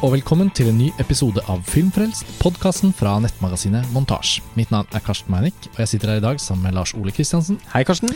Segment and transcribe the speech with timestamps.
[0.00, 4.38] Og velkommen til en ny episode av Filmfrelst, podkasten fra nettmagasinet Montasj.
[4.56, 7.12] Mitt navn er Karsten Meinick, og jeg sitter her i dag sammen med Lars Ole
[7.12, 7.58] Kristiansen.
[7.74, 8.08] Hei, Karsten.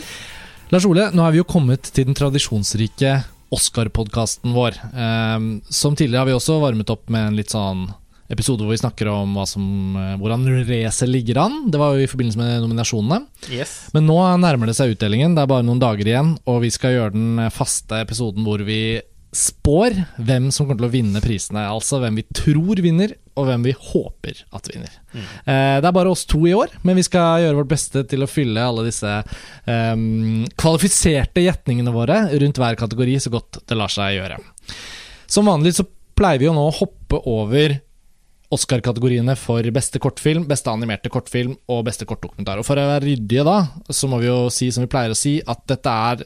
[0.73, 3.19] Lars Ole, nå er vi jo kommet til den tradisjonsrike
[3.53, 4.81] Oscar-podkasten vår.
[4.97, 7.85] Ehm, som tidligere har vi også varmet opp med en litt sånn
[8.33, 11.69] episode hvor vi snakker om hva som, eh, hvordan racet ligger an.
[11.69, 13.27] Det var jo i forbindelse med nominasjonene.
[13.53, 13.91] Yes.
[13.93, 15.37] Men nå nærmer det seg utdelingen.
[15.37, 19.03] Det er bare noen dager igjen, og vi skal gjøre den faste episoden hvor vi
[19.35, 21.65] spår hvem som kommer til å vinne prisene.
[21.67, 24.93] Altså hvem vi tror vinner, og hvem vi håper at vinner.
[25.13, 28.23] Eh, det er bare oss to i år, men vi skal gjøre vårt beste til
[28.23, 29.95] å fylle alle disse eh,
[30.55, 34.39] kvalifiserte gjetningene våre rundt hver kategori så godt det lar seg gjøre.
[35.27, 37.79] Som vanlig så pleier vi jo nå å hoppe over
[38.55, 42.61] Oscar-kategoriene for beste kortfilm, beste animerte kortfilm og beste kortdokumentar.
[42.61, 43.57] Og For å være ryddige da,
[43.89, 46.23] så må vi jo si som vi pleier å si, at dette er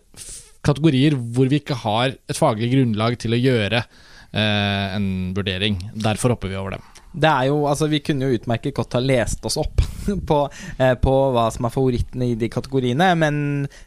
[0.65, 5.79] kategorier hvor vi ikke har et faglig grunnlag til å gjøre eh, en vurdering.
[5.93, 6.87] Derfor hopper vi over dem.
[7.09, 9.81] Det er jo, altså Vi kunne jo utmerket godt ha lest oss opp
[10.29, 10.39] på,
[10.77, 13.41] eh, på hva som er favorittene i de kategoriene, men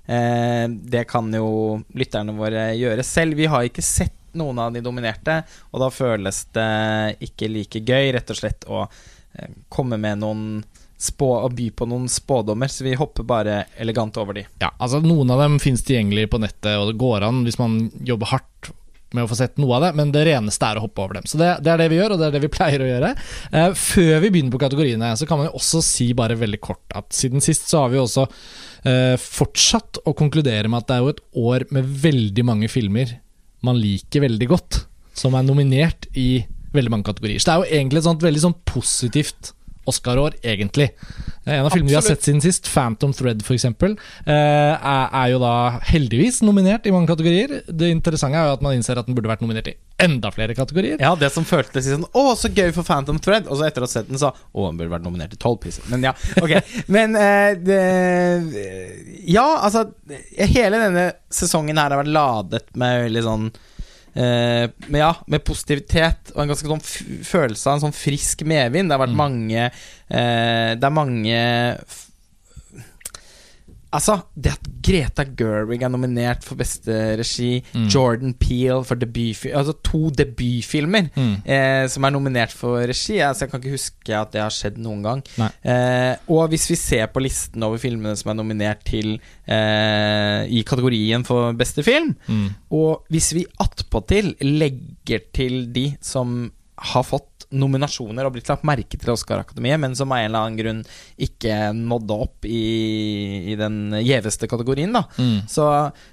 [0.06, 3.38] eh, det kan jo lytterne våre gjøre selv.
[3.38, 6.68] Vi har ikke sett noen av de dominerte, og da føles det
[7.28, 10.46] ikke like gøy, rett og slett, å eh, komme med noen
[11.02, 14.46] spå og by på noen spådommer, så vi hopper bare elegant over de.
[14.62, 17.88] Ja, altså Noen av dem finnes tilgjengelig på nettet, og det går an hvis man
[18.06, 18.72] jobber hardt
[19.12, 21.26] med å få sett noe av det, men det reneste er å hoppe over dem.
[21.28, 23.10] Så det, det er det vi gjør, og det er det vi pleier å gjøre.
[23.52, 26.96] Eh, før vi begynner på kategoriene, så kan man jo også si bare veldig kort
[26.96, 28.24] at siden sist så har vi jo også
[28.88, 33.18] eh, fortsatt å konkludere med at det er jo et år med veldig mange filmer
[33.62, 37.42] man liker veldig godt, som er nominert i veldig mange kategorier.
[37.42, 39.52] Så det er jo egentlig et sånt veldig sånn positivt
[39.88, 40.90] Oscar-år, egentlig.
[41.46, 44.76] Eh, En av filmene vi har sett siden sist, Phantom Thread f.eks., er,
[45.12, 45.54] er jo da
[45.90, 47.62] heldigvis nominert i mange kategorier.
[47.66, 50.54] Det interessante er jo at man innser at den burde vært nominert i enda flere
[50.54, 51.00] kategorier.
[51.02, 53.46] Ja, det som føltes sånn Å, så gøy for Phantom Thread.
[53.50, 55.60] Og så etter å ha sett den, så Å, den burde vært nominert i tolv
[55.62, 55.84] priser.
[55.92, 56.56] Men ja, ok.
[56.94, 57.82] Men eh, det,
[59.30, 59.86] Ja, altså
[60.38, 63.46] Hele denne sesongen her har vært ladet med veldig sånn
[64.14, 66.84] eh, med, ja, med positivitet og en ganske sånn
[67.24, 68.90] følelse av en sånn frisk medvind.
[68.90, 69.22] Det har vært Mm.
[69.24, 69.64] mange
[70.10, 71.76] eh, Det er mange
[73.92, 77.88] Altså, det at Greta Gerwig er nominert for beste regi, Mm.
[77.92, 81.34] Jordan Peele for debutfilm Altså to debutfilmer Mm.
[81.46, 83.18] eh, som er nominert for regi.
[83.20, 85.22] Altså, jeg kan ikke huske at det har skjedd noen gang.
[85.64, 90.62] Eh, og hvis vi ser på listen over filmene som er nominert til eh, i
[90.66, 92.48] kategorien for beste film, Mm.
[92.70, 96.50] og hvis vi attpåtil legger til de som
[96.82, 100.56] har fått nominasjoner og blitt lagt merke til Oscar-akademiet, men som av en eller annen
[100.56, 100.78] grunn
[101.20, 105.02] ikke nådde opp i, i den gjeveste kategorien, da.
[105.20, 105.42] Mm.
[105.52, 105.66] Så,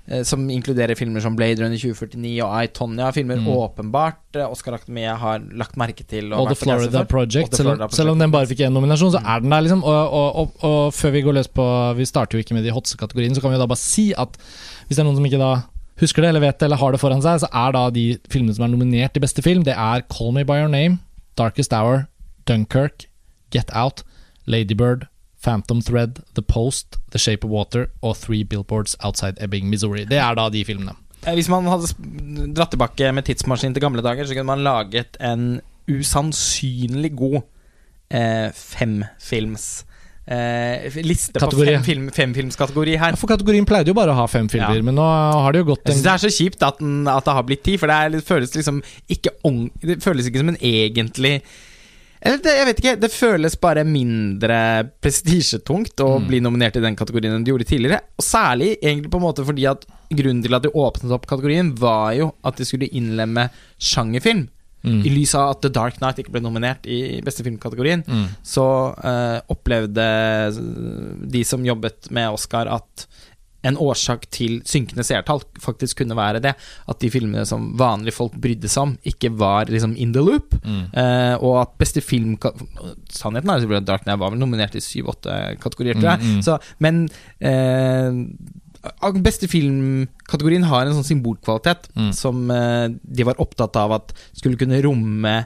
[0.09, 3.11] eh, som inkluderer filmer som Blade Runner 2049 og I, Tonya.
[3.15, 3.47] Filmer Mm.
[3.55, 6.33] åpenbart eh, Oscar-akademiet har lagt merke til.
[6.33, 7.05] Og The Florida.
[7.07, 9.63] Project, The selv, Florida selv om den bare fikk én nominasjon, så er den der,
[9.63, 9.83] liksom.
[9.87, 12.75] Og, og, og, og før vi går løs på Vi starter jo ikke med de
[12.75, 14.35] hotse kategoriene, så kan vi da bare si at
[14.89, 15.53] hvis det er noen som ikke da
[15.99, 18.55] husker det, eller vet det, eller har det foran seg, så er da de filmene
[18.55, 20.99] som er nominert til beste film, det er Call Me By Your Name,
[21.39, 22.05] Darkest Hour,
[22.47, 23.07] Dunkirk,
[23.51, 24.03] Get Out,
[24.47, 25.07] Ladybird,
[25.43, 30.03] Phantom Thread, The Post, The Shape of Water og Three Billboards Outside Ebbing, Missouri.
[30.05, 30.95] Det er da de filmene.
[31.25, 31.91] Eh, Hvis man hadde
[32.55, 37.41] dratt tilbake med tidsmaskin til gamle dager, så kunne man laget en usannsynlig god
[38.11, 39.85] eh, femfilms
[40.29, 41.65] eh, liste Kategori.
[41.65, 43.15] på fem film, femfilmskategori her.
[43.17, 44.81] For kategorien pleide jo bare å ha fem filmer, Ja.
[44.85, 45.01] men nå
[45.41, 47.43] har det jo gått Jeg syns det er så kjipt at, den, at det har
[47.43, 50.61] blitt ti, for det, er, det føles liksom ikke ong- Det føles ikke som en
[50.61, 51.41] egentlig
[52.21, 56.27] eller det, jeg vet ikke, det føles bare mindre prestisjetungt å Mm.
[56.27, 58.01] bli nominert i den kategorien enn du gjorde tidligere.
[58.19, 61.73] Og særlig egentlig på en måte fordi at grunnen til at de åpnet opp kategorien,
[61.79, 64.49] var jo at de skulle innlemme sjangerfilm.
[64.83, 65.01] Mm.
[65.05, 68.27] I lys av at The Dark Knight ikke ble nominert i beste filmkategorien, Mm.
[68.43, 68.65] så
[68.95, 70.05] uh, opplevde
[71.31, 73.07] de som jobbet med Oscar at
[73.67, 76.53] en årsak til synkende seertall faktisk kunne være det.
[76.87, 80.55] At de filmene som vanlige folk brydde seg om, ikke var liksom in the loop.
[80.63, 80.85] Mm.
[80.95, 82.37] Uh, og at beste film
[83.11, 86.23] Sannheten er at Dark Knight var vel nominert i syv-åtte kategorier, tror jeg.
[86.23, 86.41] Mm, mm.
[86.47, 87.03] Så, men
[87.43, 88.23] eh,
[89.23, 92.13] beste filmkategorien har en sånn symbolkvalitet Mm.
[92.15, 95.45] som eh, de var opptatt av at skulle kunne romme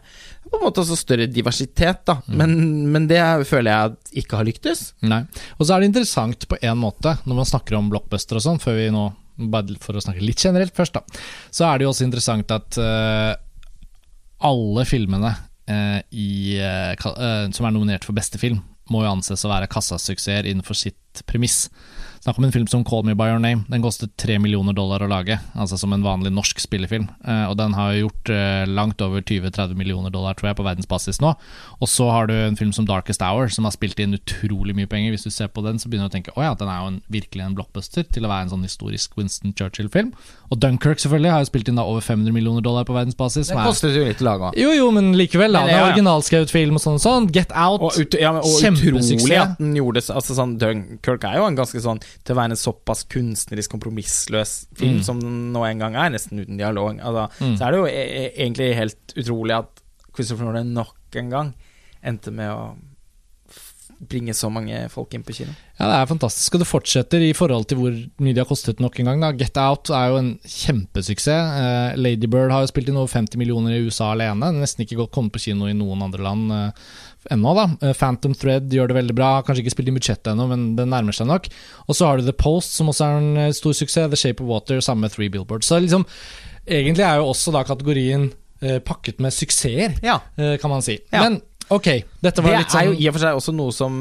[0.53, 2.19] på en måte også større diversitet, da.
[2.27, 2.35] Mm.
[2.37, 2.51] Men,
[2.93, 4.83] men det føler jeg ikke har lyktes.
[5.01, 5.23] Nei.
[5.57, 8.61] Og så er det interessant på en måte, når man snakker om blockbuster og sånn,
[8.61, 9.07] før vi nå
[9.49, 12.77] bare for å snakke litt generelt først, da, så er det jo også interessant at
[12.77, 13.33] uh,
[14.45, 18.61] alle filmene uh, i, uh, som er nominert for beste film,
[18.93, 21.65] må jo anses å være kassasuksesser innenfor sitt premiss.
[22.23, 23.65] Snakk om en film som Call Me By Your Name.
[23.67, 27.09] Den kostet tre millioner dollar å lage, altså som en vanlig norsk spillefilm.
[27.19, 31.19] Eh, og den har gjort eh, langt over 20-30 millioner dollar, tror jeg, på verdensbasis
[31.19, 31.33] nå.
[31.83, 34.87] Og så har du en film som Darkest Hour, som har spilt inn utrolig mye
[34.87, 35.11] penger.
[35.11, 36.93] Hvis du ser på den, så begynner du å tenke å ja, den er jo
[36.93, 40.15] en, virkelig en blockbuster til å være en sånn historisk Winston Churchill-film.
[40.47, 43.51] Og Dunkirk selvfølgelig har jo spilt inn da over 500 millioner dollar på verdensbasis.
[43.51, 44.61] Det kostet jo litt å lage òg.
[44.63, 45.59] jo, jo, men likevel.
[45.59, 45.91] da Det er ja, ja.
[45.91, 47.01] originalskrevet film og sånn.
[47.01, 47.83] og sånn Get Out.
[47.83, 51.51] Og, ut, ja, men, og utrolig at den gjorde det altså sånn, Dunkerque er jo
[51.51, 55.03] en ganske sånn Til å være en såpass kunstnerisk kompromissløs film Mm.
[55.03, 57.57] som den nå en gang er, nesten uten dialog, altså, Mm.
[57.57, 59.81] så er det jo e e egentlig helt utrolig at
[60.15, 61.53] Christopher Nolan nok en gang
[62.03, 62.75] endte med å
[64.09, 65.53] bringe så mange folk inn på kino.
[65.79, 68.79] Ja, Det er fantastisk, og det fortsetter i forhold til hvor mye de har kostet
[68.83, 69.21] nok en gang.
[69.21, 71.93] da Get Out er jo en kjempesuksess.
[71.93, 74.51] Uh, Lady Bird har jo spilt inn over 50 millioner i USA alene.
[74.59, 76.71] Nesten ikke kommet på kino i noen andre land eh,
[77.31, 77.53] ennå.
[77.55, 79.41] da Eh, Phantom Thread gjør det veldig bra.
[79.43, 81.47] Kanskje ikke spilt i budsjettet ennå, men det nærmer seg nok.
[81.87, 84.09] Og så har du The Post, som også er en eh, stor suksess.
[84.09, 85.67] The Shape of Water, samme med Three Billboards.
[85.67, 86.05] Så liksom,
[86.67, 88.31] egentlig er jo også da kategorien
[88.61, 90.19] eh, pakket med suksesser, Ja.
[90.37, 90.99] kan man si.
[91.11, 91.23] Ja.
[91.27, 91.87] Men ok,
[92.23, 93.97] dette var Det litt er jo sånn i og for seg også noe som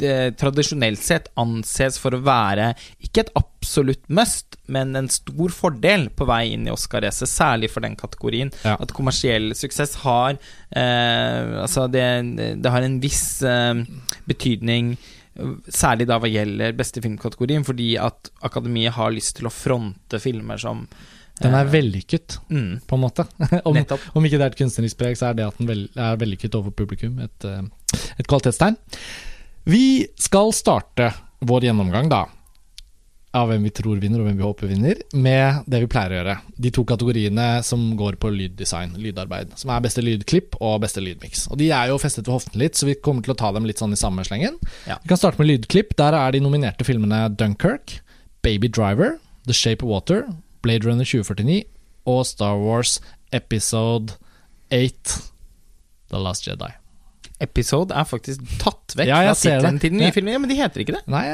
[0.00, 2.70] eh, tradisjonelt sett anses for å være
[3.04, 7.86] ikke et absolutt must, men en stor fordel på vei inn i Oscar-racet, særlig for
[7.86, 8.50] den kategorien.
[8.64, 8.76] Ja.
[8.82, 12.06] At kommersiell suksess har eh, Altså, det,
[12.62, 13.84] det har en viss eh,
[14.26, 14.96] betydning
[15.68, 20.56] Særlig da hva gjelder beste filmkategorien, fordi at Akademiet har lyst til å fronte filmer
[20.56, 20.86] som
[21.42, 23.26] Den er eh, vellykket, mm, på en måte.
[23.68, 26.20] om, om ikke det er et kunstnerisk preg, så er det at den vel, er
[26.20, 28.78] vellykket overfor publikum et, eh, et kvalitetstegn.
[29.66, 31.10] Vi skal starte
[31.46, 32.24] vår gjennomgang, da,
[33.36, 36.18] av hvem vi tror vinner og hvem vi håper vinner, med det vi pleier å
[36.20, 36.36] gjøre.
[36.66, 39.52] De to kategoriene som går på lyddesign, lydarbeid.
[39.60, 41.46] Som er beste lydklipp og beste lydmiks.
[41.52, 43.68] Og de er jo festet ved hoften litt, så vi kommer til å ta dem
[43.68, 44.56] litt sånn i samme slengen.
[44.88, 44.96] Ja.
[45.02, 45.92] Vi kan starte med lydklipp.
[46.00, 47.98] Der er de nominerte filmene Dunkirk,
[48.46, 50.24] Baby Driver, The Shape of Water,
[50.66, 51.62] Blade Runner 2049
[52.10, 52.98] og Star Wars
[53.34, 54.18] Episode
[54.74, 55.22] 8
[56.10, 56.72] The Last Jedi.
[57.42, 60.14] Episode er faktisk tatt vekk Ja, fra tittelen til den nye Ja.
[60.16, 60.32] filmen.
[60.32, 61.02] Ja, men de heter ikke det.
[61.12, 61.24] Nei,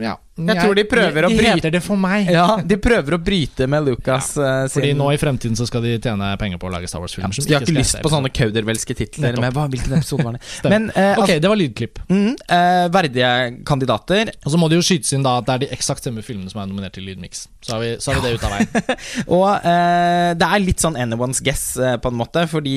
[0.00, 0.14] ja
[0.48, 2.30] Jeg tror de prøver å de, de bryte- heter det for meg.
[2.32, 5.82] Ja, de prøver å bryte med Lucas eh, sin Fordi nå i fremtiden så skal
[5.84, 7.34] de tjene penger på å lage Star Wars-filmer.
[7.36, 10.42] Ja, De har ikke lyst på sånne kaudervelske titler med hva, hvilken episode var det?
[10.72, 11.98] Men eh, Ok, altså, det var lydklipp.
[12.08, 13.30] mm, eh, verdige
[13.68, 14.32] kandidater.
[14.44, 16.50] Og så må det jo skytes inn da at det er de eksakt samme filmene
[16.52, 17.46] som er nominert til Lydmiks.
[17.60, 18.96] Så har vi, så har vi det ut av veien.
[19.36, 22.76] Og eh, det er litt sånn anyone's guess, eh, på en måte, fordi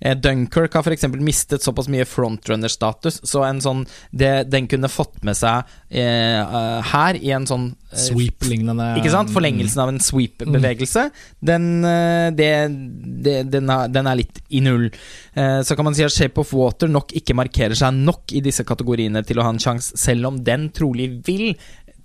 [0.00, 1.04] eh, Dunkirk har f.eks.
[1.20, 7.18] mistet såpass mye frontrunner-status, så en sånn det, Den kunne fått med seg eh, her
[7.20, 9.30] i en sånn eh, Sweep-lignende Ikke sant?
[9.34, 11.04] Forlengelsen av en sweep-bevegelse.
[11.44, 14.88] Den, eh, den, er, den er litt i null.
[15.34, 18.42] Eh, Så kan man si at Shape of Water nok ikke markerer seg nok i
[18.44, 21.52] disse kategoriene til å ha en sjanse, selv om den trolig vil,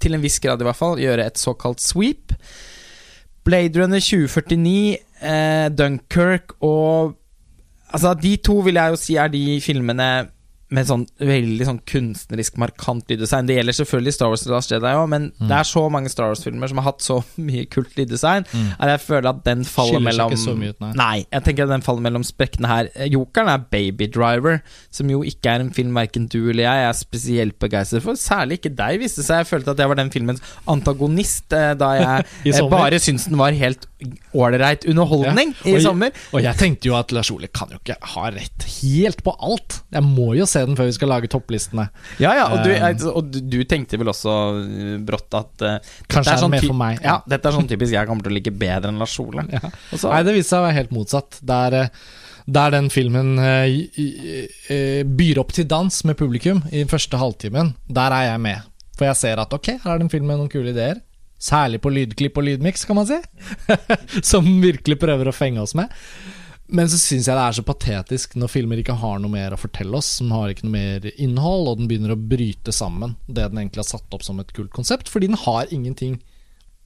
[0.01, 2.35] til en viss grad i hvert fall, gjøre et såkalt sweep.
[3.47, 7.15] Blade Runner 2049, eh, Dunkirk og
[7.87, 10.07] Altså, de to vil jeg jo si er de filmene
[10.69, 13.47] med sånn veldig sånn kunstnerisk markant lyddesign.
[13.47, 15.47] Det gjelder selvfølgelig Star Wars The Last Jedi òg, men Mm.
[15.47, 18.73] det er så mange Star Wars-filmer som har hatt så mye kult lyddesign, Mm.
[18.79, 21.25] at jeg føler at den faller mellom ut, nei.
[21.31, 22.89] jeg tenker at den faller mellom sprekkene her.
[22.95, 24.61] Eh, Jokeren er Baby Driver,
[24.91, 28.13] som jo ikke er en film verken du eller jeg er spesielt begeistret for.
[28.19, 29.45] Særlig ikke deg, viste det seg.
[29.45, 33.37] Jeg følte at jeg var den filmens antagonist eh, da jeg eh, bare syntes den
[33.39, 33.87] var helt
[34.37, 36.11] ålreit underholdning Ja, i sommer.
[36.35, 39.79] Og jeg tenkte jo at Lars Ole kan jo ikke ha rett helt på alt.
[39.95, 41.85] Jeg må jo se den før vi skal lage topplistene.
[42.19, 42.83] Ja, ja, og du, Eh.
[42.89, 45.77] altså, og du, tenkte vel også uh, brått at uh,
[46.09, 47.01] Kanskje er det mer for meg.
[47.05, 49.45] Ja, dette er sånn typisk jeg kommer til å like bedre enn Lars Ole.
[49.53, 49.69] Ja.
[49.93, 51.39] Så- Nei, det viste seg å være helt motsatt.
[51.45, 51.89] Der, eh,
[52.47, 53.81] der den filmen eh,
[54.71, 58.61] eh, byr opp til dans med publikum i den første halvtimen, der er jeg med.
[58.97, 61.01] For jeg ser at ok, her er det en film med noen kule ideer.
[61.37, 63.17] Særlig på lydklipp og lydmiks, kan man si.
[64.31, 65.91] Som virkelig prøver å fenge oss med.
[66.67, 69.59] Men så syns jeg det er så patetisk når filmer ikke har noe mer å
[69.59, 73.45] fortelle oss, som har ikke noe mer innhold, og den begynner å bryte sammen det
[73.47, 76.19] den egentlig har satt opp som et kult konsept, fordi den har ingenting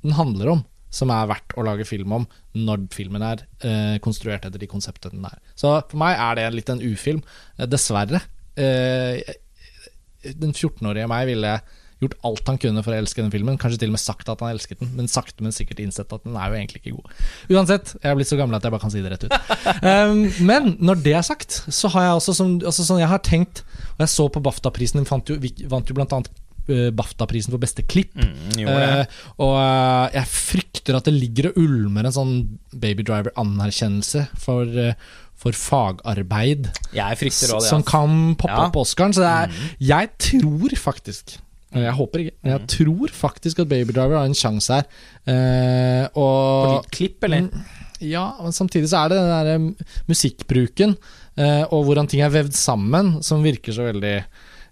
[0.01, 0.61] den handler om
[0.91, 2.25] som er verdt å lage film om
[2.57, 5.37] når filmen er eh, konstruert etter de konseptene den er.
[5.55, 7.21] Så for meg er det litt en ufilm,
[7.55, 8.19] eh, dessverre.
[8.59, 9.21] Eh,
[10.21, 11.53] den 14-årige meg ville
[12.01, 13.59] gjort alt han kunne for å elske den filmen.
[13.61, 16.25] Kanskje til og med sagt at han elsket den, men sakte, men sikkert innsett at
[16.25, 17.15] den er jo egentlig ikke god.
[17.53, 19.35] Uansett, jeg er blitt så gammel at jeg bare kan si det rett ut.
[19.85, 23.21] Um, men når det er sagt, så har jeg også som, altså sånn jeg har
[23.25, 23.63] tenkt
[23.95, 26.31] Og jeg så på BAFTA-prisen, den vant jo, blant annet
[26.71, 28.15] eh, BAFTA-prisen for beste klipp.
[28.17, 29.03] Mm, uh.
[29.37, 32.33] Og uh, jeg frykter at det ligger og ulmer en sånn
[32.73, 38.67] Baby Driver-anerkjennelse for, uh, for fagarbeid også som kan poppe Ja.
[38.67, 39.13] opp Oscaren.
[39.13, 41.37] Så det er, jeg tror faktisk
[41.73, 42.33] Jeg håper ikke.
[42.43, 42.67] Jeg Mm.
[42.67, 44.83] tror faktisk at Baby Driver har en sjanse her.
[45.27, 47.41] Eh, og På klipp, eller?
[47.47, 47.63] Mm,
[48.01, 49.75] Ja, men samtidig så er det den der um,
[50.09, 50.97] musikkbruken
[51.37, 54.23] eh, og hvordan ting er vevd sammen, som virker så veldig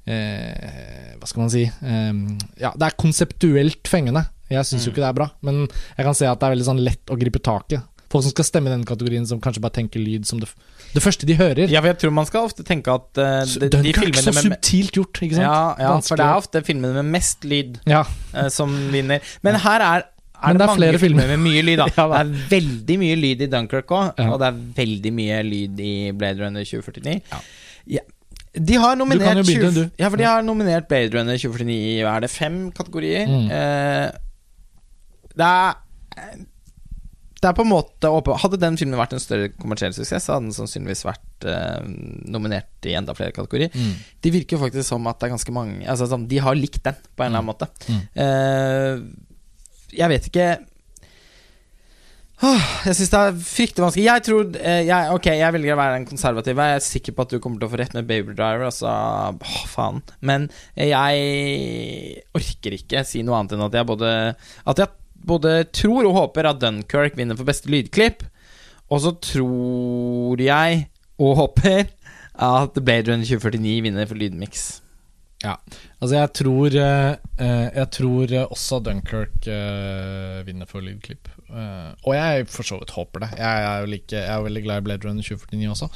[0.08, 2.14] eh, Hva skal man si eh,
[2.60, 4.26] Ja, det er konseptuelt fengende.
[4.50, 4.96] Jeg syns jo Mm.
[4.96, 7.18] ikke det er bra, men jeg kan se at det er veldig sånn lett å
[7.22, 7.78] gripe tak i.
[8.10, 10.48] Folk som skal stemme i den kategorien, som kanskje bare tenker lyd som det,
[10.96, 11.68] det første de hører.
[11.70, 14.32] Ja, for jeg tror man skal ofte tenke at uh, de, de, de Dunkirk, så
[14.32, 15.46] filmene med subtilt gjort, ikke sant?
[15.46, 18.02] ja, ja, for det er ofte filmene med mest lyd Ja,
[18.34, 19.22] uh, som vinner.
[19.46, 20.08] Men her er,
[20.40, 21.28] er det, det er mange filmer.
[21.36, 21.78] med mye lyd.
[21.84, 21.88] Da.
[22.00, 22.24] Ja, da.
[22.24, 24.30] det er veldig mye lyd i Dunkerque òg, Ja.
[24.34, 27.20] og det er veldig mye lyd i Blade Runner 2049.
[27.30, 27.44] Ja.
[28.00, 28.06] Ja.
[28.58, 29.84] De har nominert begynne, 20 du.
[30.02, 33.30] Ja, for de har nominert Blade Runner 2049 i er det, fem kategorier.
[33.30, 33.52] Mm.
[33.54, 34.08] Eh,
[35.38, 36.40] det er
[37.40, 38.10] det er på en måte
[38.44, 41.86] Hadde den filmen vært en større kommersiell suksess, så hadde den sannsynligvis vært eh,
[42.32, 43.72] nominert i enda flere kategorier.
[43.74, 43.94] mm.
[44.24, 46.98] Det virker faktisk som at det er ganske mange altså, sånn, De har likt den,
[47.16, 47.70] på en eller annen måte.
[47.88, 48.02] Mm.
[48.26, 50.50] Eh, jeg vet ikke
[52.40, 54.04] Åh, Jeg syns det er fryktelig vanskelig.
[54.06, 56.68] Jeg tror eh, jeg, Ok, jeg velger å være den konservative.
[56.70, 58.70] Jeg er sikker på at du kommer til å få rett med Baby Driver.
[58.70, 58.94] Altså,
[59.36, 60.00] åh, faen.
[60.24, 60.48] Men
[60.80, 64.14] jeg orker ikke si noe annet enn at jeg både
[64.72, 64.96] At jeg
[65.30, 68.26] både tror og håper at Dunkerque vinner for beste lydklipp.
[68.90, 70.86] Og så tror jeg
[71.20, 71.90] og håper
[72.40, 74.70] at Blade Runner 2049 vinner for lydmiks.
[75.44, 75.56] Ja.
[76.02, 81.30] Altså, jeg tror eh, eh, Jeg tror også Dunkerque eh, vinner for lydklipp.
[81.50, 83.30] Og jeg for så vidt håper det.
[83.40, 85.88] Jeg er like, jeg er veldig glad i Blade Runner 2049 også.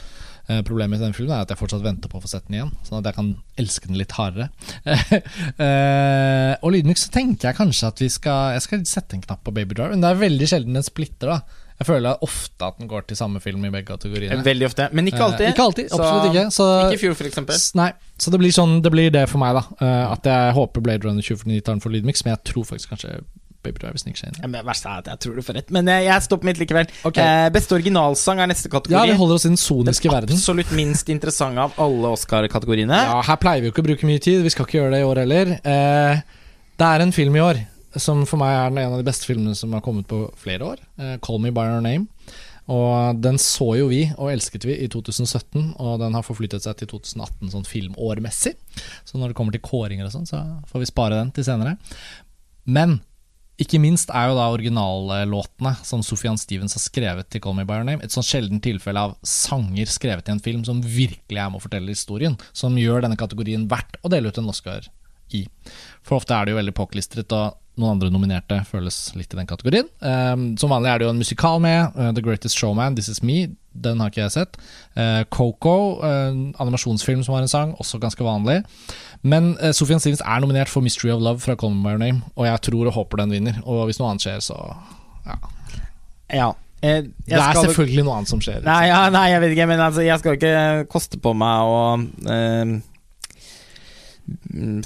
[0.49, 2.57] Eh, problemet i den filmen er at jeg fortsatt venter på å få sett den
[2.57, 3.29] igjen, sånn at jeg kan
[3.63, 4.49] elske den litt hardere.
[5.63, 9.43] Eh, og lydmyk så tenker jeg kanskje at vi skal Jeg skal sette en knapp
[9.45, 11.29] på Baby Driver, men det er veldig sjelden den splitter.
[11.29, 11.37] da
[11.79, 14.43] Jeg føler ofte at den går til samme film i begge kategoriene.
[14.45, 15.45] Veldig ofte, men ikke alltid.
[15.47, 16.45] Eh, ikke alltid, Så- absolutt ikke.
[16.57, 17.61] Så, Ikke fjor, for eksempel.
[17.79, 19.63] Nei, så det blir sånn Det blir det for meg, da.
[19.85, 22.89] Eh, at jeg håper Blade Runner 2049 tar den for lydmiks, men jeg tror faktisk
[22.89, 23.23] kanskje
[23.63, 24.37] Baby Driver sniker seg.
[24.39, 26.49] Ja, men det verste er at jeg tror du får rett, men jeg, jeg stopper
[26.49, 26.93] mitt likevel.
[27.09, 27.23] Okay.
[27.23, 28.95] Eh, beste originalsang er neste kategori.
[28.99, 30.39] Ja, vi holder oss i den soniske den verden.
[30.39, 33.03] absolutt minst interessante av alle Oscar-kategoriene.
[33.09, 35.03] Ja, Her pleier vi jo ikke å bruke mye tid, vi skal ikke gjøre det
[35.03, 35.53] i år heller.
[35.63, 36.23] Eh,
[36.81, 37.61] det er en film i år
[38.01, 40.81] som for meg er en av de beste filmene som har kommet på flere år.
[40.97, 42.07] Eh, 'Call Me By Your Name'.
[42.71, 46.77] Og den så jo vi, og elsket vi, i 2017, og den har forflyttet seg
[46.79, 48.53] til 2018 sånn filmårmessig.
[49.03, 50.39] Så når det kommer til kåringer og sånn, så
[50.71, 51.75] får vi spare den til senere.
[52.63, 53.01] Men
[53.61, 57.77] ikke minst er jo da originallåtene som Sofian Stevens har skrevet til Call Me By
[57.79, 61.51] Your Name, et sånn sjelden tilfelle av sanger skrevet i en film som virkelig er
[61.51, 64.89] med å fortelle historien, som gjør denne kategorien verdt å dele ut en Oscar
[65.37, 65.45] i.
[66.01, 69.49] For ofte er det jo veldig påklistret, og noen andre nominerte føles litt i den
[69.49, 69.87] kategorien.
[69.99, 71.95] Um, som vanlig er det jo en musikal med.
[71.97, 73.47] uh, The Greatest Showman, This Is Me.
[73.73, 74.59] Den har ikke jeg sett.
[74.93, 76.29] Uh, Coco, uh,
[76.61, 78.59] animasjonsfilm som har en sang, også ganske vanlig.
[79.25, 82.21] Men uh, Sofian Stevens er nominert for Mystery of Love fra Colin By Your Name,
[82.35, 83.61] og jeg tror og håper den vinner.
[83.65, 84.59] Og hvis noe annet skjer, så
[85.25, 85.39] ja.
[86.29, 86.51] Ja.
[86.83, 88.63] Jeg, jeg Det er selvfølgelig noe annet som skjer.
[88.67, 90.55] Nei, ja, nei, jeg vet ikke, men altså, jeg skal ikke
[90.91, 91.77] koste på meg å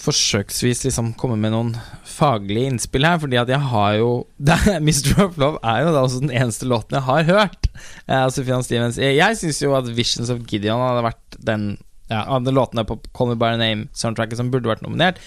[0.01, 1.73] forsøksvis liksom komme med noen
[2.07, 4.11] faglige innspill her, fordi at jeg har jo
[4.87, 5.11] Mr.
[5.27, 7.69] of Love er jo da også den eneste låten jeg har hørt
[8.09, 8.97] av Sufjan Stevens.
[9.01, 11.67] Jeg, jeg syns jo at Visions of Gideon hadde vært den
[12.09, 12.21] Ja.
[12.23, 15.17] av de låtene på Call Me By Your Name-soundtracket som burde vært nominert.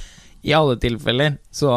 [0.41, 1.69] I alle tilfeller så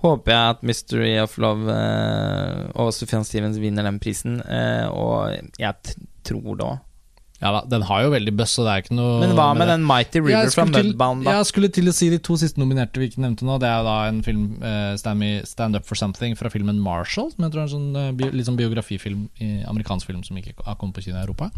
[0.00, 5.52] håper jeg at Mystery of Love uh, og Sufjan Stevens vinner den prisen, Uh, og
[5.60, 6.80] jeg tror òg.
[7.42, 9.62] Ja da, den har jo veldig buzz, så det er ikke noe Men hva med
[9.64, 11.34] med den Mighty River fra Mudbound, da?
[11.40, 13.56] Jeg skulle til å si de to siste nominerte vi ikke nevnte nå.
[13.62, 16.78] Det er jo da en film, uh, Stand, Me- Stand Up For Something, fra filmen
[16.82, 17.32] Marshall.
[17.34, 20.38] Som jeg tror er en sånn, uh, bi litt sånn biografifilm, i, amerikansk film som
[20.38, 21.50] ikke har kommet på kino i Europa.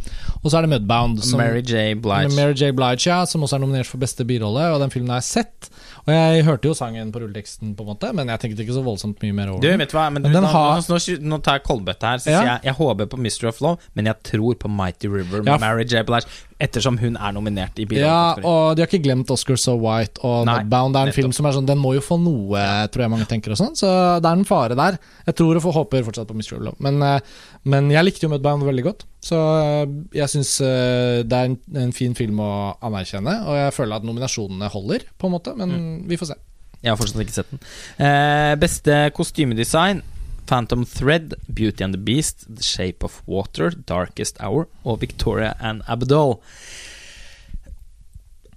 [0.43, 1.21] Og så er det Mudbound.
[1.25, 1.95] Som, Mary J.
[2.01, 2.33] Blige.
[2.39, 2.73] Mary J.
[2.77, 4.71] Blige, ja, som også er nominert for beste birolle.
[4.75, 5.71] Og den filmen har jeg sett.
[6.07, 8.83] Og jeg hørte jo sangen på rulleteksten, på en måte men jeg tenkte ikke så
[8.85, 10.99] voldsomt mye mer over Du, vet du hva, men du, Men nå, har- nå,
[11.31, 12.19] nå, tar jeg kolbøtta her.
[12.19, 12.43] Så Ja.
[12.45, 15.57] jeg jeg håper på Mystery of Love, men jeg tror på Mighty River med Ja.
[15.59, 16.03] Mary J.
[16.05, 16.27] Blige,
[16.61, 20.45] ettersom hun er nominert i Ja, og de har ikke glemt Oscar So White og
[20.47, 20.93] Nei, Mudbound.
[20.93, 21.15] Det er en nettopp.
[21.15, 23.73] film som er sånn Den må jo få noe, tror jeg mange tenker og sånn.
[23.75, 24.99] Så det er en fare der.
[25.27, 26.77] Jeg tror og håper fortsatt på Mystery of Love.
[26.81, 27.21] Men, eh,
[27.65, 29.05] men jeg likte jo Mudbound veldig godt.
[29.25, 29.85] Så eh,
[30.21, 32.51] jeg syns det er en, en fin film å
[32.85, 33.39] anerkjenne.
[33.49, 35.55] Og jeg føler at nominasjonene holder, på en måte.
[35.57, 36.03] Men Mm.
[36.11, 36.41] vi får se.
[36.85, 37.63] Jeg har fortsatt ikke sett den.
[38.05, 40.03] Eh, beste kostymedesign
[40.45, 45.81] Phantom Thread, Beauty and the Beast, The Shape of Water, Darkest Hour og Victoria and
[45.89, 46.35] Abdul.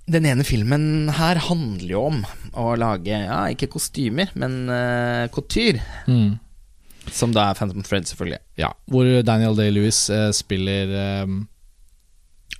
[0.07, 2.19] Den ene filmen her handler jo om
[2.59, 5.81] å lage, ja, ikke kostymer, men uh, couture.
[6.07, 6.37] Mm.
[7.11, 8.39] Som da er Phantom Thread, selvfølgelig.
[8.57, 11.25] Ja, hvor Daniel Day-Lewis eh, spiller eh,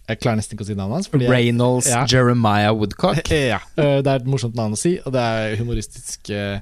[0.08, 1.08] Jeg klarer nesten ikke å si navnet hans.
[1.12, 2.06] fordi jeg- Reynolds Ja.
[2.08, 3.24] Jeremiah Woodcock.
[3.54, 3.60] Ja.
[3.78, 6.60] Eh, Det er et morsomt navn å si, og det er humoristisk eh,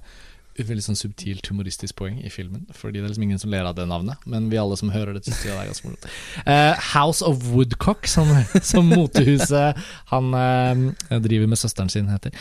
[0.56, 2.62] Veldig sånn subtilt humoristisk poeng i filmen.
[2.72, 5.12] Fordi det er liksom ingen som ler av det navnet, men vi alle som hører
[5.18, 6.06] det, syns det er ganske morsomt.
[6.48, 8.30] Eh, House of Woodcock, som,
[8.64, 9.76] som motehuset
[10.14, 12.32] han eh, driver med søsteren sin, heter.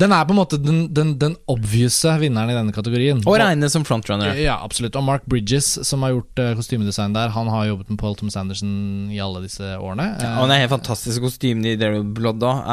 [0.00, 3.20] Den er på en måte den, den, den obvious vinneren i denne kategorien.
[3.28, 4.32] Og regnes som frontrunner.
[4.40, 4.96] Ja, absolutt.
[4.96, 8.38] Og Mark Bridges, som har gjort eh, kostymedesign der, han har jobbet med Paul Thomas
[8.40, 8.72] Anderson
[9.12, 10.10] i alle disse årene.
[10.22, 12.70] Ja, og den er helt fantastiske kostymene i Daryl Blood òg.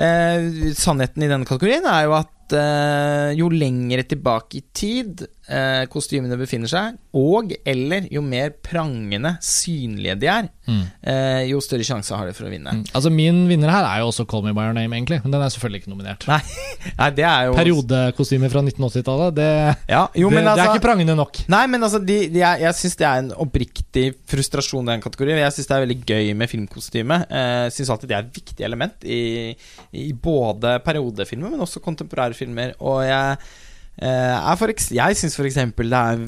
[0.00, 5.84] Eh, sannheten i denne kategorien er jo at eh, jo lengre tilbake i tid eh,
[5.90, 10.84] kostymene befinner seg, og eller jo mer prangende synlige de er, Mm.
[11.02, 12.70] eh, jo større sjanse har de for å vinne.
[12.70, 12.82] Mm.
[12.94, 15.18] Altså Min vinner her er jo også Call Me By Your Name, egentlig.
[15.24, 16.26] Men den er selvfølgelig ikke nominert.
[16.30, 16.38] Nei,
[17.00, 19.48] nei, det er jo Periodekostymer fra 1980-tallet, det,
[19.90, 21.40] Ja, jo, det, men det altså er ikke prangende nok.
[21.50, 25.02] Nei, men altså, de, de er, jeg syns det er en oppriktig frustrasjon i den
[25.02, 25.40] kategorien.
[25.42, 27.18] Jeg syns det er veldig gøy med filmkostyme.
[27.26, 29.20] Eh, syns alltid det er et viktig element i,
[29.98, 32.76] i både periodefilmer, men også kontemporære filmer.
[32.78, 33.42] Og jeg
[33.98, 35.58] er for Jeg syns f.eks.
[35.76, 36.22] det er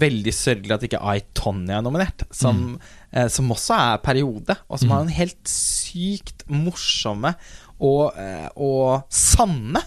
[0.00, 2.24] veldig sørgelig at ikke I, Tonya er nominert.
[2.32, 2.78] Som,
[3.12, 4.92] eh, som også er periode, og som Mm.
[4.94, 7.34] har en helt sykt morsomme
[7.80, 9.82] og, eh, og sanne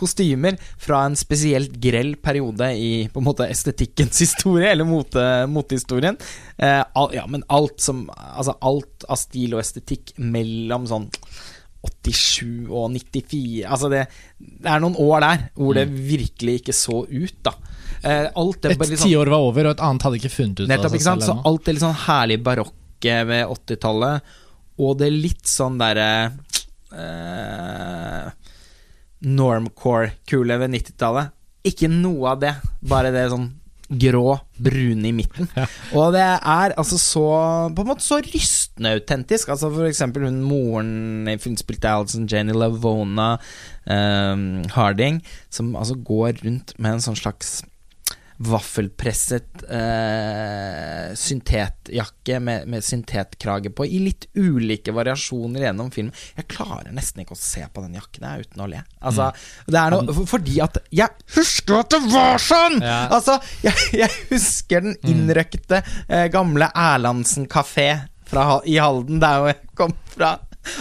[0.00, 6.16] kostymer fra en spesielt grell periode i på en måte estetikkens historie, eller mote, motehistorien.
[6.58, 11.10] Eh, al, ja, men alt som Altså alt av stil og estetikk mellom sånn
[11.80, 14.02] 87 og 94 Altså det,
[14.38, 17.54] det er noen år der hvor det virkelig ikke så ut, da.
[18.02, 20.68] Eh, alt det Et tiår sånn- var over, og et annet hadde ikke funnet ut
[20.68, 24.22] Nettopp, ikke Så alt det litt sånn herlig barokke ved 80-tallet,
[24.80, 26.10] og det litt sånn derre
[26.96, 28.30] eh,
[29.20, 31.32] Normcore-kule ved 90-tallet.
[31.68, 32.54] Ikke noe av det,
[32.88, 33.50] bare det sånn
[33.90, 35.48] grå, brune i midten.
[35.98, 37.24] Og det er altså så
[37.74, 39.48] På en måte så rystende autentisk.
[39.48, 43.32] Altså For eksempel hun moren i Hun spilte Alison Janie Lavona
[43.90, 47.60] um, Harding, som altså går rundt med en sånn slags
[48.40, 56.14] vaffelpresset eh, syntetjakke med, med syntetkrage på, i litt ulike variasjoner gjennom filmen.
[56.38, 58.80] Jeg klarer nesten ikke å se på den jakken jeg, uten å le.
[59.04, 59.30] Altså,
[59.68, 62.78] det er noe for- Fordi at Jeg husker at det var sånn!
[62.80, 63.00] Ja.
[63.18, 67.90] Altså, jeg, jeg husker den innrøkte eh, gamle Erlandsen kafé
[68.70, 70.36] i Halden, der hvor jeg kom fra.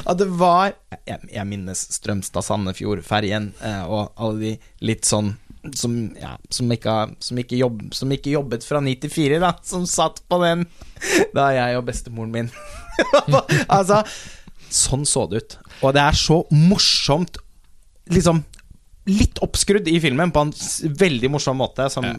[0.06, 0.74] At det var
[1.08, 4.52] Jeg, jeg minnes Strømstad-Sandefjord-ferjen eh, og alle de
[4.86, 5.32] litt sånn
[5.76, 9.54] som, ja, som, ikke, som, ikke jobb, som ikke jobbet fra 9 til 4, da.
[9.66, 10.66] Som satt på den
[11.38, 12.52] da jeg og bestemoren min
[13.78, 14.02] Altså,
[14.70, 15.58] sånn så det ut.
[15.84, 17.42] Og det er så morsomt,
[18.12, 18.44] liksom
[19.10, 20.52] Litt oppskrudd i filmen på en
[21.00, 22.12] veldig morsom måte, som ja.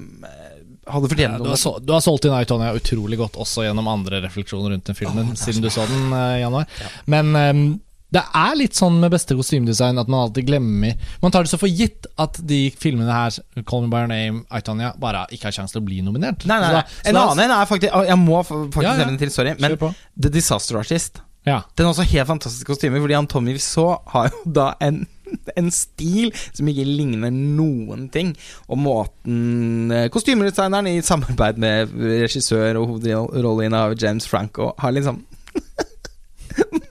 [0.90, 1.52] hadde Ja, fortjent du, noe.
[1.52, 4.98] har så, du har solgt inn Itonia utrolig godt, også gjennom andre refleksjoner rundt den
[4.98, 6.66] filmen, siden du så den eh, i januar.
[7.06, 7.62] Men ehm,
[8.10, 11.58] det er litt sånn med beste kostymedesign at man alltid glemmer Man tar det så
[11.60, 13.36] for gitt at de filmene her,
[13.68, 16.42] Call Me By Your Name, Itonia, bare ikke har sjanse til å bli nominert.
[16.50, 18.98] Nei, nei, Så da- så En annen en er faktisk Jeg må faktisk Ja, ja.
[19.04, 19.54] nevne en til, sorry.
[19.60, 19.76] Men
[20.20, 21.20] The Disaster Artist.
[21.46, 21.62] Ja.
[21.76, 25.06] Den er også helt fantastisk kostyme, fordi han Tommy Wiseau har jo da en,
[25.56, 28.34] en stil som ikke ligner noen ting.
[28.68, 35.22] Og måten eh, Kostymedesigneren i samarbeid med regissør og hovedrolleinnehaver James Franco har liksom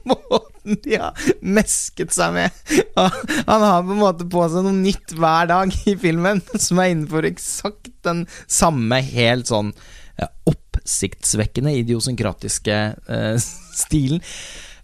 [0.84, 2.60] de har mesket seg med.
[2.96, 6.94] Han har på en måte på seg noe nytt hver dag i filmen, som er
[6.94, 9.74] innenfor eksakt den samme helt sånn
[10.20, 12.78] eh, oppsiktsvekkende idiosynkratiske
[13.10, 13.50] uh,
[13.84, 14.24] stilen.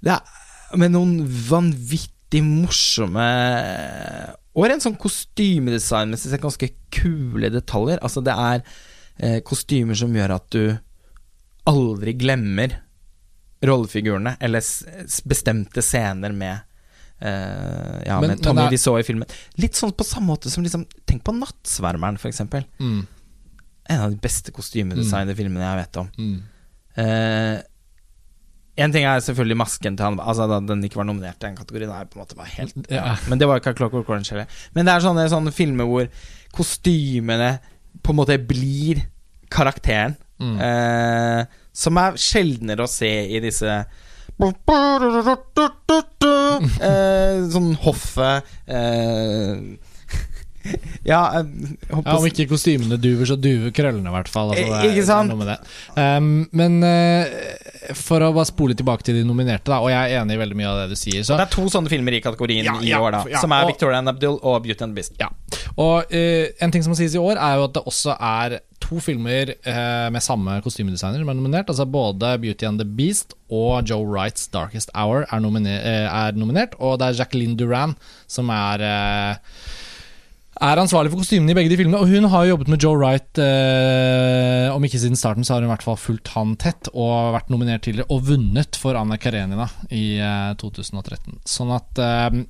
[0.03, 3.23] Det er med noen vanvittig morsomme
[4.57, 8.01] Og rent sånn kostymedesignmessig sett ganske kule detaljer.
[8.03, 10.63] Altså, det er uh, kostymer som gjør at du
[11.65, 12.75] aldri glemmer
[13.69, 14.63] rollefigurene, eller
[15.25, 16.63] bestemte scener med
[17.15, 18.69] Uh, Ja, Men- med Tommy er...
[18.73, 19.23] vi så i filmen.
[19.55, 22.65] Litt sånn på samme måte som liksom Tenk på Nattsvermeren, eksempel.
[22.77, 23.05] Mm,
[23.87, 26.09] En av de beste kostymedesignede filmene jeg vet om.
[26.19, 26.35] mm.
[26.99, 27.61] Uh,
[28.75, 31.55] en ting er selvfølgelig masken til han Altså Da den ikke var nominert i den
[31.55, 33.15] kategorien, er på en måte bare helt Ja.
[33.29, 34.47] Men det var ikke Clockwork Orange heller.
[34.75, 36.09] Men det er sånne, sånne filmer hvor
[36.55, 37.53] kostymene
[38.03, 39.05] på en måte blir
[39.49, 40.17] karakteren.
[40.39, 40.55] Mm.
[40.59, 43.79] Eh, som er sjeldnere å se i disse
[46.89, 49.53] eh, Sånn hoffet eh,
[51.11, 54.51] Ja, jeg Ja, Om ikke kostymene duver, så duver krøllene, i hvert fall.
[54.55, 55.29] Altså, det er- Ikke sant?
[55.29, 55.57] noe med det.
[55.95, 60.23] Um, men uh, for å bare spole tilbake til de nominerte, da, og jeg er
[60.23, 61.21] enig i veldig mye av det du sier.
[61.27, 63.23] Så, Det er to sånne filmer i kategorien Ja, i ja, år, da.
[63.35, 65.13] ja, som er og- Victoria and Abdul og Beauty and the Beast.
[65.21, 65.29] ja.
[65.77, 68.59] og uh, en ting som må sies i år, er jo at det også er
[68.85, 71.69] to filmer eh, med samme kostymedesigner som er nominert.
[71.71, 76.37] Altså Både Beauty and the Beast og Joe Wrights Darkest Hour er, nomine eh, er
[76.37, 76.75] nominert.
[76.77, 77.95] Og det er Jacqueline Duran
[78.29, 79.55] som er eh,
[80.63, 81.99] er ansvarlig for kostymene i begge de filmene.
[81.99, 85.63] Og hun har jo jobbet med Joe Wright, eh, om ikke siden starten, så har
[85.63, 86.89] hun i hvert fall fulgt han tett.
[86.93, 91.41] Og vært nominert tidligere, og vunnet for Anna Karenina i eh, 2013.
[91.49, 92.45] Sånn at eh,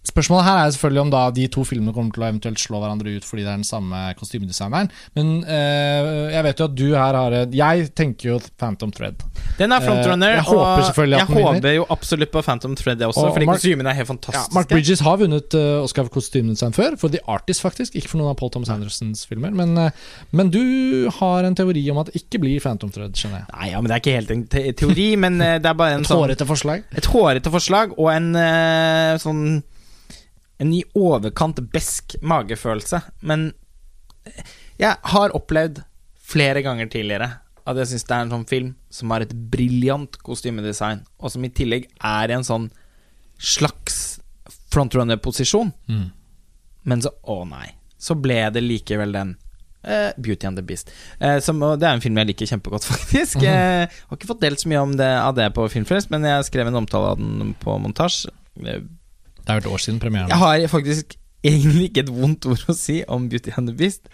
[0.00, 3.12] Spørsmålet her er selvfølgelig om da de to filmene kommer til å eventuelt slå hverandre
[3.20, 4.88] ut fordi det er den samme kostymedesigneren.
[5.14, 9.20] Men eh, jeg vet jo at du her har Jeg tenker jo Phantom Thread.
[9.58, 11.58] Den er frontrunner, Eh, jeg håper selvfølgelig at jeg den vinner.
[11.60, 14.54] håper jo absolutt på Phantom Thread også, Og fordi Mark- kostymene er helt Ja, fantastiske.
[14.56, 17.94] Mark Bridges har vunnet uh, Oscar for kostymedesign før, for The Artist faktisk.
[17.94, 19.52] Ikke for noen av Paul Thomas Andersons filmer.
[19.52, 19.90] Men, uh,
[20.32, 23.52] men du har en teori om at det ikke blir Phantom Thread, skjønner jeg.
[23.52, 25.98] Nei, ja, men Det er ikke helt en te teori, men uh, det er bare
[26.00, 26.88] en Et sånn hårete forslag.
[26.96, 28.32] Et hårete forslag og en
[29.20, 29.44] sånn
[30.60, 33.00] En i overkant besk magefølelse.
[33.24, 33.50] Men
[34.80, 35.82] jeg har opplevd
[36.30, 37.30] flere ganger tidligere
[37.68, 41.44] at jeg syns det er en sånn film som har et briljant kostymedesign, og som
[41.44, 42.70] i tillegg er i en sånn
[43.40, 44.20] slags
[44.72, 45.72] frontrunner-posisjon.
[45.90, 46.08] Mm.
[46.88, 47.68] Men så Å, nei.
[48.00, 49.34] Så ble det likevel den.
[49.80, 50.90] Uh, Beauty and the Beast.
[51.20, 53.44] Uh, som, det er en film jeg liker kjempegodt, faktisk.
[53.44, 56.48] Eh, har ikke fått delt så mye om det, av det på Filmfrelst, men jeg
[56.48, 58.32] skrev en omtale av den på montasje.
[59.50, 60.30] Det er et år siden premieren.
[60.30, 64.10] jeg har faktisk egentlig ikke et vondt ord å si om Beauty and the Beast,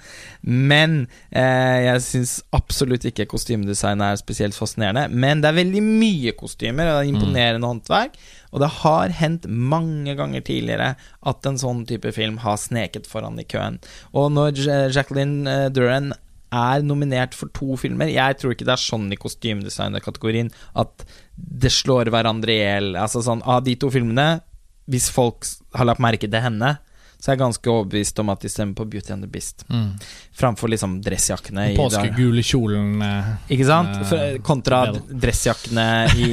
[0.47, 5.09] men eh, jeg syns absolutt ikke kostymedesign er spesielt fascinerende.
[5.11, 8.15] Men det er veldig mye kostymer, og det er imponerende håndverk.
[8.55, 10.93] Og det har hendt mange ganger tidligere
[11.27, 13.81] at en sånn type film har sneket foran i køen.
[14.17, 14.63] Og når
[14.95, 16.15] Jacqueline eh, Duran
[16.57, 18.07] er nominert for to filmer.
[18.07, 21.03] Jeg tror ikke det er sånn i kostymedesignerkategorien at
[21.35, 22.93] det slår hverandre i hjel.
[23.01, 24.45] Altså sånn, av de to filmene,
[24.91, 26.77] hvis folk har lagt merke til henne,
[27.17, 29.63] så er jeg ganske overbevist om at de stemmer på Beauty and the Beast.
[29.73, 29.95] Mm.
[30.37, 33.95] Framfor liksom dressjakkene i Den påskegule kjolen eh, Ikke sant?
[33.97, 35.87] Eh, For- Kontra dressjakkene
[36.21, 36.29] i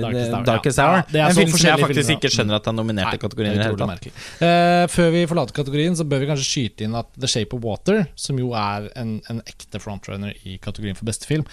[0.46, 1.24] Darkest Hour, ja.
[1.26, 3.52] Er en film som jeg faktisk filmer, ikke skjønner at er nominert i kategorien.
[3.52, 3.92] i det det er hele utrolig tatt.
[3.96, 4.46] merkelig.
[4.46, 7.66] Eh, før vi forlater kategorien, så bør vi kanskje skyte inn at The Shape of
[7.66, 11.44] Water, som jo er en, en ekte frontrunner i kategorien for beste film,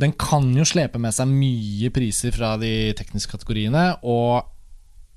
[0.00, 3.90] den kan jo slepe med seg mye priser fra de tekniske kategoriene.
[4.06, 4.46] og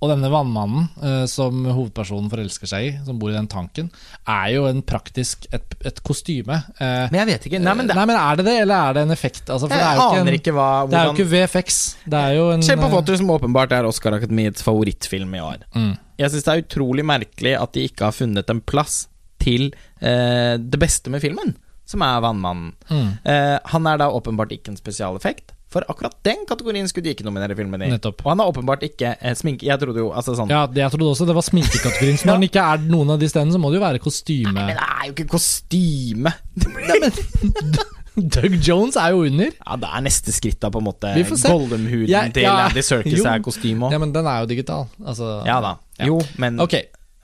[0.03, 3.87] og denne vannmannen eh, som hovedpersonen forelsker seg i, som bor i den tanken,
[4.27, 6.57] er jo en praktisk et, et kostyme.
[6.75, 7.61] Eh, Men jeg vet ikke.
[7.63, 9.45] Nei, men det, Nei, men er det det, eller er det en effekt?
[9.47, 11.29] Altså, for jeg det er jo ikke aner en, ikke hva det er jo ikke
[11.31, 11.79] VFX.
[12.11, 15.63] Det er jo en Se på eh, som åpenbart er Oscar-akademiets favorittfilm i år.
[15.77, 19.05] mm, Jeg syns det er utrolig merkelig at de ikke har funnet en plass
[19.43, 19.69] til
[20.03, 21.55] eh, det beste med filmen,
[21.87, 22.73] som er Vannmannen.
[22.89, 25.51] mm, Eh, han er da åpenbart ikke en spesialeffekt.
[25.73, 27.89] For akkurat den kategorien skulle de ikke nominere filmen i.
[27.95, 28.21] Nettopp.
[28.21, 29.65] Og han er åpenbart ikke eh, sminke...
[29.67, 32.21] Jeg trodde jo altså sånn Ja, jeg trodde også det var sminkekategorien.
[32.21, 34.53] Så når den ikke er noen av de stedene, så må det jo være kostyme.
[34.53, 36.37] Nei, Men det er jo ikke kostyme!
[38.35, 39.49] Doug Jones er jo under.
[39.57, 41.13] Ja, det er neste skritt, da, på en måte.
[41.17, 41.53] Vi får se.
[41.53, 43.25] Gollum-huden ja, til ja, Andy Circus jo.
[43.25, 44.85] er kostyme Ja, men den er jo digital.
[45.01, 45.77] Altså, Ja da.
[45.97, 46.09] Ja.
[46.09, 46.77] Jo, men Ok,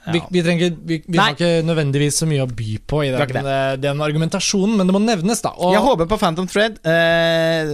[0.08, 3.36] vi, vi, trenger, vi, vi har ikke nødvendigvis så mye å by på i den,
[3.52, 5.52] eh, den argumentasjonen, men det må nevnes, da.
[5.60, 6.80] Og, Jeg håper på Phantom Thread.
[6.88, 7.74] Eh,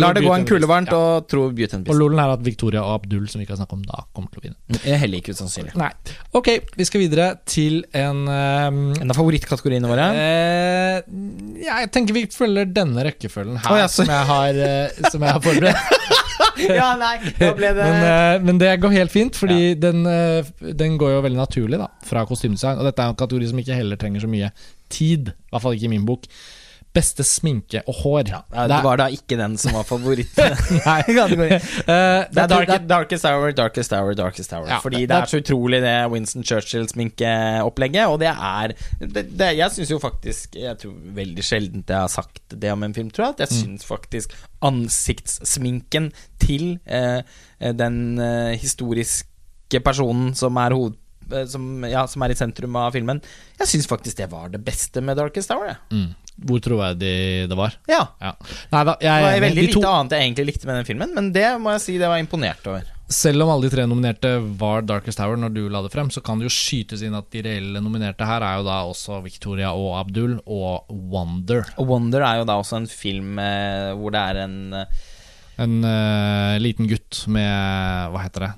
[0.00, 1.92] lar det gå en kule varmt, og tror Beauty and Beast.
[1.92, 4.32] og lolen er at Victoria og Abdul, som vi ikke har snakket om da, kommer
[4.32, 4.58] til å vinne.
[4.72, 5.76] Det er heller ikke usannsynlig.
[5.76, 5.90] Nei.
[6.40, 10.08] Ok, vi skal videre til en um, En av favorittkategoriene våre.
[10.16, 11.02] eh,
[11.68, 15.36] Jeg tenker vi følger denne rekkefølgen her, oh, ja, som, jeg har, uh, som jeg
[15.36, 16.26] har forberedt.
[16.80, 20.48] ja, nei, da ble det Men, eh, men det går helt fint, fordi den, eh,
[20.76, 22.80] den går jo veldig naturlig da fra kostymedesign.
[22.80, 24.50] Og dette er en kategori som ikke heller trenger så mye
[24.90, 26.26] tid, i hvert fall ikke i min bok.
[26.92, 28.28] Beste sminke og hår.
[28.32, 30.34] Ja, Det var da ikke den som var favoritt.
[30.86, 31.02] Nei.
[31.90, 34.66] Eh, Det er dark, Darkest Hour, Darkest Hour, Darkest Hour.
[34.68, 38.06] Ja, Fordi det- er så utrolig det Winston Churchill-sminkeopplegget.
[38.10, 42.08] Og det er det, det, Jeg syns jo faktisk Jeg tror veldig sjelden jeg har
[42.10, 43.34] sagt det om en film, tror jeg.
[43.38, 43.60] At jeg Mm.
[43.78, 46.10] syns faktisk ansiktssminken
[46.42, 47.22] til eh,
[47.60, 50.96] den eh, historiske personen som er hoved...
[51.32, 53.20] eh, Som, ja, som er i sentrum av filmen.
[53.60, 55.74] Jeg syns faktisk det var det beste med Darkest Hour.
[55.92, 56.12] Mm.
[56.40, 57.74] Hvor troverdig det var.
[57.90, 58.04] Ja.
[58.22, 58.30] Ja.
[58.72, 61.12] Nei da, jeg Det var veldig lite to, annet jeg egentlig likte med den filmen,
[61.16, 62.86] men det må jeg si det var imponert over.
[63.10, 66.22] selv om alle de tre nominerte var Darkest Hour når du la det frem, så
[66.24, 69.72] kan det jo skytes inn at de reelle nominerte her er jo da også Victoria
[69.74, 71.66] og Abdul og Wonder.
[71.76, 75.00] Og Wonder er jo da også en film eh, hvor det er en eh,
[75.60, 78.52] En uh, liten gutt med Hva heter det?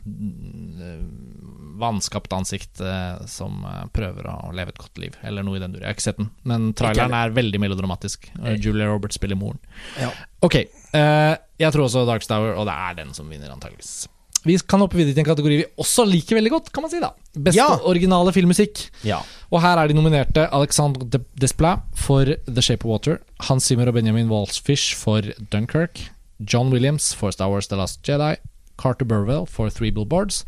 [1.83, 5.75] Vanskapt ansikt eh, som eh, prøver å leve et godt liv, eller noe i den
[5.75, 5.83] dur.
[5.83, 8.31] Jeg har ikke sett den, men traileren er veldig melodramatisk.
[8.63, 9.59] Julia Roberts spiller moren.
[10.01, 10.13] Ja.
[10.47, 14.07] Ok, eh, jeg tror også Dark Stower, og det er den som vinner, antageligvis.
[14.43, 16.99] Vi kan hoppe videre til en kategori vi også liker veldig godt, kan man si.
[16.99, 17.77] da Beste Ja.
[17.87, 18.89] originale filmmusikk.
[19.07, 19.21] Ja.
[19.55, 23.87] Og her er de nominerte Alexandre De- Desplat for The Shape of Water, Hans Zimmer
[23.87, 25.23] og Benjamin Walsfish for
[25.55, 26.09] Dunkirk,
[26.43, 28.35] John Williams for Star Wars The Last Jedi,
[28.83, 30.43] Carter Burwell for Three Billboards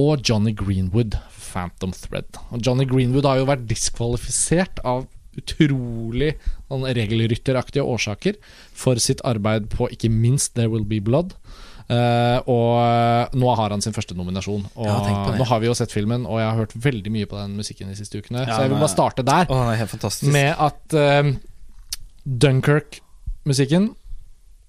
[0.00, 2.40] og Johnny Greenwood Phantom Thread.
[2.52, 5.06] Og Johnny Greenwood har jo vært diskvalifisert av
[5.36, 6.34] utrolig
[6.70, 8.38] sånn regelrytteraktige årsaker
[8.76, 11.34] for sitt arbeid på ikke minst There Will Be Blood.
[11.86, 14.64] Uh, og eh, nå har han sin første nominasjon.
[14.74, 17.38] Og Ja, nå har vi jo sett filmen, og jeg har hørt veldig mye på
[17.38, 18.42] den musikken de siste ukene.
[18.42, 19.60] Ja, så jeg vil bare starte der, Å,
[20.34, 21.30] med at uh,
[22.26, 23.92] Dunkirk-musikken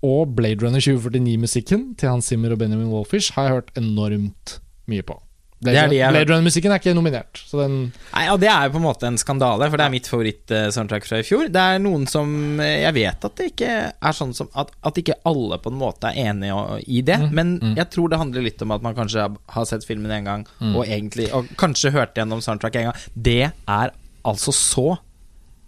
[0.05, 5.03] og Blade Runner 2049-musikken til Hans Zimmer og Benjamin Wolfish har jeg hørt enormt mye
[5.07, 5.19] på.
[5.57, 7.77] Blade, er de Blade Runner-musikken er ikke nominert, så den
[8.13, 11.07] Nei, og Det er jo på en måte en skandale, for det er mitt favoritt-soundtrack
[11.07, 11.47] fra i fjor.
[11.49, 14.99] Det er noen som eh, Jeg vet at det ikke er sånn som At, at
[15.01, 17.73] ikke alle på en måte er enige i det, Mm, men mm.
[17.81, 20.75] jeg tror det handler litt om at man kanskje har- sett filmen en gang, Mm.
[20.75, 23.01] og egentlig Og kanskje hørt gjennom soundtrack en gang.
[23.17, 23.91] Det er
[24.23, 24.97] altså så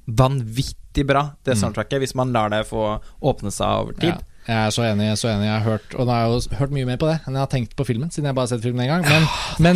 [0.06, 4.14] vanvittig bra, det soundtracket, hvis man lar det få åpne seg over tid.
[4.14, 4.22] Mm.
[4.22, 5.46] ja, Jeg er så enig, så enig.
[5.46, 7.44] Jeg har hørt Og nå har jeg jo hørt mye mer på det enn jeg
[7.44, 9.06] har tenkt på filmen, siden jeg bare har sett filmen en gang.
[9.06, 9.28] Men,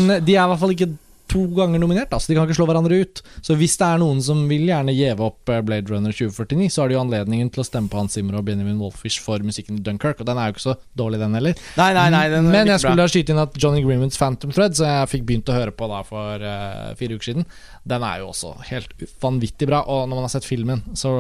[0.08, 0.94] men de er i hvert fall ikke
[1.34, 3.22] to ganger nominert, altså de kan ikke slå hverandre ut.
[3.46, 6.84] Så hvis det er noen som vil gjerne gjeve opp eh, Blade Runner 2049, så
[6.84, 9.80] har de jo anledningen til å stemme på Hans Zimmer og Benjamin Wolfish for musikken
[9.80, 11.58] i Dunkirk, og den er jo ikke så dårlig, den heller.
[11.80, 13.10] Nei, nei, nei, den Men jeg skulle bra.
[13.16, 16.04] skyte inn at Johnny Greenwoods Phantom Thread, som jeg fikk begynt å høre på da
[16.08, 17.48] for uh, fire uker siden,
[17.90, 19.84] den er jo også helt vanvittig bra.
[19.88, 21.16] Og når man har sett filmen, så,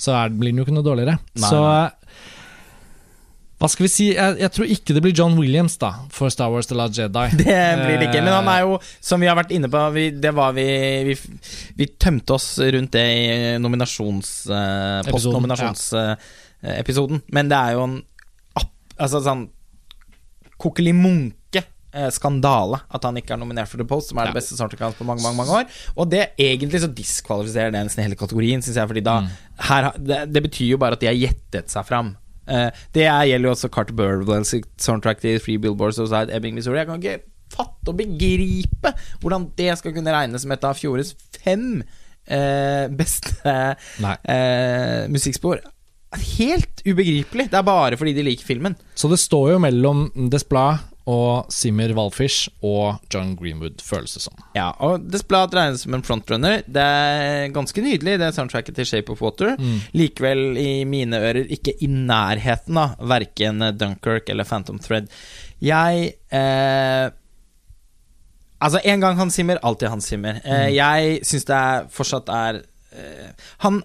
[0.00, 1.18] så er, blir den jo ikke noe dårligere.
[1.36, 1.66] Nei, så.
[3.62, 4.06] Hva skal vi si?
[4.16, 7.26] Jeg, jeg tror ikke det blir John Williams da for Star Wars The Last Jedi.
[7.38, 7.46] Det
[7.78, 8.18] blir det ikke.
[8.26, 10.64] Men han er jo, som vi har vært inne på vi, Det var vi,
[11.06, 11.14] vi
[11.78, 14.32] Vi tømte oss rundt det i nominasjons...
[14.50, 17.22] Uh, Episoden, Postnominasjonsepisoden.
[17.38, 17.94] Men det er jo en
[19.02, 19.46] Altså sånn
[20.62, 21.62] Kokkeli-munke.
[21.92, 24.32] eh, Skandale at han ikke er nominert for The Post, som er Ja.
[24.32, 25.64] det beste soundtracket på mange mange, mange år.
[25.96, 28.88] Og det egentlig så diskvalifiserer det nesten hele kategorien, syns jeg.
[28.88, 29.16] Fordi da
[29.68, 32.14] her, det, det betyr jo bare at de har gjettet seg fram.
[32.48, 36.80] Eh, det er, gjelder jo også Carter Burwell soundtrack til Free Billboards Outside Ebbing, Missouri.
[36.82, 37.18] Jeg kan ikke
[37.52, 43.36] fatte og begripe hvordan det skal kunne regnes som et av fjorårets fem eh, beste
[43.52, 45.62] eh, musikkspor.
[46.12, 47.48] Helt ubegripelig.
[47.52, 48.76] Det er bare fordi de liker filmen.
[48.94, 54.36] Så det står jo mellom Desplat og Simmer Walfish og John Greenwood, føles det som.
[54.54, 56.62] Ja, og Desplat regnes som en frontrunner.
[56.66, 59.56] Det er ganske nydelig, det soundtracket til Shape of Water.
[59.98, 65.10] Likevel, i mine ører, ikke i nærheten av verken Dunkirk eller Phantom Thread.
[65.62, 67.10] Jeg eh,
[68.62, 70.36] Altså, en gang Hans Zimmer, alltid Hans Zimmer.
[70.46, 72.60] Eh, Jeg syns det er, fortsatt er
[72.94, 73.32] eh,
[73.66, 73.80] Han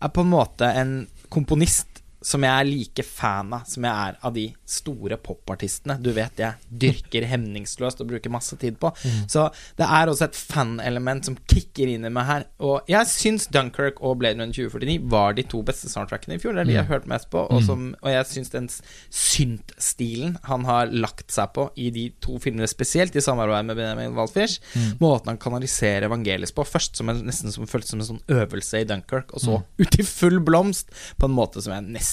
[0.00, 0.92] er på en måte en
[1.34, 1.89] komponist
[2.20, 5.96] som jeg er like fan av som jeg er av de store popartistene.
[6.02, 8.90] Du vet jeg dyrker hemningsløst og bruker masse tid på.
[9.30, 9.46] Så
[9.80, 12.46] det er også et fan-element som kicker inn i meg her.
[12.60, 16.56] Og jeg syns Dunkirk og Blade Runner 2049 var de to beste soundtrackene i fjor.
[16.56, 17.46] Det er de jeg har hørt mest på.
[17.48, 22.36] Og, som, og jeg syns den synt-stilen han har lagt seg på i de to
[22.42, 24.60] filmene spesielt, i samarbeid med Benjamin Waldfish,
[25.00, 28.82] måten han kanaliserer evangelisk på, først som en, nesten som føltes som en sånn øvelse
[28.82, 32.09] i Dunkirk, og så ut i full blomst, på en måte som jeg nesten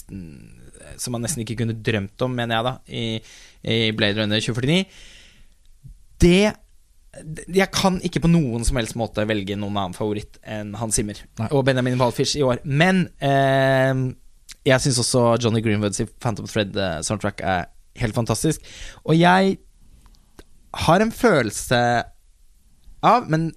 [0.98, 3.04] Som man nesten ikke kunne drømt om, mener jeg, da, i,
[3.68, 4.86] i Blade Runner 2049.
[6.24, 6.40] Det
[7.50, 11.18] jeg kan ikke på noen som helst måte velge noen annen favoritt enn Hans Zimmer
[11.40, 11.48] Nei.
[11.50, 12.62] og Benjamin Walfish i år.
[12.62, 14.04] Men eh,
[14.68, 17.70] jeg syns også Johnny Greenwoods i Phantom Thread-soundtrack er
[18.02, 18.66] helt fantastisk.
[19.06, 19.58] Og jeg
[20.88, 21.82] har en følelse
[23.08, 23.52] av Men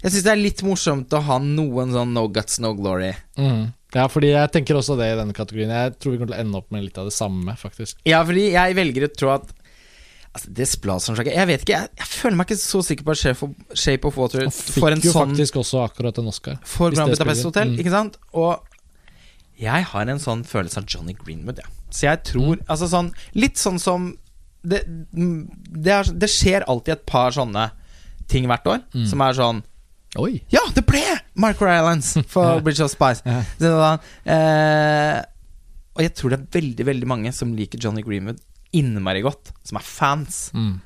[0.00, 3.12] jeg syns det er litt morsomt å ha noen sånn no guts, no glory.
[3.36, 3.68] Mm.
[3.94, 5.70] Ja, fordi jeg tenker også det i denne kategorien.
[5.74, 7.96] Jeg tror vi kommer til å ende opp med litt av det samme, faktisk.
[8.06, 9.56] Ja, fordi jeg velger å tro at
[10.30, 13.74] Altså, det Splad-soundtracket Jeg vet ikke, jeg, jeg føler meg ikke så sikker på at
[13.74, 16.60] Shape of, Water Og fikk får en jo sånn faktisk også akkurat en Oscar.
[16.62, 17.42] For Grand Budapest.
[17.48, 17.80] Hotel, Mm.
[17.82, 18.16] ikke sant?
[18.38, 18.62] Og
[19.58, 21.66] jeg har en sånn følelse av Johnny Greenwood, ja.
[21.90, 22.64] Så jeg tror Mm.
[22.70, 24.06] Altså sånn Litt sånn som
[24.62, 27.70] det, det, er, det skjer alltid et par sånne
[28.28, 29.06] ting hvert år Mm.
[29.10, 29.62] som er sånn
[30.18, 30.40] Oi!
[30.50, 31.00] Ja, det ble
[31.38, 33.22] Mark Rylance for Bridge of Spice!
[33.24, 33.42] Ja.
[33.62, 33.90] Da,
[34.26, 35.20] eh,
[35.94, 38.40] og jeg tror det er veldig, veldig mange som liker Johnny Greenwood
[38.74, 40.80] innmari godt, som er fans, Mm.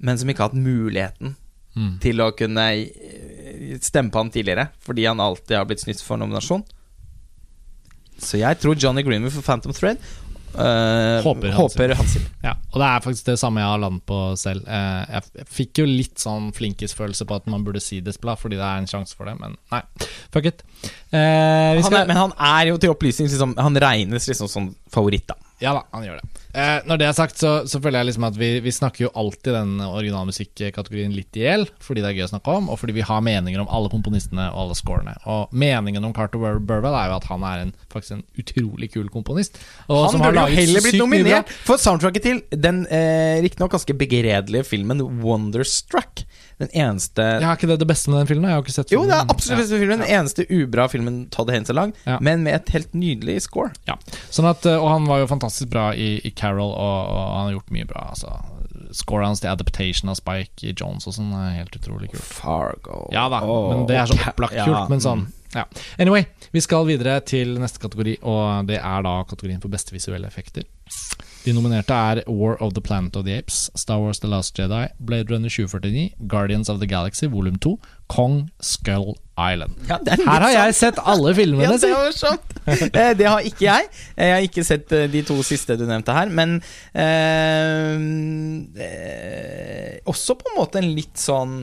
[0.00, 1.36] men som ikke har hatt muligheten
[1.76, 1.98] Mm.
[2.00, 6.16] til å kunne eh, stemme på han tidligere, fordi han alltid har blitt snytt for
[6.16, 6.62] nominasjon.
[8.18, 9.98] Så jeg tror Johnny Greenwood for Phantom Thread
[10.54, 12.30] eh, Håper han håper han Zimmer.
[12.44, 14.66] Ja, og det er faktisk det samme jeg har landet på selv.
[14.68, 18.66] Uh, Jeg, fikk jo litt sånn flinkisfølelse på at man burde si Desplat, fordi det
[18.66, 19.82] er en sjanse for det, men nei.
[20.34, 20.64] Fuck it.
[21.12, 24.70] Uh, vi Han er, men han er jo til opplysning liksom, Han regnes liksom som
[24.92, 25.38] favoritt, da.
[25.62, 26.28] Ja da, han gjør det.
[26.54, 29.10] Eh, når det er sagt, så, så føler jeg liksom at vi, vi snakker jo
[29.18, 32.94] alltid den originalmusikkategorien litt i hjel, fordi det er gøy å snakke om, og fordi
[32.98, 35.14] vi har meninger om alle komponistene og alle scorene.
[35.30, 38.90] Og meningen om Carter Bur- Burwell er jo at han er en, faktisk en utrolig
[38.94, 39.58] kul komponist.
[39.88, 43.96] Han som har burde jo heller blitt nominert for soundtracket til den eh, riktignok ganske
[43.98, 46.24] begredelige filmen Wonderstruck.
[46.62, 48.48] Den eneste Jeg har ikke det det beste med den filmen?
[48.50, 50.02] Jeg har ikke sett Jo, det er absolutt beste filmen.
[50.04, 52.18] Den eneste ubra filmen Todd Haines lagd, Ja.
[52.22, 53.72] men med et helt nydelig score.
[53.88, 53.96] Ja.
[54.30, 57.46] Sånn at, eh, og han var jo fantastisk bra i, i Carol, og, og han
[57.48, 58.06] har gjort mye bra.
[58.14, 58.30] Altså.
[58.94, 62.22] Scoret hans til adaptation av Spike i Jones og sånn er helt utrolig kult.
[62.22, 64.84] Fargo Ja da, oh, men det er så opplagt kult, Ja.
[64.90, 65.64] Men sånn, ja.
[65.98, 70.26] Anyway, vi skal videre til neste kategori, og det er da kategorien for beste visuelle
[70.30, 70.62] effekter.
[71.44, 74.86] De nominerte er War of the Planet of the Apes, Star Wars The Last Jedi,
[74.98, 77.74] Blade Runner 2049, Guardians of the Galaxy volum 2,
[78.08, 79.74] Kong Skull Island.
[79.90, 81.90] Ja, er Her har jeg sett alle filmene, Ja, det si!
[81.90, 82.38] er!
[82.94, 83.88] Eh, det har ikke jeg.
[84.16, 86.62] Jeg har ikke sett eh, de to siste du nevnte her, men
[86.96, 87.98] eh,
[88.88, 91.58] eh, Også på en måte en litt sånn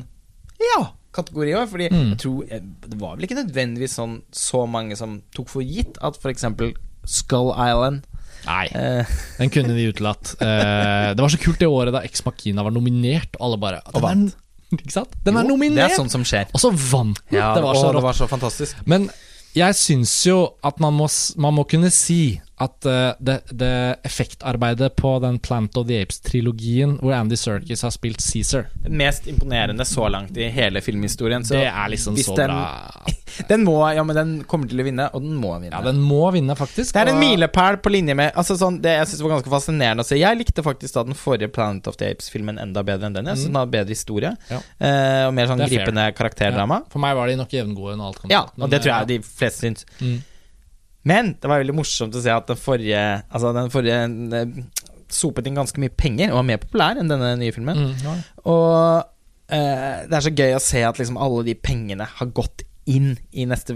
[0.61, 1.67] Ja, kategori òg.
[1.73, 2.09] Fordi Mm.
[2.13, 5.97] jeg tror eh, Det var vel ikke nødvendigvis sånn så mange som tok for gitt
[6.01, 6.45] at f.eks.
[7.05, 8.03] Skull Island
[8.45, 10.35] Nei, eh, den kunne de utelatt.
[10.41, 13.81] Eh, det var så kult det året da Ex Machina var nominert, og alle bare
[13.93, 14.23] Og er,
[14.77, 15.17] Ikke sant?
[15.25, 15.81] Den er jo, nominert!
[15.81, 16.47] Det er sånn som skjer.
[16.55, 17.37] Og så vant den!
[17.41, 18.05] Ja, det var så det rått.
[18.07, 18.79] var så fantastisk.
[18.87, 19.09] Men
[19.57, 21.09] jeg syns jo at man må,
[21.43, 23.71] man må kunne si at uh, det, det
[24.07, 29.27] effektarbeidet på den Plant of the Apes-trilogien, hvor Andy Serkis har spilt Cæsar, Det mest
[29.31, 31.43] imponerende så langt i hele filmhistorien.
[31.47, 33.05] Så det er liksom så den- bra.
[33.47, 35.71] Den må, ja, men den kommer til å vinne, og den må vinne.
[35.71, 36.91] Ja, den må vinne, faktisk.
[36.93, 39.49] Det er en og- milepæl på linje med Altså sånn, Det jeg synes var ganske
[39.53, 40.17] fascinerende å se.
[40.19, 43.25] Jeg likte faktisk da den forrige Planet of the Apes-filmen enda bedre enn den.
[43.31, 44.57] Jeg synes Den hadde bedre historie Ja.
[44.59, 45.77] uh, og mer sånn er fair.
[45.79, 46.81] gripende karakterdrama.
[46.83, 48.81] Ja, for meg var de nok jevngode når alt kom Ja, til Ja, og det
[48.83, 49.85] tror jeg de fleste syns.
[50.01, 50.19] Mm.
[51.07, 54.01] Men det var veldig morsomt å se at den forrige Altså den forrige
[54.37, 54.57] eh,
[55.11, 57.79] sopet inn ganske mye penger og var mer populær enn denne nye filmen.
[57.79, 58.13] Mm, ja.
[58.47, 58.67] Og
[59.51, 63.13] eh, det er så gøy å se at liksom alle de pengene har gått inn
[63.37, 63.75] i neste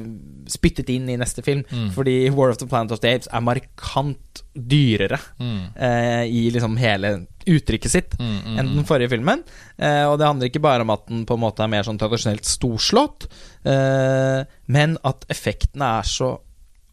[0.50, 1.64] Spyttet inn i neste film.
[1.72, 1.90] Mm.
[1.96, 6.78] Fordi War of the Planet of the Apes er markant dyrere Mm, eh, i liksom
[6.80, 7.10] hele
[7.46, 8.88] uttrykket sitt mm, mm, enn den mm.
[8.88, 9.42] forrige filmen.
[9.78, 12.00] Eh, og det handler ikke bare om at den på en måte er mer sånn
[12.02, 13.28] tradisjonelt storslått,
[13.68, 16.32] eh, men at effektene er så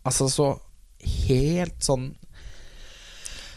[0.05, 0.49] Altså så
[1.29, 2.09] helt sånn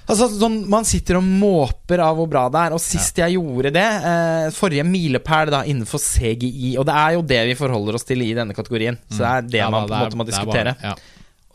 [0.06, 2.76] Altså sånn Man sitter og måper av hvor bra det er.
[2.78, 7.24] Og sist jeg gjorde det, eh, forrige milepæl da innenfor CGI Og det er jo
[7.26, 9.00] det vi forholder oss til i denne kategorien.
[9.10, 9.64] Så det er det Mm.
[9.64, 10.76] Ja, man da, på en måte må er diskutere.
[10.76, 10.96] bare- ja.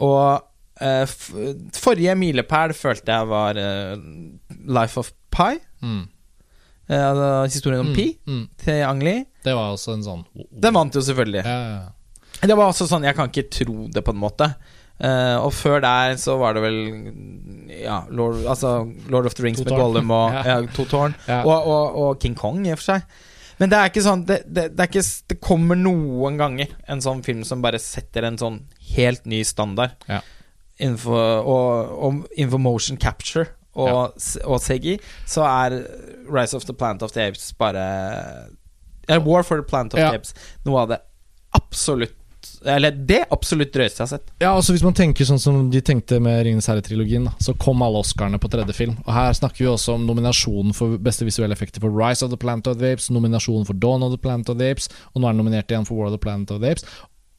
[0.00, 0.42] Og
[0.80, 1.06] eh,
[1.76, 3.96] forrige milepæl følte jeg var eh,
[4.66, 5.58] Life of Pi.
[5.82, 6.08] Mm,
[6.90, 8.48] Eh, altså historien om mm, Pi mm.
[8.58, 9.24] til Ang Lee.
[9.44, 11.44] Det var også en sånn Den vant jo selvfølgelig.
[11.44, 11.78] Ja, ja,
[12.42, 12.48] ja.
[12.48, 14.48] Det var også sånn, jeg kan ikke tro det på en måte.
[15.00, 16.78] Eh, og før der så var det vel
[17.80, 18.74] Ja, Lord, altså
[19.08, 19.72] Lord of the Rings med.
[19.72, 20.58] Gollum og Ja.
[20.76, 21.14] To tårn.
[21.28, 21.42] Ja.
[21.44, 23.06] Og, og, og King Kong, i og for seg.
[23.60, 27.22] Men det er ikke sånn det, det, det, ikke, det kommer noen ganger en sånn
[27.24, 28.60] film som bare setter en sånn
[28.96, 30.20] helt ny standard Ja.
[30.80, 34.96] innenfor, og, og innenfor motion capture og, og CGI,
[35.28, 35.76] så er
[36.28, 37.84] Rise of the Planet of the Apes bare
[39.08, 40.34] Eller War for the Planet of the Apes
[40.64, 41.00] noe av det
[41.56, 42.16] absolutt
[42.64, 44.32] Eller det absolutt drøyeste jeg har sett.
[44.42, 48.02] Ja, altså Hvis man tenker sånn som de tenkte med Ringenes herre-trilogien, så kom alle
[48.02, 48.98] Oscarene på tredje film.
[49.06, 52.40] Og Her snakker vi også om nominasjonen for beste visuelle effekter for Rise of the
[52.40, 55.28] Planet of the Apes, nominasjonen for Dawn of the Planet of the Apes, og nå
[55.28, 56.84] er den nominert igjen for War of the Planet of the Apes.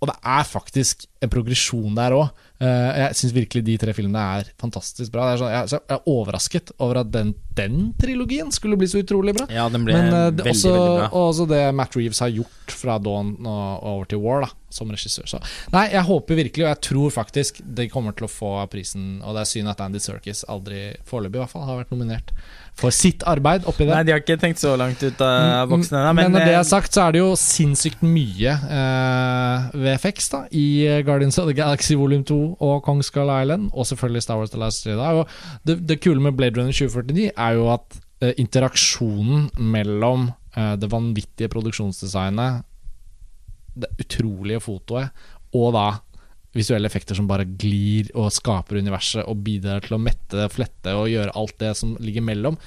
[0.02, 2.32] Og det er faktisk en progresjon der òg.
[2.62, 5.28] jeg syns virkelig de tre filmene er fantastisk bra.
[5.30, 9.46] Er sånn, jeg, er overrasket over at den, den trilogien skulle bli så utrolig bra.
[9.54, 11.12] Ja, den ble Men eh, veldig, også, veldig bra.
[11.12, 14.92] og også det Matt Reeves har gjort fra Dawn og over til War, da, som
[14.92, 15.28] regissør.
[15.30, 15.42] Så
[15.74, 19.20] nei, jeg håper virkelig, og jeg tror faktisk de kommer til å få prisen.
[19.22, 22.36] Og det er synd at Andy Serkis aldri, foreløpig i hvert fall, har vært nominert
[22.80, 23.94] for sitt arbeid oppi det.
[23.94, 26.54] Nei, de har ikke tenkt så langt ut av boksen ennå, men, men, når det
[26.56, 30.66] eh, er sagt, så er det jo sinnssykt mye eh, VFX da i
[31.08, 34.62] Guardians of the Galaxy volum 2 og Kong Skull Island, og selvfølgelig Star Wars The
[34.62, 35.26] Last Jedi.
[35.68, 40.92] Det, det kule med Blade Runner 2049 er jo at eh, interaksjonen mellom eh, det
[40.92, 42.66] vanvittige produksjonsdesignet,
[43.76, 45.12] det utrolige fotoet,
[45.54, 45.90] og da
[46.52, 51.06] visuelle effekter som bare glir og skaper universet og bidrar til å mette, flette og
[51.08, 52.58] gjøre alt det som ligger mellom.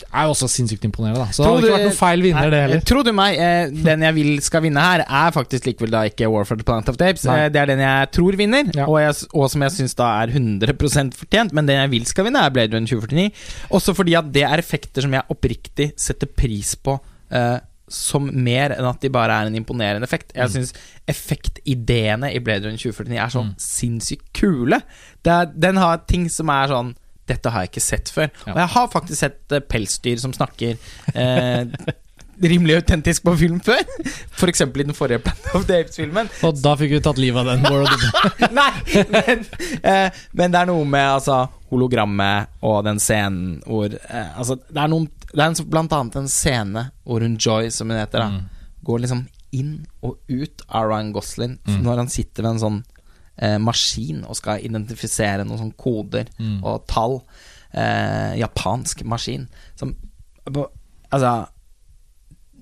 [0.00, 1.26] Det er jo også sinnssykt imponerende, da.
[1.28, 2.80] Så det hadde ikke vært noen feil vinner, det heller.
[2.88, 6.30] Tror du meg, eh, den jeg vil skal vinne her, er faktisk likevel da ikke
[6.32, 7.26] War for the Planet of Tapes.
[7.28, 7.36] Nei.
[7.42, 8.86] Eh, det er den jeg tror vinner, Ja.
[8.88, 11.52] og, jeg, og som jeg syns da er 100% fortjent.
[11.52, 13.28] Men den jeg vil skal vinne, er Blade Runner 2049.
[13.76, 16.96] Også fordi at det er effekter som jeg oppriktig setter pris på.
[17.30, 17.58] eh,
[17.94, 20.32] som mer enn at de bare er en imponerende effekt.
[20.34, 20.52] Jeg Mm.
[20.56, 20.74] syns
[21.08, 23.58] effektideene i Blade Runner 2049 er sånn Mm.
[23.58, 24.82] sinnssykt kule.
[25.22, 26.94] Det er, den har ting som er sånn
[27.26, 28.28] dette har jeg ikke sett før.
[28.46, 28.52] Ja.
[28.52, 30.76] Og jeg har faktisk sett eh, pelsdyr som snakker
[31.14, 31.64] eh,
[32.42, 33.80] rimelig autentisk på film før.
[34.36, 34.60] F.eks.
[34.60, 36.28] i den forrige Planet of the Apes-filmen.
[36.42, 37.62] Og da fikk vi tatt livet av den.
[38.58, 38.70] Nei,
[39.08, 39.46] men,
[39.82, 44.82] eh, men det er noe med altså, hologrammet og den scenen hvor eh, Altså, det
[44.84, 48.18] er, noen, det er en, blant annet en scene hvor hun Joy, som hun heter,
[48.18, 48.44] da, Mm.
[48.84, 51.82] går liksom inn og ut av Ryan Gosling Mm.
[51.82, 52.84] når han sitter ved en sånn
[53.38, 56.62] eh, maskin og skal identifisere noen sånne koder Mm.
[56.64, 57.22] og tall.
[57.74, 59.48] Eh, japansk maskin.
[59.76, 59.96] Som
[61.12, 61.48] Altså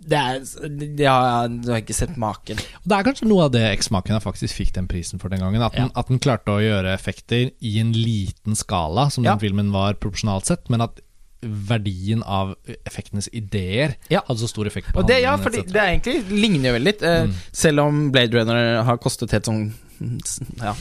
[0.04, 2.56] det er Det har du har ikke sett maken.
[2.84, 5.62] Det er kanskje noe av det X-Makena faktisk fikk den prisen for den gangen.
[5.62, 6.00] At den, Ja.
[6.00, 9.36] at den klarte å gjøre effekter i en liten skala, som Ja.
[9.36, 11.00] den filmen var proporsjonalt sett, men at
[11.43, 12.55] verdien av
[12.86, 14.20] effektenes ideer Ja.
[14.28, 15.72] hadde så stor effekt på Og det, ja, handlingen, etc.
[15.72, 17.03] det er egentlig ligner jo veldig litt.
[17.03, 17.32] Eh, Mm.
[17.53, 19.72] Selv om Blade Runner har kostet helt sånn
[20.62, 20.74] Ja,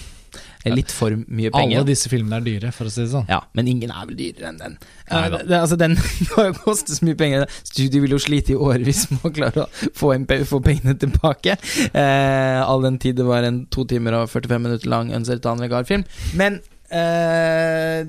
[0.66, 1.80] litt for mye penger.
[1.82, 3.26] Alle disse filmene er dyre, for å si det sånn.
[3.28, 4.78] Ja, men ingen er vel dyrere enn den.
[5.10, 5.96] Nei Eh, det, det, altså, den
[6.36, 7.48] har jo kostet så mye penger.
[7.66, 11.58] Studio vil jo slite i årevis med å klare å få, inn, få pengene tilbake.
[11.94, 16.06] Eh, all den tid det var en to timer og 45 minutter lang Uncertain Vegar-film.
[16.38, 18.06] Men eh,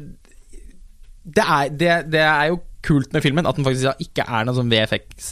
[1.25, 4.47] det, er, det, det er jo kult med filmen at den faktisk ja, ikke er
[4.49, 5.29] noe sånn VFX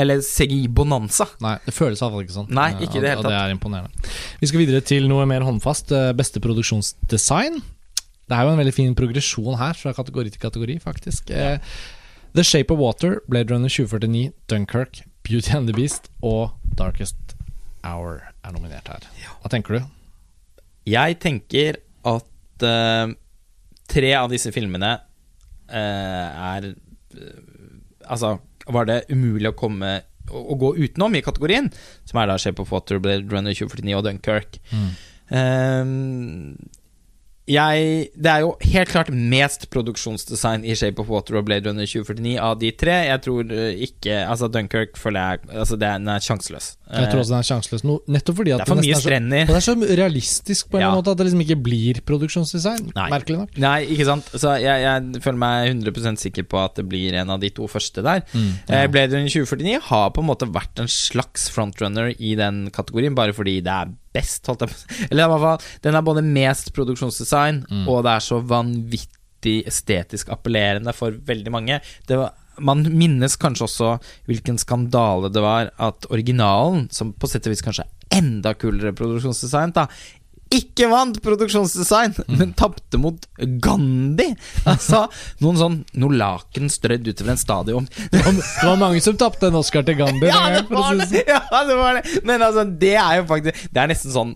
[0.00, 1.26] eller CGI-bonanza.
[1.44, 2.48] Nei, det føles iallfall ikke sånn.
[2.56, 4.08] Nei, Eh, ikke i det hele og det er imponerende.
[4.40, 5.92] Vi skal videre til noe mer håndfast.
[5.92, 7.60] eh, Beste produksjonsdesign.
[8.24, 11.28] Det er jo en veldig fin progresjon her, fra kategori til kategori, faktisk.
[11.28, 11.58] Ja.
[12.34, 17.36] The Shape of Water, Blade Runner 2049, Dunkerque, Beauty and the Beast og Darkest
[17.84, 19.04] Hour er nominert her.
[19.42, 19.84] Hva tenker du?
[20.88, 23.12] Jeg tenker at uh,
[23.92, 25.04] tre av disse filmene eh,
[25.78, 27.38] er eh,
[28.04, 28.34] Altså,
[28.68, 31.70] var det umulig å komme å, å gå utenom i kategorien,
[32.04, 34.60] som er da Shape of Water, Blade Runner 2049 og Dunkerque.
[35.32, 35.84] Eh,
[37.46, 41.84] jeg Det er jo helt klart mest produksjonsdesign i Shape of Water og Blade Runner
[41.84, 42.94] 2049 av de tre.
[43.10, 46.70] Jeg tror eh, ikke Altså, Dunkerque føler jeg Altså, den er sjanseløs.
[46.94, 49.46] Jeg tror også den er sjanseløs, no, nettopp fordi at det er for mye strender.
[49.48, 50.90] Det er så realistisk på en Ja.
[50.94, 52.92] måte at det liksom ikke blir produksjonsdesign.
[52.94, 53.06] Nei.
[53.10, 53.56] Merkelig nok.
[53.64, 54.28] Nei, ikke sant.
[54.34, 57.66] Så jeg, jeg føler meg 100% sikker på at det blir en av de to
[57.68, 58.22] første der.
[58.32, 58.86] Mm, Eh, ja.
[58.88, 63.32] Blade Runner 2049 har på en måte vært en slags frontrunner i den kategorien, bare
[63.36, 65.08] fordi det er best, holdt jeg på å si.
[65.10, 67.84] Eller i hvert fall, den er både mest produksjonsdesign, Mm.
[67.88, 71.80] og det er så vanvittig estetisk appellerende for veldig mange.
[72.06, 73.88] Det var man minnes kanskje også
[74.28, 78.92] hvilken skandale det var at originalen, som på sett og vis kanskje er enda kulere
[78.94, 79.88] produksjonsdesign, da,
[80.58, 83.26] ikke vant produksjonsdesign, men tapte mot
[83.64, 84.30] Gandhi.
[84.70, 85.04] Altså,
[85.44, 87.88] noen sånn noe laken strødd utover en stadion.
[88.10, 90.30] Det var, mange som tapte en Oscar til Gandhi.
[90.30, 91.24] Ja, det, var det!
[91.28, 92.04] Ja, det var det.
[92.26, 94.34] Men altså, det er jo faktisk Det er nesten sånn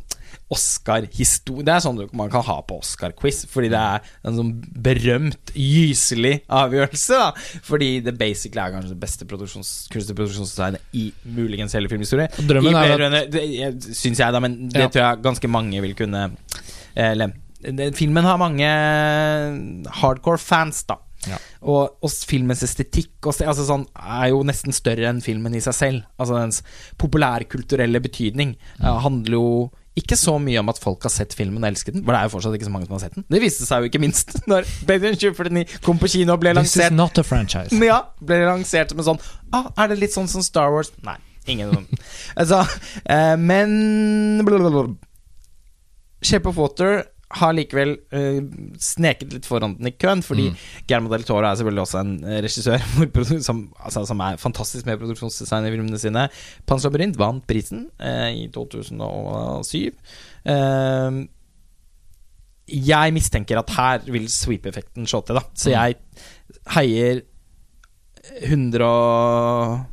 [0.50, 5.52] Oscar-historie Det er sånn man kan ha på Oscar-quiz, fordi det er en sånn berømt,
[5.54, 7.18] gyselig avgjørelse.
[7.18, 7.32] da
[7.66, 12.30] Fordi det basically er kanskje det beste produksjons, kuleste produksjonsdesignet i muligens hele filmhistorien.
[12.48, 14.88] Drømmen I er at- det syns jeg, da, men det Ja.
[14.88, 16.30] tror jeg ganske mange vil kunne
[16.96, 17.14] eh.
[17.60, 18.68] Den Filmen har mange
[20.00, 20.96] hardcore fans, da.
[21.26, 21.36] Ja.
[21.66, 25.74] Og, og filmens estetikk og, altså sånn, er jo nesten større enn filmen i seg
[25.74, 26.04] selv.
[26.18, 26.62] Altså Dens
[26.96, 29.48] populærkulturelle betydning eh, handler jo
[29.98, 32.28] ikke så mye om at folk har sett filmen og elsket den, for det er
[32.28, 33.24] jo fortsatt ikke så mange som har sett den.
[33.30, 36.54] Det viste seg jo ikke minst når Benjamin Runner 2049 kom på kino og ble
[36.54, 36.84] lansert.
[36.84, 37.80] This is not a franchise.
[37.82, 39.22] Ja, ble lansert som en sånn
[39.56, 40.92] ah, Er det litt sånn som Star Wars?
[41.06, 41.16] Nei.
[41.48, 41.86] Ingen sånn.
[42.40, 42.62] altså,
[43.08, 44.98] eh, men.
[46.22, 47.04] Shape of Water
[47.36, 48.38] har likevel uh,
[48.80, 50.54] sneket litt foran den i køen, fordi Mm.
[50.86, 54.96] Guillermo del Toro er selvfølgelig også en eh, regissør som, altså, som er fantastisk med
[55.02, 56.22] produksjonsdesign i filmene sine.
[56.66, 59.92] Pans labyrint vant prisen uh, i 2007.
[60.48, 61.26] Uh,
[62.68, 65.44] jeg mistenker at her vil sweep-effekten slå til, da.
[65.56, 65.76] Så Mm.
[65.76, 65.94] jeg
[66.76, 67.20] heier
[68.44, 69.84] 100 og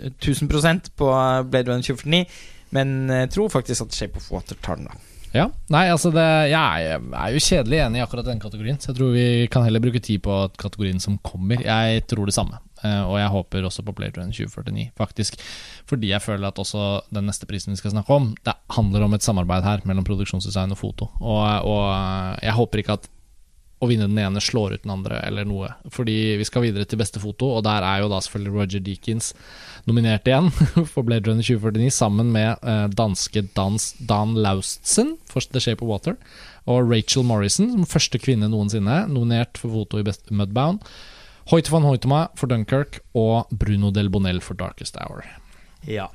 [0.00, 1.08] 1000% på
[1.50, 2.24] Blade Runner 2049,
[2.72, 4.96] men tror faktisk at Shape of Water tar den, da.
[5.32, 8.98] Ja, nei, altså det, Jeg er jo kjedelig enig i akkurat den kategorien, så jeg
[8.98, 11.62] tror vi kan heller bruke tid på kategorien som kommer.
[11.64, 15.40] Jeg tror det samme, eh, og jeg håper også på Blade 2049, faktisk.
[15.88, 19.16] Fordi jeg føler at også den neste prisen vi skal snakke om, det handler om
[19.16, 21.08] et samarbeid her mellom produksjonsdesign og foto.
[21.20, 21.88] Og, og
[22.44, 23.08] jeg håper ikke at
[23.82, 25.72] å vinne den ene slår ut den andre, eller noe.
[25.90, 29.32] Fordi vi skal videre til beste foto, og der er jo da selvfølgelig Roger Deakins
[29.90, 30.52] nominert igjen
[30.92, 35.90] for Blade Runner 2049, sammen med eh, danske dans, Dan Laustsen for The Shape of
[35.90, 36.16] Water,
[36.70, 40.86] og Rachel Morrison, som første kvinne noensinne, nominert for foto i Best Mudbound.
[41.50, 45.26] Hoyte van Hoytema for Dunkerque og Bruno Del Bonel for Darkest Hour.
[45.90, 46.06] Ja.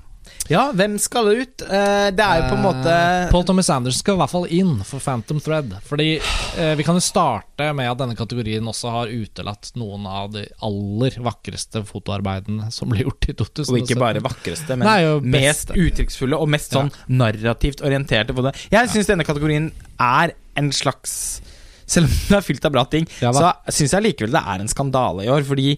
[0.47, 1.63] Ja, hvem skal ut?
[1.65, 4.45] Eh, det er jo på en måte Eh, Paul Thomas Anders skal i hvert fall
[4.53, 5.73] inn for Phantom Thread.
[5.88, 10.32] Fordi eh, Vi kan jo starte med at denne kategorien også har utelatt noen av
[10.36, 13.73] de aller vakreste fotoarbeidene som ble gjort i 2017.
[13.73, 15.01] Og ikke bare vakreste, men Nei,
[15.38, 18.36] mest uttrykksfulle og mest sånn narrativt orienterte.
[18.38, 18.55] På det.
[18.71, 21.13] Jeg syns denne kategorien er en slags
[21.88, 24.59] Selv om den er fylt av bra ting, Ja så syns jeg likevel det er
[24.63, 25.45] en skandale i år.
[25.47, 25.78] Fordi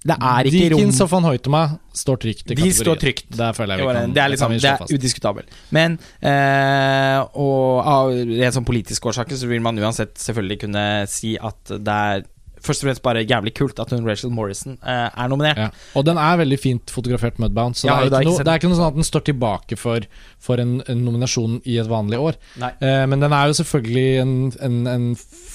[0.00, 1.62] det er ikke rom Deakins og van Hoitema
[2.00, 3.26] står trygt i De står trygt.
[3.36, 5.56] Det føler jeg vi kan, det er, liksom, det er udiskutabelt.
[5.76, 11.34] Men eh, Og av rent sånn politiske årsaker så vil man uansett selvfølgelig kunne si
[11.36, 12.24] at det er
[12.60, 15.60] først og fremst bare jævlig kult at hun Rachel Morrison eh, er nominert.
[15.66, 15.68] Ja.
[15.96, 18.60] Og den er veldig fint fotografert Mudbound, så Ja, det, er ikke noe, det er
[18.60, 20.06] ikke noe sånn at den står tilbake for,
[20.40, 22.40] for en, en nominasjon i et vanlig år.
[22.60, 24.34] Eh, men den er jo selvfølgelig en,
[24.68, 25.06] en, en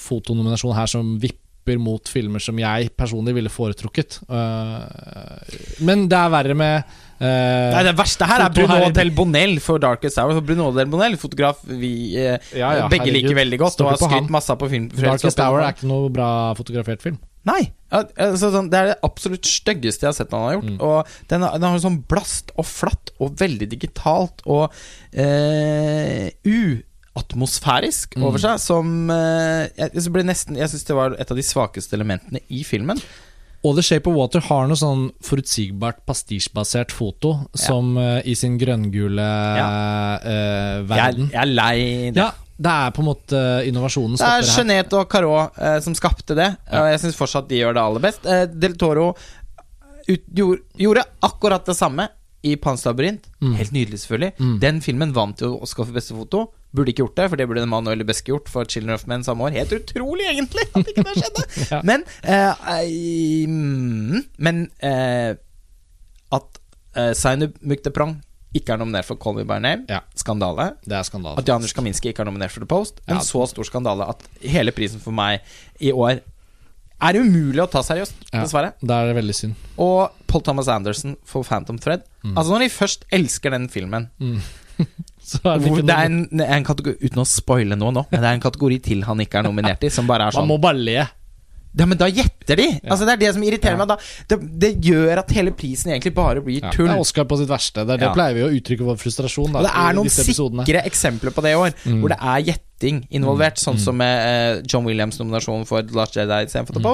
[0.06, 1.42] fotonominasjon her som vipper
[1.82, 4.20] mot filmer som jeg personlig ville foretrukket.
[4.30, 7.24] Eh, men det er verre med Uh,
[7.72, 10.34] Nei, det verste her er Bruno her- del Bonnell for Darkest Hour.
[10.36, 13.30] For Bruno del Bonnell, fotograf vi eh, Ja, ja, begge herregud.
[13.30, 14.90] liker veldig godt, og har skrytt masse på film.
[14.92, 17.16] Darkest Hour er ikke noe bra fotografert film.
[17.48, 17.62] Nei.
[17.88, 20.68] Altså, sånn, det er det absolutt styggeste jeg har sett han har gjort.
[20.74, 20.76] Mm.
[20.84, 24.68] Og den, har- den har sånn blast og flatt og veldig digitalt og
[25.16, 26.85] eh, uatmosfærisk
[27.16, 28.24] Mm.
[28.28, 31.44] over seg, som eh, Jeg, jeg ble nesten Jeg syns det var et av de
[31.46, 33.00] svakeste elementene i filmen.
[33.64, 38.58] Og The Shape of Water har noe sånn forutsigbart pastisjbasert foto, som uh, i sin
[38.60, 41.30] grønngule eh, Jeg, verden.
[41.32, 42.20] jeg er lei det.
[42.20, 44.46] Ja, det er på en måte innovasjonen Det er.
[44.48, 46.84] Jeanette og Carot eh, som skapte det, Ja.
[46.84, 48.28] og jeg syns fortsatt de gjør det aller best.
[48.28, 49.08] Eh, Del Toro
[50.06, 52.06] ut, gjorde, gjorde akkurat det samme
[52.46, 53.24] i Pans labyrint.
[53.42, 53.56] Mm.
[53.58, 54.32] Helt nydelig, selvfølgelig.
[54.38, 54.54] Mm.
[54.62, 56.44] Den filmen vant jo Oscar for beste foto.
[56.74, 59.44] Burde ikke gjort det, for det burde Manuel Beske gjort for 'Children of Men' samme
[59.46, 59.50] år.
[59.52, 61.44] Helt utrolig, egentlig, at ikke det skjedde!
[61.70, 61.80] Ja.
[61.84, 65.34] Men eh, I, mm, Men eh,
[66.32, 66.58] at
[66.96, 68.20] eh, Zainub Mukhteprang
[68.54, 70.00] ikke er nominert for 'Call Me By Name', Ja.
[70.16, 70.76] skandale.
[70.84, 71.38] Det er skandale.
[71.38, 73.00] At Janusz Kaminski ikke er nominert for The Post.
[73.08, 73.20] En Ja.
[73.22, 75.40] så stor skandale at hele prisen for meg
[75.80, 76.20] i år
[77.00, 78.44] er umulig å ta seriøst, Ja.
[78.44, 79.54] det er veldig synd.
[79.78, 82.02] Og Paul Thomas Anderson for Phantom Thread.
[82.24, 84.86] Altså Når de først elsker den filmen det
[85.42, 88.40] hvor Det er en, en kategori Uten å spoile noe nå, men det er en
[88.44, 91.06] kategori til han ikke er nominert i, som bare er Man sånn må bare le.
[91.76, 92.66] Ja, men da gjetter de!
[92.88, 93.84] Altså Det er det som irriterer Ja.
[93.84, 93.88] meg.
[93.88, 93.96] da
[94.30, 96.86] det, det gjør at hele prisen egentlig bare blir Ja, tull.
[96.88, 97.84] det er Oscar på sitt verste.
[97.84, 98.14] Det, er det Ja.
[98.14, 101.52] pleier vi å uttrykke vår frustrasjon da, Og det er noen sikre eksempler på det
[101.52, 102.00] i år, Mm.
[102.00, 103.84] hvor det er gjetting involvert, sånn Mm.
[103.84, 106.92] som med uh, John Williams' nominasjon for The Last Jedi istedenfor The Mm.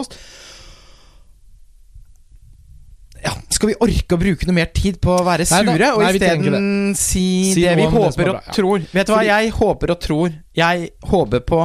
[3.22, 5.92] Ja, skal vi orke å bruke noe mer tid på å være Nei, sure, da-
[5.94, 8.54] og nei, vi isteden si, Si det vi håper det og ja.
[8.56, 8.82] tror?
[8.90, 11.60] Vet du hva, jeg håper og tror Jeg håper på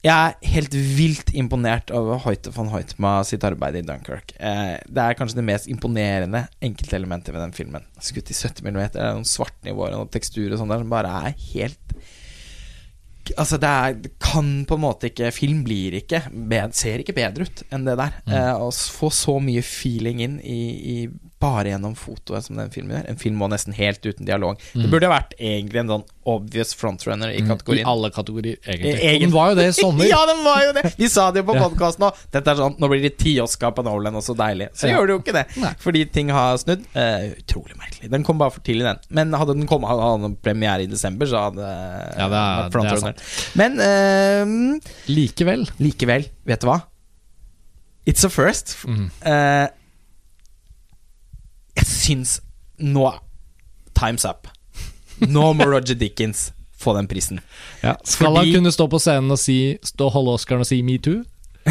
[0.00, 4.32] Jeg er helt vilt imponert over Hoite van Hoitma sitt arbeid i Dunkerque.
[4.40, 7.84] Eh, det er kanskje det mest imponerende enkeltelementet ved den filmen.
[8.00, 11.12] Skutt i 70 mm, det er noen svartnivåer og tekstur og sånn der som bare
[11.28, 11.98] er helt
[13.38, 16.22] Altså, det, er, det kan på en måte ikke Film blir ikke
[16.76, 18.16] Ser ikke bedre ut enn det der.
[18.26, 18.34] Mm.
[18.36, 20.60] Eh, å få så mye feeling inn i,
[20.94, 20.96] i
[21.40, 23.06] bare gjennom fotoet som den filmen gjør.
[23.08, 24.58] En film må nesten helt uten dialog.
[24.74, 24.90] Det Mm.
[24.92, 27.80] burde ha vært egentlig en sånn obvious frontrunner i Mm, kategorien.
[27.86, 29.14] I alle kategorier, egentlig.
[29.14, 30.04] Og den var jo det i sommer.
[30.14, 30.94] ja, den var jo det!
[30.98, 32.14] Vi sa det jo på podkasten òg.
[32.30, 34.68] Dette er sånn, Nå blir det ti Oscar på Nolan, og så deilig.
[34.76, 34.98] Så Ja.
[34.98, 35.56] gjør det jo ikke det.
[35.56, 35.72] Nei.
[35.80, 36.84] Fordi ting har snudd.
[36.94, 38.10] Uh, utrolig merkelig.
[38.10, 38.98] Den kom bare for tidlig, den.
[39.08, 41.64] Men hadde den kommet hadde den premiere i desember, så hadde
[42.18, 43.14] Ja, det er- frontrunner.
[43.16, 45.66] det Men uh, Likevel.
[45.80, 46.82] likevel, vet du hva?
[48.06, 48.76] It's a first.
[48.86, 49.10] Mm.
[49.22, 49.68] Eh,
[51.80, 52.38] jeg syns
[52.80, 53.08] nå
[53.96, 54.48] Time's up.
[55.20, 56.50] Nå må Roger Dickens
[56.80, 57.40] få den prisen.
[57.82, 57.96] Ja.
[58.04, 60.78] Skal Fordi- han kunne stå på scenen og si Stå og holde Oscaren og si
[60.86, 61.20] metoo?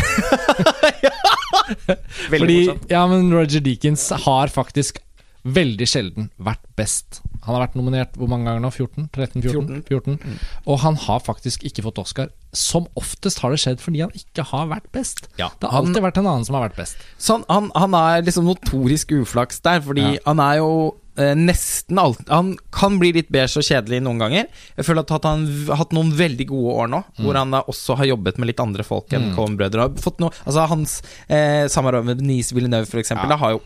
[2.29, 2.85] Veldig Fordi, morsomt.
[2.91, 4.99] ja, men Roger Deakins har faktisk
[5.55, 7.21] veldig sjelden vært best.
[7.45, 8.71] Han har vært nominert hvor mange ganger nå?
[8.71, 9.09] 14?
[9.15, 9.41] 13?
[9.41, 9.83] 14?
[9.87, 10.17] 14.
[10.19, 10.37] Mm.
[10.67, 12.29] Og han har faktisk ikke fått Oscar.
[12.53, 15.27] Som oftest har det skjedd fordi han ikke har vært best.
[15.39, 16.97] Ja, Det har han- alltid vært en annen som har vært best.
[17.17, 20.19] Så han, han er liksom notorisk uflaks der, fordi Ja.
[20.25, 24.45] han er jo eh, nesten alt Han kan bli litt beige og kjedelig noen ganger.
[24.77, 27.97] Jeg føler at han har hatt noen veldig gode år nå, hvor han da også
[27.97, 29.35] har jobbet med litt andre folk enn Mm.
[29.35, 33.35] Noe- Altså Hans eh, samarbeid med Denise Villeneuve, for eksempel, Ja.
[33.35, 33.61] da, har jo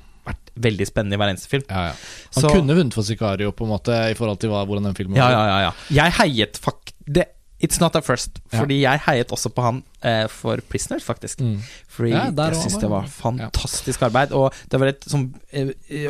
[0.56, 1.64] veldig spennende i hver eneste film.
[1.70, 1.93] Ja, ja.
[2.36, 4.95] Han Så- kunne vunnet for Sicario, på en måte, i forhold til hva, hvordan den
[4.95, 5.32] filmen var.
[5.32, 5.72] ja, ja, ja.
[5.89, 6.93] Jeg heiet fakt...
[7.06, 7.28] Det,
[7.64, 11.39] It's not a first, fordi jeg heiet også på han eh, for Prisoner, faktisk.
[11.39, 11.62] Mm.
[11.88, 14.34] Fordi Ja, jeg syns det var fantastisk arbeid.
[14.36, 15.30] Og det var et sånn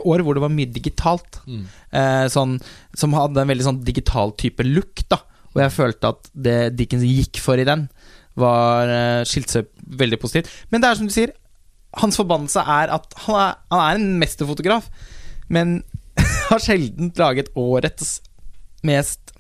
[0.01, 1.37] år hvor det var mye digitalt.
[1.45, 1.67] Mm.
[1.93, 2.55] Eh, sånn,
[2.97, 5.19] som hadde en veldig sånn digital type look, da.
[5.53, 7.85] Og jeg følte at det Dickens gikk for i den,
[8.35, 9.69] var eh, skilte seg
[10.01, 10.49] veldig positivt.
[10.71, 11.35] Men det er som du sier,
[12.01, 14.89] hans forbannelse er at han er, han er en mesterfotograf,
[15.53, 15.81] men
[16.49, 18.19] har sjelden laget årets
[18.83, 19.33] mest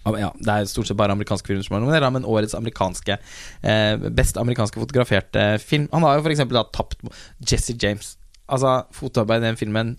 [0.00, 4.06] ja, Det er stort sett bare amerikanske filmer som er nominert, men årets amerikanske eh,
[4.16, 5.90] best amerikanske fotograferte film.
[5.92, 6.40] Han har jo f.eks.
[6.72, 7.04] tapt
[7.44, 8.14] Jesse James.
[8.48, 9.98] Altså, fotoarbeid i den filmen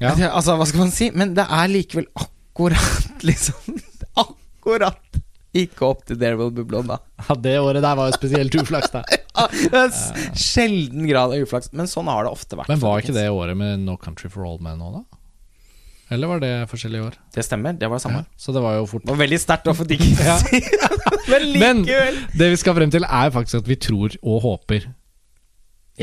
[0.00, 0.14] Ja.
[0.36, 1.10] Altså, hva skal man si?
[1.10, 3.80] Men det er likevel akkurat, liksom
[4.16, 5.02] Akkurat
[5.56, 7.24] ikke opp til There Will Be Blonde, da.
[7.28, 9.02] Ja, det året der var jo spesielt uflaks, da.
[9.38, 9.92] Er
[10.36, 12.68] Sjelden grad av uflaks, men sånn har det ofte vært.
[12.68, 15.18] Men var ikke det året med No Country for Old Men òg, da?
[16.10, 17.16] Eller var det forskjellige år?
[17.36, 18.22] Det stemmer, det var det samme.
[18.40, 20.04] Så det var jo fort Det var veldig sterkt å få digg.
[20.24, 20.38] Ja.
[21.28, 24.94] Men Men det vi skal frem til, er faktisk at vi tror og håper Ja.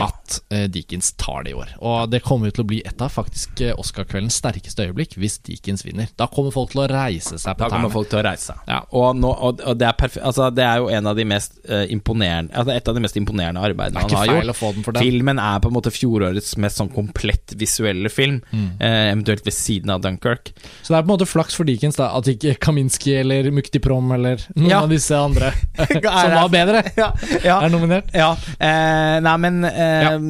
[0.03, 1.69] At eh, Deakins tar det i år.
[1.79, 5.85] Og det kommer til å bli et av faktisk eh, Oscar-kveldens sterkeste øyeblikk hvis Deakins
[5.85, 6.09] vinner.
[6.19, 8.63] Da kommer folk til å reise seg på Da kommer folk til å reise seg.
[8.67, 8.81] Ja.
[8.91, 11.83] Og, nå, og, og det, er altså, det er jo en av de mest uh,
[11.91, 14.99] imponerende altså, Et av de mest imponerende arbeidene han har gjort.
[14.99, 18.67] Filmen er på en måte fjorårets mest sånn komplett visuelle film, Mm.
[18.79, 20.51] uh, eventuelt ved siden av Dunkerque.
[20.83, 23.79] Så det er på en måte flaks for Deakins da, at ikke Kaminski eller Mukti
[23.83, 24.81] Prom eller noen Ja.
[24.83, 25.51] av disse andre
[25.91, 27.09] som var bedre, Ja,
[27.43, 28.11] ja, er nominert.
[28.15, 28.31] ja.
[28.59, 30.27] Uh, nei, men eh,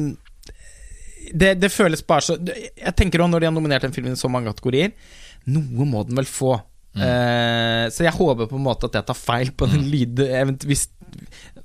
[1.34, 4.16] det, det føles bare så Jeg tenker også når de har nominert en film i
[4.18, 4.92] så mange kategorier,
[5.50, 6.52] noe må den vel få.
[6.96, 7.02] Mm.
[7.02, 10.22] Eh, så jeg håper på en måte at jeg tar feil på den lyd...
[10.26, 10.86] event- Hvis,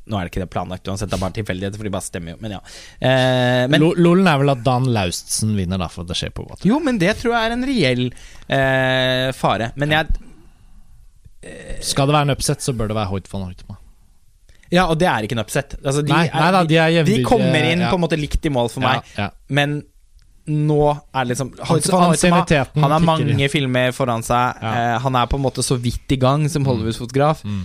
[0.09, 2.33] nå er det ikke det planlagt uansett, det er bare tilfeldigheter, for de bare stemmer
[2.33, 2.59] jo, men ja.
[2.99, 6.33] Eh, men, Lo- Lolen er vel at Dan Laustsen vinner, da, for at det skjer
[6.35, 6.65] på godt.
[6.67, 9.71] jo, men det tror jeg er en reell eh, fare.
[9.79, 10.11] Men jeg
[11.85, 13.77] Skal det være en upset, så bør det være Hoyt van Hoytema.
[14.71, 15.75] Ja, og det er ikke en upset.
[15.81, 17.89] Altså, de, Nei, er, nei da, de er de kommer inn ja.
[17.91, 19.07] på en måte likt i mål for meg,
[19.51, 19.81] men
[20.51, 20.77] nå
[21.13, 24.63] er liksom Han har mange filmer foran seg.
[24.63, 27.43] Eh, han er på en måte så vidt i gang som Hollywood-fotograf.
[27.45, 27.61] Mm.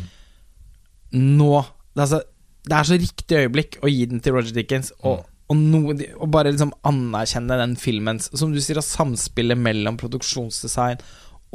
[1.39, 1.53] Nå
[1.97, 2.21] det er, så,
[2.69, 5.55] det er så riktig øyeblikk å gi den til Roger Dickens, og, Mm.
[5.55, 10.99] og, no, og bare liksom anerkjenne den filmens Som du sier, samspillet mellom produksjonsdesign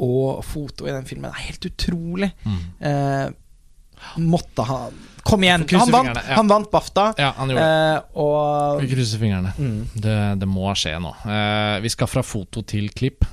[0.02, 2.30] og foto i den filmen er helt utrolig.
[2.48, 2.62] Mm.
[2.88, 4.78] Eh, måtte ha
[5.22, 5.64] Kom igjen!
[5.78, 6.34] Han vant, ja.
[6.36, 7.96] han vant BAFTA, Ja, han gjorde det.
[7.96, 9.52] eh, og Vi krysser fingrene.
[9.58, 9.78] mm.
[9.94, 11.12] Det, det må skje nå.
[11.26, 13.24] Eh, vi skal fra foto til klipp.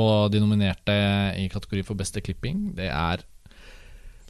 [0.00, 0.94] Og de nominerte
[1.36, 3.24] i kategori for beste klipping, det er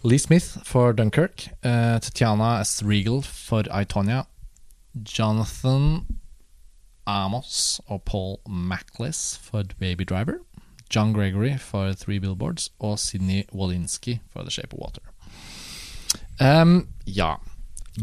[0.03, 2.80] Lee Smith for Dunkerque, eh, Tatiana S.
[2.83, 4.24] Regal for I, Tonya,
[5.07, 6.05] Jonathan
[7.07, 10.41] Amos og Paul Mackless for The Baby Driver,
[10.95, 15.11] John Gregory for Three Billboards og Sidney Wolinski for The Shape of Water.
[16.43, 16.78] Ehm,
[17.09, 17.34] ja.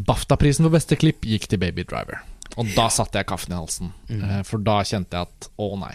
[0.06, 2.22] BAFTA-prisen for beste klipp gikk til Baby Driver.
[2.58, 3.92] Og da satte jeg kaffen i halsen.
[4.10, 4.22] Mm.
[4.46, 5.94] For da kjente jeg at å nei,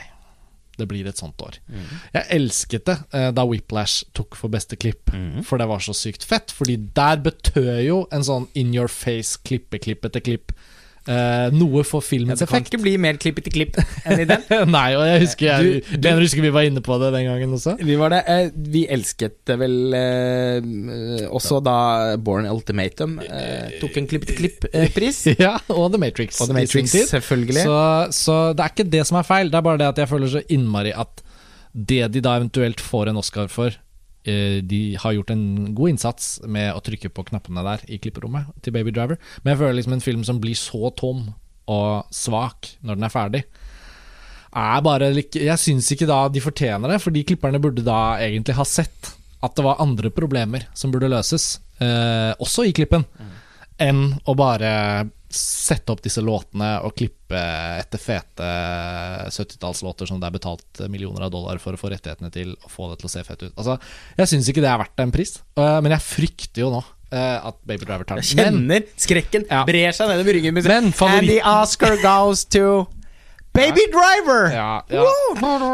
[0.80, 1.58] det blir et sånt år.
[2.14, 5.12] Jeg elsket det eh, da Whiplash tok for beste klipp,
[5.48, 6.52] for det var så sykt fett.
[6.56, 10.56] Fordi der betød jo en sånn in your face, klippe-klipp etter klipp,
[11.08, 12.72] eh, noe for ja, Det kan effekt.
[12.74, 14.44] ikke bli mer klippete klipp enn i den.
[14.76, 17.26] Nei, og jeg husker jeg, Du- du- jeg husker vi var inne på det den
[17.30, 17.76] gangen også?
[17.82, 18.22] Vi var det.
[18.28, 21.78] Uh, vi elsket det vel uh, også da
[22.18, 23.18] Born Ultimatum
[23.82, 25.24] tok en klipp etter klipp-pris.
[25.46, 26.40] Ja, og The Matrix.
[26.42, 27.64] Og The Matrix, selvfølgelig.
[27.66, 27.80] Så,
[28.16, 30.32] så det er ikke det som er feil, det er bare det at jeg føler
[30.32, 31.22] så innmari at
[31.76, 33.76] det de da eventuelt får en Oscar for
[34.26, 38.74] De har gjort en god innsats med å trykke på knappene der i klipperommet til
[38.74, 41.28] Baby Driver, men jeg føler liksom en film som blir så tom
[41.72, 43.44] og svak når den er ferdig,
[44.56, 48.66] er bare Jeg syns ikke da de fortjener det, fordi klipperne burde da egentlig ha
[48.68, 49.12] sett
[49.44, 53.04] at det var andre problemer som burde løses, eh, også i klippen,
[53.82, 57.40] enn å bare sette opp disse låtene og klippe
[57.82, 58.50] etter fete
[59.34, 62.92] 70-tallslåter som det er betalt millioner av dollar for å få rettighetene til å få
[62.92, 63.54] det til å se fett ut.
[63.56, 63.78] Altså,
[64.20, 67.48] jeg syns ikke det er verdt en pris, eh, men jeg frykter jo nå eh,
[67.50, 68.62] at Baby Driver tar Jeg den.
[68.68, 69.64] Men kjenner skrekken Ja.
[69.68, 70.70] brer seg nedover ryggen min.
[70.72, 72.86] And the Oscar goes to
[73.56, 74.52] Baby Driver!
[74.54, 75.06] Ja, ja.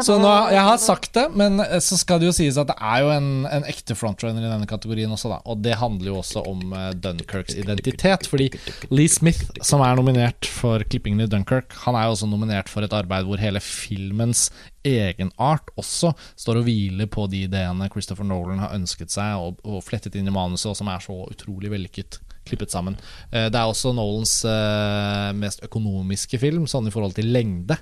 [0.06, 2.78] Så nå, jeg har sagt det, men eh, så skal det jo sies at det
[2.78, 5.42] er jo en, en ekte frontrunner i denne kategorien også, da.
[5.50, 6.62] Og det handler jo også om
[7.02, 8.26] Dunkerks Dunkirks identitet.
[8.30, 8.50] Fordi
[8.90, 12.84] Lee Smith, som er nominert for klippingen i Dunkirk, han er jo også nominert for
[12.84, 14.50] et arbeid hvor hele filmens
[14.84, 19.82] egenart også står og hviler på de ideene Christopher Nolan har ønsket seg og, og
[19.86, 22.96] flettet inn i manuset, og som er så utrolig vellykket klippet sammen.
[23.30, 27.76] Eh, Det er også Nolans eh, mest økonomiske film, sånn i forhold til lengde,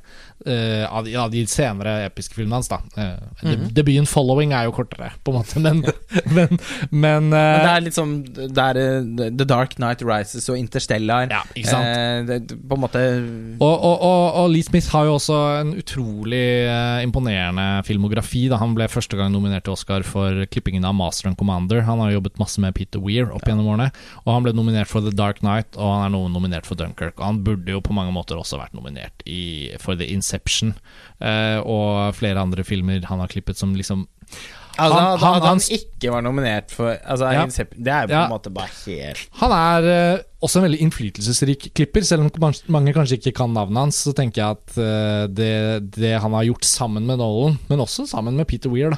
[0.47, 2.69] eh, av, de, de senere episke filmene hans.
[2.69, 3.73] da mm -hmm.
[3.73, 5.85] Debuten 'Following' er jo kortere, på en måte, men,
[6.37, 6.59] men,
[6.91, 7.95] men det er litt
[8.55, 11.29] Det er eh, The Dark Night Rises og Interstellar.
[11.31, 11.87] Ja, ikke sant?
[11.87, 13.01] Eh, det, på en måte
[13.61, 16.69] Og, og, og, og Lee Smith har jo også en utrolig
[17.03, 18.49] imponerende filmografi.
[18.49, 21.83] Da Han ble første gang nominert til Oscar for klippingen av Master and Commander.
[21.83, 23.91] Han har jobbet masse med Peter Weir opp gjennom årene.
[24.25, 26.77] Og han ble ble nominert for The Dark Knight, og han er nå nominert for
[26.81, 27.19] Dunkerque.
[27.19, 30.75] Og han burde jo på mange måter også vært nominert i, for The Inception
[31.21, 34.07] eh, og flere andre filmer han har klippet som liksom
[34.81, 37.45] Altså, Han- han- han han- ikke var nominert for altså, Ja.
[37.45, 38.25] Det er jo på Ja.
[38.25, 42.03] en måte bare helt Han er uh, også en veldig innflytelsesrik klipper.
[42.07, 46.21] Selv om mange kanskje ikke kan navnet hans, så tenker jeg at uh, det, det
[46.23, 48.97] han har gjort sammen med Nolan, men også sammen med Peter Weir, da,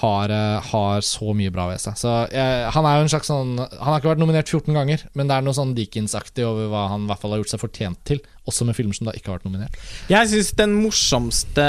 [0.00, 1.96] har, eh, har så mye bra ved seg.
[2.00, 5.04] Så jeg, Han er jo en slags sånn Han har ikke vært nominert 14 ganger,
[5.14, 7.60] men det er noe sånn Dickens-aktig over hva han i hvert fall har gjort seg
[7.60, 9.76] fortjent til, også med filmer som da ikke har vært nominert.
[10.08, 11.68] Jeg syns den morsomste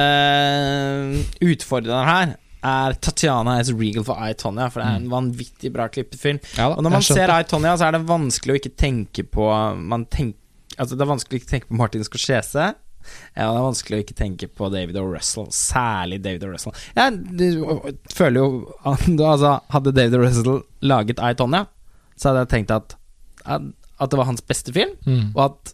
[1.43, 5.89] utfordreren her er Tatiana is Regal for I, Tonya, for det er en vanvittig bra
[5.91, 6.39] klippet film.
[6.55, 9.49] Ja Og når man ser I, Tonya, så er det vanskelig å ikke tenke på
[9.83, 10.37] man tenk,
[10.79, 12.71] Altså Det er vanskelig å ikke tenke på Martin Scorsese.
[13.35, 15.05] Ja, det er vanskelig å ikke tenke på David O.
[15.11, 16.51] Russell, særlig David O.
[16.55, 16.73] Russell.
[16.95, 17.47] Jeg du,
[18.13, 18.49] føler jo
[18.85, 20.23] altså, Hadde David O.
[20.25, 21.65] Russell laget I, Tonya,
[22.17, 22.97] så hadde jeg tenkt at,
[23.45, 25.31] at, at det var hans beste film, Mm.
[25.35, 25.73] og at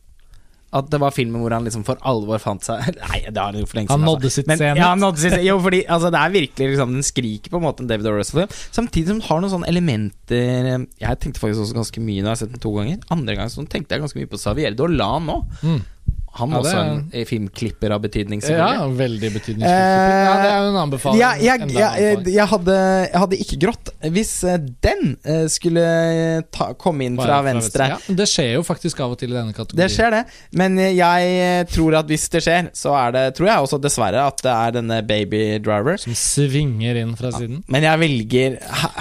[0.70, 3.56] at det var filmen hvor han liksom for alvor fant seg Nei, det har han
[3.58, 4.36] jo for lenge Han nådde altså.
[4.36, 4.78] sitt Men- zenit.
[4.78, 7.64] Ja, han nådde sitt Jo, fordi altså, det er virkelig liksom Den skriker på en
[7.66, 8.12] måte en David O.
[8.20, 8.54] Russell-film.
[8.78, 12.30] Samtidig som den har noen sånne elementer eh, Jeg tenkte faktisk også ganske mye når
[12.30, 13.02] jeg har sett den to ganger.
[13.18, 15.40] Andre gang så tenkte jeg ganske mye på Xavier Dolan nå.
[15.66, 15.80] Mm.
[16.40, 19.70] Han Ja, også er- en eh, filmklipper av betydning, Ja, veldig betydningsfull.
[19.70, 21.20] ja, det er jo en anbefaling.
[21.20, 22.34] Ja, jeg, en jeg, jeg, anbefaling.
[22.36, 22.78] jeg, hadde,
[23.12, 25.86] jeg hadde ikke grått hvis eh, den eh, skulle
[26.52, 27.88] ta, komme inn fra fra venstre.
[27.94, 29.84] Ja, det skjer jo faktisk av og til i denne kategorien.
[29.84, 30.24] Det skjer, det.
[30.58, 33.78] Men eh, jeg eh, tror at hvis det skjer, så er det Tror jeg også
[33.82, 35.98] dessverre at det er denne Baby Driver.
[36.02, 37.62] Som svinger inn fra siden.
[37.68, 38.58] Men jeg velger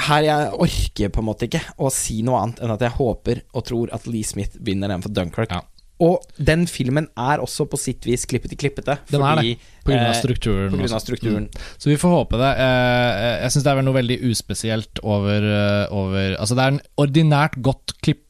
[0.09, 3.43] her- jeg orker på en måte ikke å si noe annet enn at jeg håper
[3.55, 5.51] og tror at Lee Smith vinner den for Dunkirk.
[5.51, 5.63] Ja.
[6.01, 8.99] Og den filmen er også på sitt vis klippet i klippete.
[9.11, 10.77] Den er det, På grunn av eh, strukturen.
[10.77, 11.49] grunn av strukturen.
[11.51, 11.67] Mm.
[11.83, 12.53] Så vi får håpe det.
[12.63, 16.77] Eh, Jeg syns det er vel noe veldig uspesielt over, eh, over Altså, det er
[16.77, 18.25] en ordinært godt klippet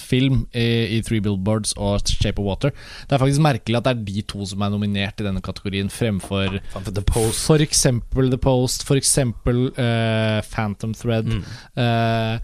[0.00, 2.70] film i, i Three Billboards og Shape of Water.
[3.06, 5.90] Det er faktisk merkelig at det er de to som er nominert i denne kategorien,
[5.90, 6.56] fremfor
[7.38, 11.26] for eksempel The Post, for eksempel eh, Phantom Thread.
[11.26, 11.44] Mm.
[11.76, 12.38] Eh,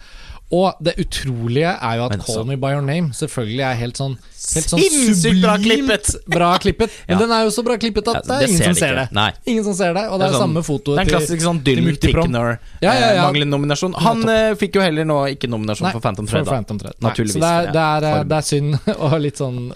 [0.55, 3.75] og det utrolige er jo at Men så- Call Me By Your Name selvfølgelig er
[3.81, 4.17] helt sånn
[4.55, 6.11] Helt sånn Sinnssykt bra klippet!
[6.31, 6.91] bra klippet.
[7.09, 7.19] Men Ja.
[7.25, 8.95] den er jo så bra klippet at Ja, det er det ingen ser som ser
[8.95, 9.07] det.
[9.13, 9.33] Nei.
[9.47, 11.43] Ingen som ser det, og det er, Det er sånn- samme fotoet en til- klassisk
[11.43, 13.29] sånn til Dylan Tickner Ja, ja, ja.
[13.31, 13.93] eh.
[14.07, 16.45] Han uh, fikk jo heller nå ikke nominasjon Nei, for Phantom Thread.
[16.45, 16.51] da.
[16.53, 16.95] Phantom Thread.
[17.03, 19.73] Naturligvis, Så det er, det, er, eh, det er synd, og litt sånn.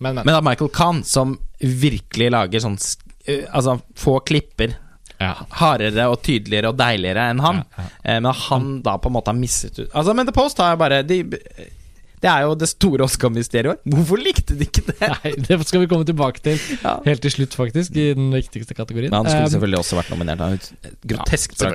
[0.00, 0.24] Men, men.
[0.24, 2.78] Men da Michael Kahn, som virkelig lager sånn
[3.52, 4.76] Altså få klipper
[5.22, 5.32] ja.
[5.60, 7.62] hardere og tydeligere og deiligere enn han.
[7.64, 8.18] Ja, ja.
[8.20, 10.80] Men han da på en måte har mistet ut Altså, men The Post har jeg
[10.80, 11.18] bare de,
[12.22, 13.82] Det er jo det store Oscar-mysteriet.
[13.92, 15.10] Hvorfor likte de ikke det?
[15.12, 16.60] Nei, det skal vi komme tilbake til
[17.08, 19.12] helt til slutt, faktisk, i den viktigste kategorien.
[19.12, 20.40] Men han skulle Um, selvfølgelig også vært nominert.
[20.40, 21.72] Er Grotesk Ja.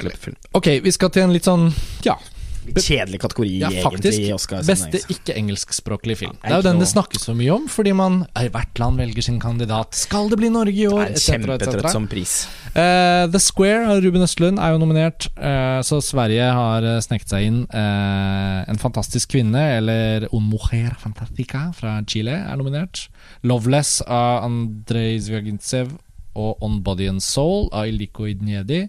[0.58, 1.70] Ok, vi skal til en litt sånn
[2.06, 2.18] Ja,
[2.66, 4.14] Litt kjedelig kategori, ja faktisk.
[4.14, 4.34] egentlig.
[4.36, 6.36] Oscar Beste ikke-engelskspråklig film.
[6.42, 9.26] Det er jo den det snakkes så mye om, fordi man i hvert land velger
[9.26, 9.96] sin kandidat.
[9.98, 11.02] Skal det bli Norge i Det år?
[11.02, 11.82] er en Et cetera, et cetera.
[11.82, 12.36] kjempetrøttsom pris.
[12.76, 17.30] Uh, The Square av Ruben Østlund er jo nominert, uh, så Sverige har eh, sneket
[17.34, 17.60] seg inn.
[17.74, 23.08] Uh, en fantastisk kvinne, eller Un Mujer Fantastica fra Chile, er nominert.
[23.44, 25.98] Loveless av Andrej Zvjagintsev
[26.38, 28.86] og On Body and Soul av Iliko Idnjedi.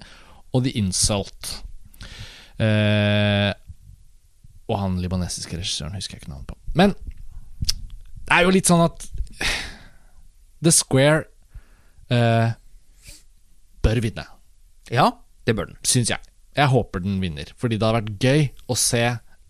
[0.52, 1.62] Og The Insult.
[2.60, 3.50] Eh,
[4.72, 6.56] og han libanesiske regissøren husker jeg ikke navnet på.
[6.78, 6.94] Men
[8.22, 9.04] det er jo litt sånn at
[10.64, 11.24] The Square
[12.12, 12.52] eh,
[13.82, 14.24] bør vinne,
[14.92, 15.10] Ja,
[15.46, 15.78] det bør den.
[15.86, 16.22] syns jeg.
[16.56, 19.02] Jeg håper den vinner, fordi det hadde vært gøy å se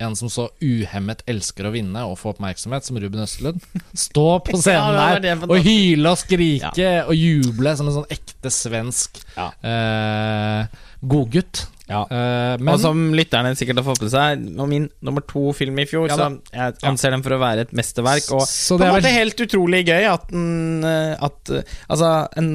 [0.02, 3.60] en som så uhemmet elsker å vinne og få oppmerksomhet, som Ruben Østelund,
[3.94, 9.20] stå på scenen der og hyle og skrike og juble som en sånn ekte svensk
[9.36, 9.50] Ja.
[9.62, 11.66] eh, godgutt.
[11.90, 12.04] Ja.
[12.06, 15.80] Uh, men og som lytterne sikkert har fått med seg, og min nummer to film
[15.82, 18.28] i fjor, Ja så jeg anser den for å være et mesterverk.
[18.36, 21.64] Og Så på det en er måte helt utrolig gøy at den eh, At eh,
[21.90, 22.52] Altså, en,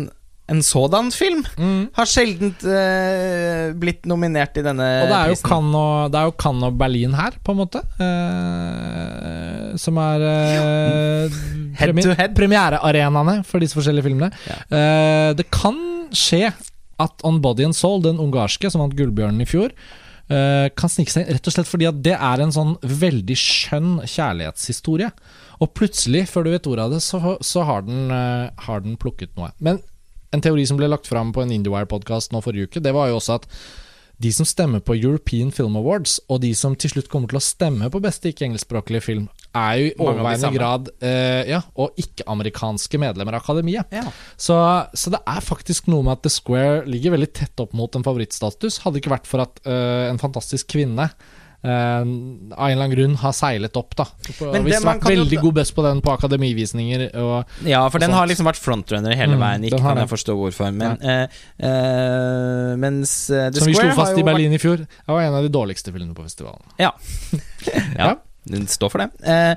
[0.47, 1.89] en sådan film Mm.
[1.97, 5.49] har sjelden uh, blitt nominert i denne Og det er jo prisen.
[5.51, 7.81] Cannes og, det er jo Cannes og Berlin her, på en måte.
[7.99, 11.37] Uh, som er uh,
[11.77, 12.33] Head premi- to head.
[12.37, 14.31] premierearenaene for disse forskjellige filmene.
[14.47, 15.33] Ja.
[15.37, 15.77] Det kan
[16.15, 16.47] skje
[17.03, 19.73] at On Body and Soul, den ungarske som vant Gullbjørnen i fjor,
[20.33, 23.37] eh, kan snike seg inn rett og slett fordi at det er en sånn veldig
[23.37, 25.11] skjønn kjærlighetshistorie.
[25.63, 28.97] Og plutselig, før du vet ordet av det, så, så har, den, eh, har den
[29.01, 29.51] plukket noe.
[29.63, 29.81] Men
[30.35, 33.19] en teori som ble lagt fram på en IndieWire-podkast nå forrige uke, det var jo
[33.21, 33.47] også at
[34.17, 37.43] de som stemmer på European Film Awards, og de som til slutt kommer til å
[37.43, 39.27] stemme på beste ikke-engelskspråklige film,
[39.57, 43.89] er jo i overveiende grad uh, ja, og ikke-amerikanske medlemmer av akademiet.
[43.93, 44.05] Ja.
[44.37, 44.59] Så,
[44.93, 48.05] så det er faktisk noe med at The Square ligger veldig tett opp mot en
[48.07, 48.81] favorittstatus.
[48.85, 51.09] Hadde det ikke vært for at uh, en fantastisk kvinne
[51.67, 54.03] Uh, av en eller annen grunn har seilet opp, da.
[54.05, 57.07] Og Men det visst man vært veldig jo- god best på den på akademivisninger.
[57.17, 58.17] Og Ja, for og den sånt.
[58.19, 59.65] har liksom vært frontrunner hele Mm, veien.
[59.65, 60.69] Ikke kan jeg forstå hvorfor.
[60.77, 61.25] Men uh,
[61.57, 65.33] uh, mens The som vi slo fast i Berlin vært- i fjor, det var en
[65.41, 66.61] av de dårligste filmene på festivalen.
[66.79, 66.93] Ja.
[67.97, 68.13] Ja.
[68.51, 69.09] Den står for det.
[69.27, 69.55] Eh,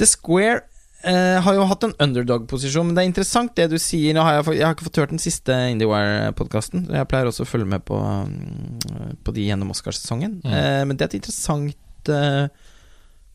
[0.00, 0.60] The Square
[1.04, 4.16] eh, har jo hatt en underdog-posisjon, men det er interessant det du sier.
[4.22, 6.86] Har jeg, jeg har ikke fått hørt den siste IndieWire-podkasten.
[6.94, 10.38] Jeg pleier også å følge med på, mm, på de gjennom Oscarsesongen.
[10.44, 10.52] Mm.
[10.54, 12.46] Eh, men det er et interessant eh,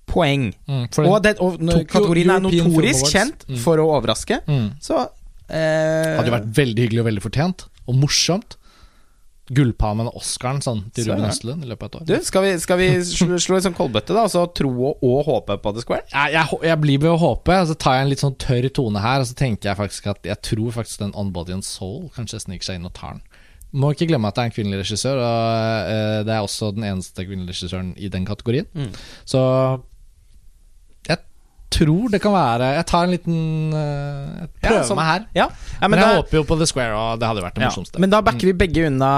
[0.07, 0.49] poeng.
[0.71, 1.57] Mm, Og, det, og
[1.91, 3.57] kategorien er notorisk kjent Mm.
[3.63, 5.01] for å overraske, mm, så
[5.49, 8.55] eh, hadde jo vært veldig hyggelig og veldig fortjent, og morsomt.
[9.55, 11.27] Gullpalmen og Oscaren sånn, til Ruben.
[11.29, 12.05] Østlund i løpet av et år.
[12.09, 14.25] Du, skal vi, skal vi slå, slå en sånn koldbøtte, da?
[14.27, 16.07] Altså tro og, og håpe på The Square?
[16.11, 18.69] jeg, jeg, jeg blir ved å håpe, og så tar jeg en litt sånn tørr
[18.75, 21.67] tone her, og så tenker jeg faktisk at jeg tror faktisk den On Body and
[21.67, 23.43] Soul kanskje sniker seg inn og tar den.
[23.77, 26.87] Må ikke glemme at det er en kvinnelig regissør, og uh, det er også den
[26.87, 28.67] eneste kvinnelige regissøren i den kategorien.
[28.75, 28.91] Mm.
[29.27, 29.41] Så
[31.69, 35.25] tror det kan være Jeg tar en liten uh, prøve Ja, sånn- meg her.
[35.35, 35.47] Ja,
[35.81, 37.65] ja men, men, jeg da, håper jo på The Square, og det hadde vært det
[37.67, 37.99] morsomste.
[37.99, 39.11] men da backer vi begge unna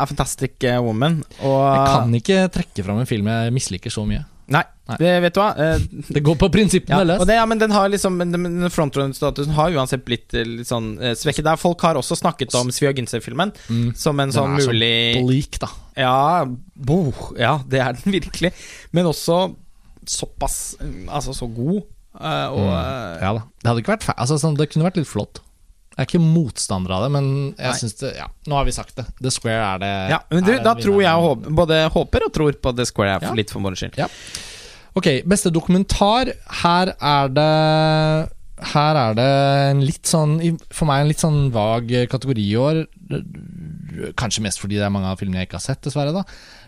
[0.00, 1.22] A Fantastic eh, Woman.
[1.42, 4.22] Og jeg kan ikke trekke fram en film jeg misliker så mye.
[4.46, 4.96] Nei, Nei.
[5.00, 5.48] det vet du hva.
[5.58, 7.24] Uh, Det går på prinsippene ja, løs.
[7.26, 11.10] det, ja, men den har liksom den- den frontrunner-statusen har uansett blitt litt sånn uh,
[11.18, 11.58] svekket der.
[11.58, 13.90] Folk har også snakket om Svea Gynse-filmen Mm.
[13.98, 14.70] som en Den sånn er så
[15.26, 15.72] Bleak, da.
[15.98, 16.46] Ja,
[16.76, 17.00] bo,
[17.36, 18.52] ja, det er den virkelig.
[18.94, 19.56] Men også
[20.06, 21.82] såpass mm, Altså så god.
[22.20, 23.18] Eh, og mm.
[23.22, 23.42] Ja da.
[23.62, 24.18] Det hadde ikke vært feil.
[24.22, 25.42] Altså, sånn, det kunne vært litt flott.
[25.96, 28.98] Jeg er ikke motstander av det, men jeg syns det Ja, nå har vi sagt
[28.98, 29.06] det.
[29.16, 32.58] The Square er det ja, men du, da tror jeg håper, både håper og tror
[32.60, 33.38] på The Square er for Ja.
[33.40, 33.96] litt for moro skyld.
[34.96, 36.34] Ok, beste dokumentar.
[36.62, 37.48] Her er det
[38.74, 39.30] Her er det
[39.70, 40.38] en litt sånn
[40.72, 42.84] For meg en litt sånn vag kategori i år.
[44.20, 46.12] Kanskje mest fordi det er mange av filmene jeg ikke har sett, dessverre.
[46.12, 46.65] da Eh,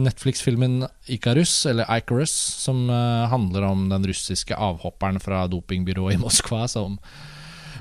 [0.00, 2.30] Netflix-filmen Icarus, eller Icarus,
[2.62, 6.98] som eh, handler om den russiske avhopperen fra dopingbyrået i Moskva som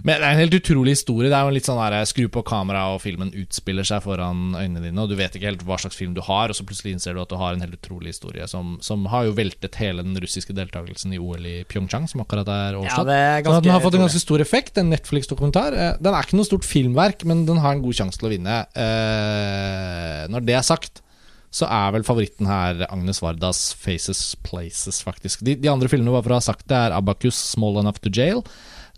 [0.02, 1.28] Men det er en helt utrolig historie.
[1.28, 4.80] Det er jo litt sånn der, Skru på kameraet, og filmen utspiller seg foran øynene
[4.86, 7.18] dine, og du vet ikke helt hva slags film du har, og så plutselig innser
[7.18, 10.16] du at du har en helt utrolig historie som, som har jo veltet hele den
[10.24, 13.12] russiske deltakelsen i OL i Pyeongchang, som akkurat er overstått.
[13.12, 15.76] Ja, den har fått en ganske stor effekt, en Netflix-dokumentar.
[15.76, 18.34] Eh, Den er ikke noe stort filmverk, men den har en god sjanse til å
[18.38, 18.62] vinne.
[18.80, 21.04] Eh, når det er sagt,
[21.50, 25.42] så er vel favoritten her Agnes Vardas 'Faces Places', faktisk.
[25.46, 28.14] De, de andre filmene, bare for å ha sagt det, er 'Abacus', 'Small Enough to
[28.14, 28.44] Jail',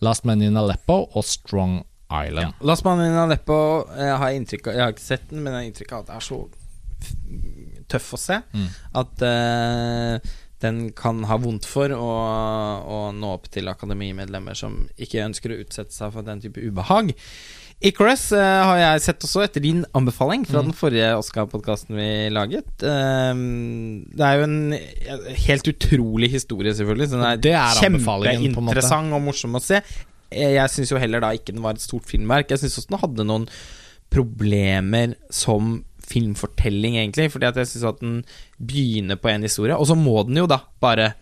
[0.02, 2.60] 'Last Man in Aleppo' og 'Strong Island'.
[2.62, 5.70] Last Man in Aleppo jeg har, inntrykk jeg har ikke sett den, men jeg har
[5.70, 6.41] inntrykk av at det er så
[7.91, 8.39] tøff å se.
[8.54, 8.68] Mm.
[9.02, 10.32] At uh,
[10.62, 12.12] den kan ha vondt for å,
[12.84, 17.14] å nå opp til akademimedlemmer som ikke ønsker å utsette seg for den type ubehag.
[17.82, 20.67] Icarus uh, har jeg sett også, etter din anbefaling fra Mm.
[20.69, 22.67] den forrige Oscar-podkasten vi laget.
[22.86, 24.75] Um, det er jo en
[25.47, 27.09] helt utrolig historie, selvfølgelig.
[27.09, 29.82] Så den er, Det er kjempeinteressant og morsom å se.
[30.32, 32.49] Eh, Jeg syns jo heller da ikke den var et stort filmverk.
[32.53, 33.47] Jeg syns også den hadde noen
[34.11, 37.32] problemer som filmfortelling, egentlig.
[37.32, 38.23] Fordi at jeg syns at den
[38.61, 41.13] begynner på en historie, og så må den jo da bare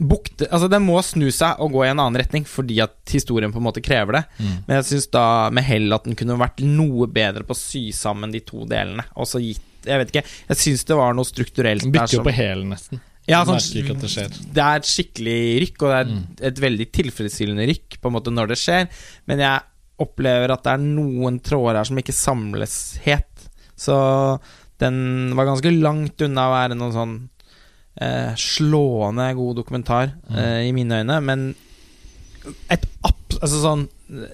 [0.00, 3.52] bukte Altså, den må snu seg og gå i en annen retning, fordi at historien
[3.52, 4.24] på en måte krever det.
[4.38, 4.52] Mm.
[4.66, 5.24] Men jeg syns da
[5.54, 9.04] med hell at den kunne vært noe bedre på å sy sammen de to delene.
[9.16, 10.24] Og så gitt Jeg vet ikke.
[10.50, 13.00] Jeg syns det var noe strukturelt Den der bytter jo på hælen, nesten.
[13.28, 16.22] ja, sånn, det det er et skikkelig rykk, og det er Mm.
[16.50, 18.88] et veldig tilfredsstillende rykk på en måte når det skjer,
[19.26, 19.60] men jeg
[20.00, 23.48] opplever at det er noen tråder her som ikke samles helt.
[23.76, 24.40] Så
[24.80, 27.16] den var ganske langt unna å være noen sånn
[28.00, 30.36] eh, slående god dokumentar, Mm.
[30.38, 31.54] eh, i mine øyne, men
[32.70, 33.88] et app, altså sånn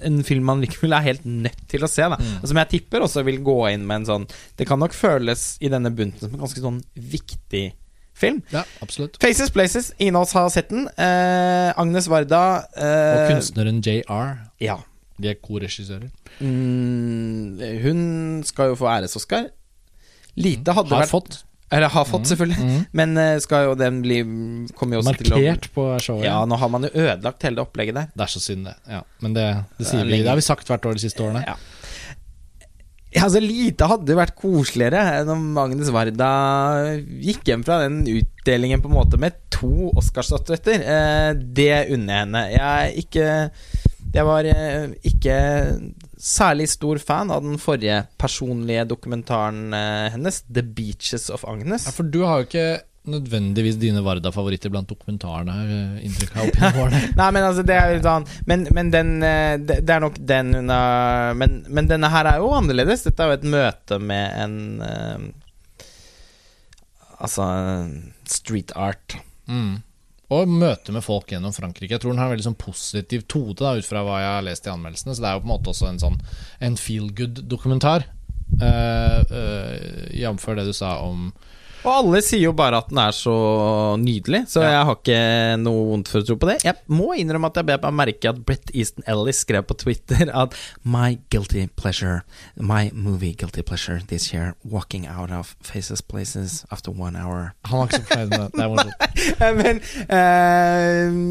[0.07, 2.15] en film man likevel er helt nødt til å se, da.
[2.21, 2.35] Mm.
[2.43, 5.57] Og som jeg tipper også vil gå inn med en sånn Det kan nok føles
[5.61, 7.73] i denne bunten som en ganske sånn viktig
[8.15, 8.43] film.
[8.53, 9.17] Ja, absolutt.
[9.19, 10.87] Faces Places, ingen av oss har sett den.
[10.97, 12.43] Eh, Agnes Varda
[12.77, 14.37] Og eh, kunstneren JR.
[14.63, 14.77] Ja.
[15.19, 16.07] De er korregissører.
[16.41, 18.01] Mm, hun
[18.47, 19.49] skal jo få æres-Oscar.
[20.39, 21.41] Lite hadde Har vært fått.
[21.75, 22.65] Eller har fått, Mm, selvfølgelig.
[22.71, 22.87] mm.
[23.01, 24.19] Men eh, skal jo den bli
[24.79, 26.25] Kommer jo også til å Markert på showet.
[26.29, 28.09] Ja, nå har man jo ødelagt hele det opplegget der.
[28.15, 28.77] Det er så synd, det.
[28.89, 29.03] Ja.
[29.21, 29.47] Men det,
[29.79, 30.23] det er sier vi.
[30.23, 31.43] Det har vi sagt hvert år de siste årene.
[31.47, 31.57] Ja.
[33.15, 36.31] Ja, altså Lite hadde vært koseligere enn om Agnes Varda
[37.23, 40.83] gikk hjem fra den utdelingen på en måte med to Oscarsstatuetter.
[40.83, 42.43] Eh, det unner jeg henne.
[42.57, 43.29] Jeg ikke
[44.15, 45.37] Jeg var eh, ikke
[46.25, 51.85] særlig stor fan av den forrige personlige dokumentaren eh, hennes, 'The Beaches of Agnes'.
[51.89, 52.69] Ja, for du har jo ikke
[53.05, 56.47] nødvendigvis dine Varda-favoritter blant dokumentarene, her, inntrykk av.
[56.49, 57.01] opp gjennom årene.
[57.21, 60.55] Nei, men altså, det er jo sånn Men, men den eh, det, er nok den
[60.57, 63.05] hun har men, men denne her er jo annerledes.
[63.05, 65.27] Dette er jo et møte med en eh,
[67.25, 67.45] Altså
[68.29, 69.15] street art.
[69.49, 69.83] Mm.
[70.35, 71.95] Og møte med folk gjennom Frankrike.
[71.95, 74.47] Jeg tror den har en veldig sånn positiv tode, da, ut fra hva jeg har
[74.47, 75.15] lest i anmeldelsene.
[75.15, 76.21] Så det er jo på en måte også en sånn
[76.65, 78.09] En feel good-dokumentar.
[78.55, 79.75] Uh, uh,
[80.15, 80.47] Jf.
[80.59, 81.31] det du sa om
[81.85, 83.35] Og alle sier jo bare at den er så
[84.01, 84.71] nydelig, så Ja.
[84.79, 85.19] jeg har ikke
[85.61, 86.57] noe vondt for å tro på det.
[86.65, 90.31] Jeg må innrømme at jeg ber meg merke at Brett Easton Ellis skrev på Twitter
[90.33, 92.23] at My guilty pleasure,
[92.57, 97.53] my movie guilty pleasure this year, walking out of Faces Places after one hour.
[97.67, 98.53] Han var ikke så fornøyd med det.
[98.55, 98.95] Det er morsomt.
[99.61, 99.81] Men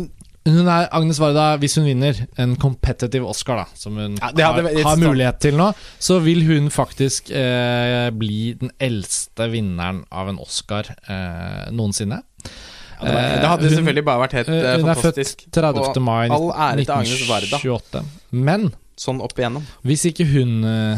[0.04, 0.10] eh,
[0.46, 4.58] Hun er Agnes Varda, hvis hun vinner en competitive Oscar, da som hun Ja, har,
[4.84, 5.70] har mulighet til nå,
[6.04, 12.20] så vil hun faktisk eh, bli den eldste vinneren av en Oscar eh, noensinne.
[12.44, 15.46] ja, det, var, det hadde Eh, hun- selvfølgelig bare vært helt hun, hun fantastisk.
[15.48, 15.88] hun er født 30.
[15.96, 17.58] Og mai all ære til Agnes Varda.
[17.64, 18.04] 1928.
[18.32, 19.64] Men Sånn opp igjennom.
[19.88, 20.98] hvis ikke hun uh,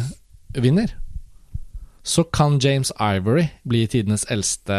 [0.57, 0.89] vinner,
[2.05, 4.75] så kan James Ivory bli tidenes eldste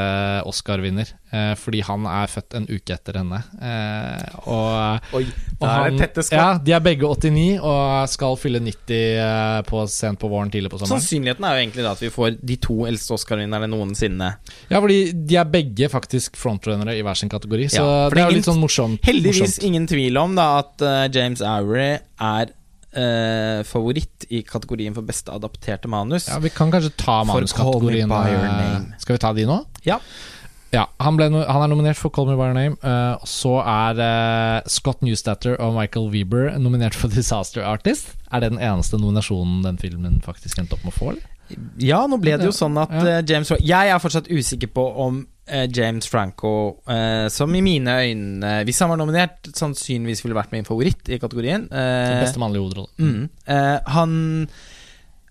[0.46, 1.08] Oscar-vinner.
[1.34, 3.40] eh, fordi han er født en uke etter henne.
[3.58, 5.24] Eh, og Oi,
[5.58, 6.28] og er han-.
[6.30, 10.70] Ja, de er begge 89 og skal fylle 90 eh, på sent på våren, tidlig
[10.70, 11.02] på sommeren.
[11.02, 14.30] Sannsynligheten er jo egentlig da at vi får de to eldste Oscar-vinnerne noensinne.
[14.70, 18.22] Ja, fordi de er begge faktisk frontrunnere i hver sin kategori, så Ja, for det
[18.22, 19.02] er jo litt sånn morsomt.
[19.06, 19.66] Heldigvis morsomt.
[19.66, 22.54] ingen tvil om da at uh, James Ivory er
[22.96, 26.30] eh, favoritt i kategorien for beste adapterte manus.
[26.30, 28.10] Ja, Vi kan kanskje ta manuskategorien.
[28.10, 28.80] Eh.
[29.02, 29.60] Skal vi ta de nå?
[29.86, 30.00] Ja.
[30.74, 32.76] Ja, han, ble han er nominert for Call Me By Your Name.
[32.82, 38.12] Uh, så er uh, Scott Newstatter og Michael Weber nominert for Disaster Artist.
[38.32, 41.14] Er det den eneste nominasjonen den filmen faktisk endte opp med å få?
[41.14, 41.32] eller?
[41.78, 45.20] Ja, nå ble det jo sånn at eh, James Jeg er fortsatt usikker på om
[45.70, 50.66] James Franco, eh, som i mine øyne, hvis han var nominert, sannsynligvis ville vært min
[50.66, 51.68] favoritt i kategorien.
[51.70, 52.90] eh, Beste mannlige hovedrolle.
[52.98, 53.28] Mm.
[53.46, 54.48] Eh, han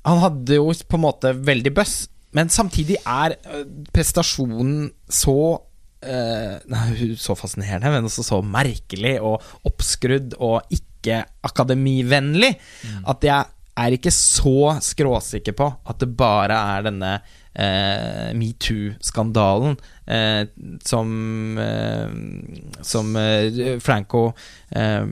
[0.06, 2.08] Han hadde jo på en måte veldig buzz,
[2.38, 5.34] men samtidig er eh, prestasjonen så
[6.06, 12.56] eh, nei, Så fascinerende, men også så merkelig og oppskrudd og ikke akademivennlig
[13.06, 13.46] at jeg
[13.78, 17.10] er ikke så skråsikker på at det bare er denne
[17.56, 20.48] eh, metoo-skandalen eh,
[20.84, 22.10] som eh,
[22.82, 24.28] Som eh, Franco
[24.70, 25.06] eh,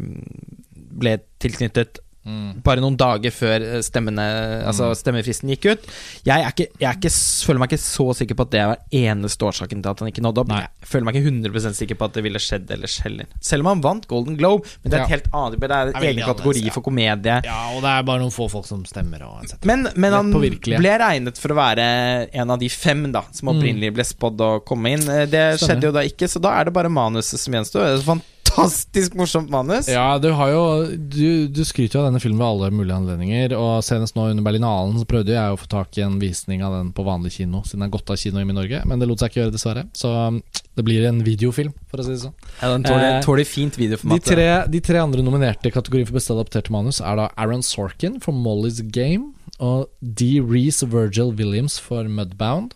[0.94, 2.61] ble tilknyttet Mm.
[2.63, 4.24] bare noen dager før eh, stemmene,
[4.69, 5.88] altså stemmefristen gikk ut.
[6.24, 7.11] Jeg, ikke, jeg ikke,
[7.47, 10.24] føler meg ikke så sikker på at det var eneste årsaken til at han ikke
[10.24, 10.47] nådde opp.
[10.53, 10.61] Nei.
[10.63, 13.28] Jeg føler meg ikke 100 sikker på at det ville skjedd ellers heller.
[13.43, 15.15] Selv om han vant Golden Globe, men det er et Ja.
[15.17, 16.71] helt annet Det er en egen kategori ja.
[16.74, 17.39] for komedie.
[17.43, 19.43] Ja, og det er bare noen få folk som stemmer og.
[19.67, 23.91] Men, men han ble regnet for å være en av de fem da som opprinnelig
[23.93, 25.03] ble spådd å komme inn.
[25.09, 25.57] Eh, Det Mm.
[25.57, 25.67] Stemmer.
[25.67, 27.84] skjedde jo da ikke, så da er det bare manuset som gjenstår.
[27.84, 28.24] Det er et
[28.56, 29.88] fantastisk morsomt manus.
[29.89, 30.64] Ja, du har jo
[30.97, 34.45] Du, du skryter jo av denne filmen ved alle mulige anledninger, og senest nå under
[34.45, 37.64] Berlinalen så prøvde jeg å få tak i en visning av den på vanlig kino,
[37.66, 39.56] siden den er godt av kino hjemme i Norge, men det lot seg ikke gjøre,
[39.56, 39.86] dessverre.
[39.97, 40.41] Så um,
[40.78, 42.36] det blir en videofilm, for å si det sånn.
[42.62, 44.24] Ja, den tåler, Eh, tåler fint De videoformat.
[44.26, 48.20] tre, de tre andre nominerte i kategorien for beste adapterte manus er da Aaron Sorkin
[48.24, 50.39] for Molly's Game og D.
[50.41, 52.74] Reece Virgil Williams for Mudbound.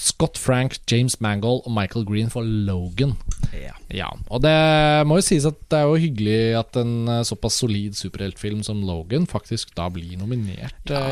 [0.00, 3.12] Scott Frank, James Mangold og Michael Green for Logan.
[3.52, 3.74] Ja.
[3.92, 4.54] Ja, og det
[5.10, 8.80] må jo sies at det er jo hyggelig at en eh, såpass solid superheltfilm som
[8.86, 11.02] Logan faktisk da blir nominert ja.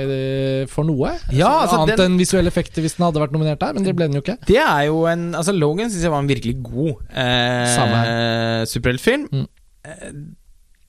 [0.70, 1.12] for noe.
[1.34, 3.84] Ja, Så altså, Annet den- enn visuelle effekter hvis den hadde vært nominert der, men
[3.84, 4.38] det ble den jo ikke.
[4.48, 9.28] Det er jo en Altså Logan syns jeg var en virkelig god eh, superheltfilm.
[9.34, 9.48] Mm.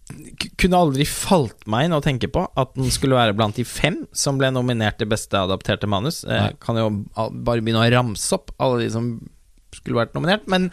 [0.10, 3.66] Eh, kunne aldri falt meg inn å tenke på at den skulle være blant de
[3.68, 6.24] fem som ble nominert til beste adapterte manus.
[6.26, 6.60] Jeg Nei.
[6.64, 9.14] kan jo bare begynne å ramse opp alle de som
[9.76, 10.72] skulle vært nominert, men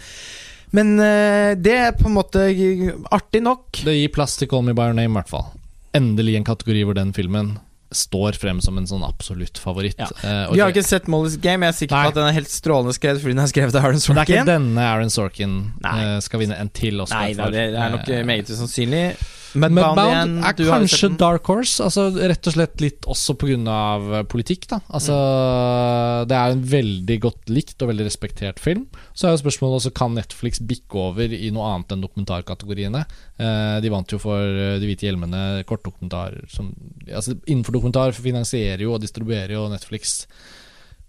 [0.75, 2.43] men eh, det er på en måte
[3.15, 3.79] artig nok.
[3.87, 5.47] Det gir plass til Call Me By Your Name, i hvert fall.
[5.97, 7.55] Endelig en kategori hvor den filmen
[7.95, 9.99] står frem som en sånn absolutt favoritt.
[10.01, 10.09] Ja.
[10.23, 11.65] Uh, og Vi har ikke sett Molly's Game.
[11.67, 12.03] Jeg er sikker Nei.
[12.09, 14.25] på at den er helt strålende skrevet fordi den er skrevet av Aaron Men det
[14.25, 15.55] er ikke denne Aaron Sorkin
[15.87, 17.55] eh, skal vinne en til Oscar Nei da, for.
[17.55, 19.05] det er nok Eh, meget usannsynlig.
[19.55, 21.11] Mudbound Mudbound er kanskje.
[21.21, 24.25] Dark Horse, altså rett og slett litt også pga.
[24.29, 24.67] politikk.
[24.69, 26.29] da Altså Mm.
[26.29, 28.87] Det er en veldig godt likt og veldig respektert film.
[29.15, 33.05] Så er jo spørsmålet også kan Netflix bikke over i noe annet enn dokumentarkategoriene.
[33.39, 36.73] Eh, de vant jo for eh, De hvite hjelmene, kortdokumentar som,
[37.07, 40.23] altså Innenfor dokumentar finansierer jo og distribuerer jo Netflix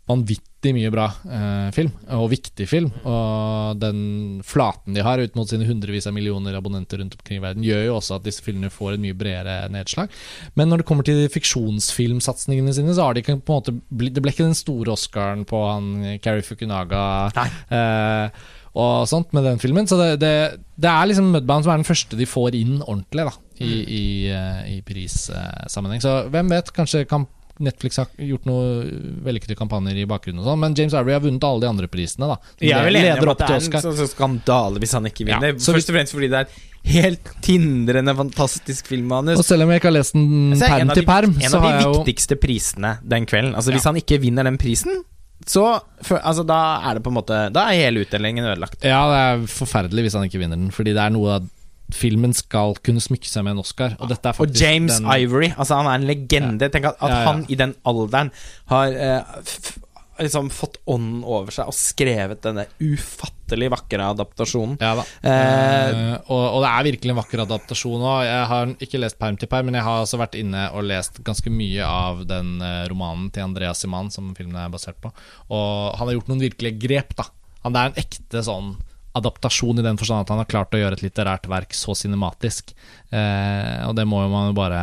[0.07, 2.89] vanvittig mye bra eh, film, og viktig film.
[3.07, 3.99] Og den
[4.47, 7.85] flaten de har ut mot sine hundrevis av millioner abonnenter rundt omkring i verden, gjør
[7.85, 10.11] jo også at disse filmene får en mye bredere nedslag.
[10.59, 14.21] Men når det kommer til fiksjonsfilmsatsingene sine, så har de ikke på en måte Det
[14.23, 17.03] ble ikke den store Oscaren på han Kari Fukunaga
[17.37, 18.45] eh,
[18.77, 19.87] og sånt med den filmen.
[19.89, 20.33] Så det, det,
[20.77, 23.33] det er liksom Mudbound som er den første de får inn ordentlig da
[23.63, 26.03] i, i, eh, i prissammenheng.
[26.03, 27.25] Så hvem vet, kanskje kan
[27.59, 31.43] Netflix har gjort noen vellykkede kampanjer i bakgrunnen, og sånn men James Avery har vunnet
[31.47, 32.27] alle de andre prisene.
[32.29, 35.05] da Jeg er vel enig om at det er en sånn sånn skandale hvis han
[35.09, 35.53] ikke vinner.
[35.53, 36.47] Ja, Først og fremst fordi det er
[36.87, 39.37] helt tindrende fantastisk filmmanus.
[39.41, 41.09] Og selv om jeg ikke har lest den Så er perm en av til de,
[41.11, 43.55] perm, en så av har de jeg jo viktigste prisene den kvelden.
[43.55, 43.91] Altså Hvis Ja.
[43.91, 45.03] han ikke vinner den prisen,
[45.45, 48.83] så for, altså, Da er det på en måte Da er hele utdelingen ødelagt.
[48.83, 51.49] Ja, det er forferdelig hvis han ikke vinner den, fordi det er noe av
[51.93, 55.87] Filmen skal kunne smykke seg med en Oscar, og Og James den, Ivory, altså han
[55.87, 56.67] er en legende.
[56.73, 57.27] Tenk at, at Ja, ja.
[57.29, 58.31] han i den alderen
[58.67, 59.21] har eh,
[60.19, 64.77] liksom fått ånden over seg og skrevet denne ufattelig vakre adaptasjonen.
[64.81, 65.05] Ja da.
[65.21, 65.45] Eh,
[65.87, 68.25] Eh, og, og det er virkelig en vakker adaptasjon òg.
[68.27, 71.21] Jeg har ikke lest perm til perm, men jeg har også vært inne og lest
[71.23, 75.13] ganske mye av den eh, romanen til Andreas Siman som filmen er basert på.
[75.53, 77.29] Og han har gjort noen virkelige grep, da.
[77.63, 78.75] Han er en ekte sånn
[79.17, 82.73] adaptasjon i den forstand at han har klart å gjøre et litterært verk så cinematisk.
[83.11, 84.81] Eh, og det må jo man jo bare,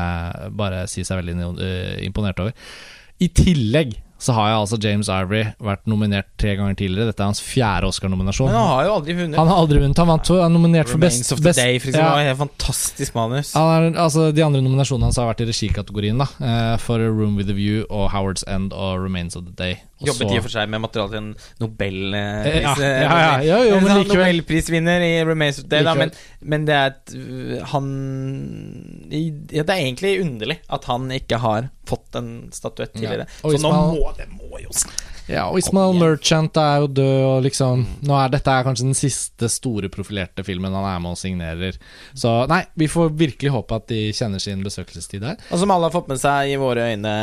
[0.55, 2.75] bare si seg veldig eh, imponert over.
[3.23, 3.95] I tillegg
[4.25, 7.11] så har jeg altså James Ivory vært nominert tre ganger tidligere.
[7.13, 8.49] Dette er hans fjerde Oscar-nominasjon.
[8.49, 9.37] men han har jo aldri vunnet.
[9.37, 10.01] Han har aldri vunnet.
[10.01, 12.25] Han vant to, han er nominert for Remains best, of the best Day, for eksempel.
[12.25, 13.55] ja, et fantastisk manus.
[13.55, 16.19] er, altså, De andre nominasjonene hans har vært i regikategorien.
[16.25, 19.77] da eh, For Room with a View og Howard's End og Remains of the Day.
[20.01, 21.29] Og Jobbet i og for seg med materiale til en
[21.63, 24.41] nobelpris Eh, Eh, ja, ja, ja, ja, jo, men likevel.
[24.41, 26.11] Nobelprisvinner i Remains of the Day, da, men,
[26.41, 27.87] men det er øh, Han
[29.11, 33.27] ja, Det er egentlig underlig at han ikke har fått en statuett tidligere.
[33.29, 33.43] Ja.
[33.43, 34.71] Så nå Ismail- må det må jo
[35.27, 38.99] Ja, og Ismail Merchant er jo død, og liksom Nå er dette er kanskje den
[38.99, 41.79] siste store profilerte filmen han er med og signerer.
[42.15, 45.37] Så nei, vi får virkelig håpe at de kjenner sin besøkelsestid her.
[45.51, 47.15] Og som alle har fått med seg i våre øyne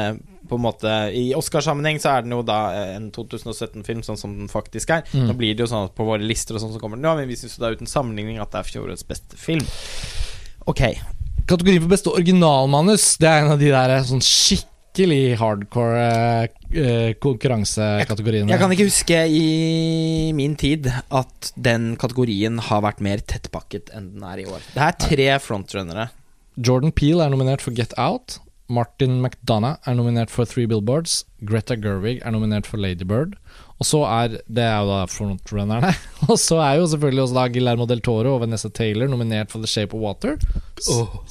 [0.52, 4.34] på en måte I Oscarsammenheng så er den jo da eh, en 2017-film, sånn som
[4.36, 5.06] den faktisk er.
[5.14, 5.30] Mm.
[5.30, 7.14] Nå blir det jo sånn at på våre lister og sånn som kommer den, ja,
[7.16, 9.64] men vi syns jo er uten sammenligning at det er fjorårets beste film.
[10.68, 10.82] Ok.
[11.52, 16.06] Kategorien for beste originalmanus, det er en av de der sånn skikkelig hardcore
[16.72, 18.48] eh, konkurransekategoriene.
[18.54, 24.14] Jeg kan ikke huske i min tid at den kategorien har vært mer tettpakket enn
[24.14, 24.64] den er i år.
[24.72, 26.08] Det er tre frontrunnere.
[26.56, 28.40] Jordan Peele er nominert for Get Out.
[28.72, 31.26] Martin McDonough er nominert for Three Billboards.
[31.44, 33.36] Greta Gerwig er nominert for Lady Bird.
[33.82, 35.92] Og så er Det er jo da frontrunnerne.
[36.32, 39.60] Og så er jo selvfølgelig også da Guillermo del Toro og Vanessa Taylor nominert for
[39.60, 40.38] The Shape of Water.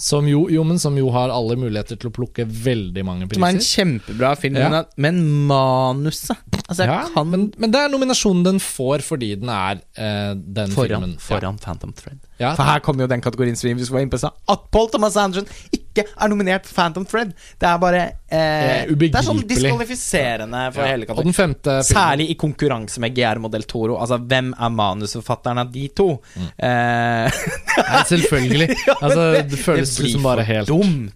[0.01, 3.41] Som jo, jo, som jo har alle muligheter til å plukke veldig mange priser.
[3.41, 4.85] Som er en kjempebra film, Ja.
[4.97, 5.21] men,
[5.51, 6.37] manuset
[6.71, 10.71] Altså, Ja, kan men, men det er nominasjonen den får fordi den er eh, den
[10.71, 11.17] Foran, filmen.
[11.19, 12.21] foran Phantom Thread.
[12.39, 12.55] Ja.
[12.57, 14.31] For her kommer jo den kategorien som vi var inne på.
[14.49, 17.35] At Paul Thomas Anderson ikke er nominert for Phantom Thread.
[17.61, 18.87] Det er bare eh.
[18.87, 20.93] Det er sånn diskvalifiserende for Ja.
[20.95, 21.83] hele kategorien.
[21.85, 23.99] Særlig i konkurranse med GR del Toro.
[23.99, 26.09] Altså, hvem er manusforfatteren av de to?
[26.57, 27.29] Eh,
[27.91, 28.71] Nei, selvfølgelig.
[28.87, 31.13] Ja, Altså, det- det føles det liksom bare helt dumt.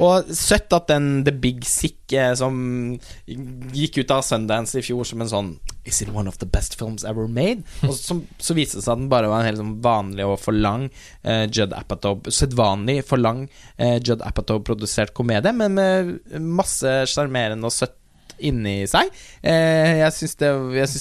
[0.00, 2.98] Og søtt at den The Big Sick eh, som
[3.28, 5.50] gikk ut av Sundance i fjor som en sånn
[5.84, 7.64] Is it one of the best films ever made?
[7.82, 10.38] Og som, så viste det seg at den bare var en helt sånn vanlig og
[10.40, 10.88] for lang
[11.24, 13.48] eh, Judd Apatow Sedvanlig for lang
[13.78, 17.96] eh, Judd Apatow-produsert komedie, men med masse sjarmerende og søtt
[18.40, 19.10] inni seg.
[19.44, 20.48] Eh, jeg syns det,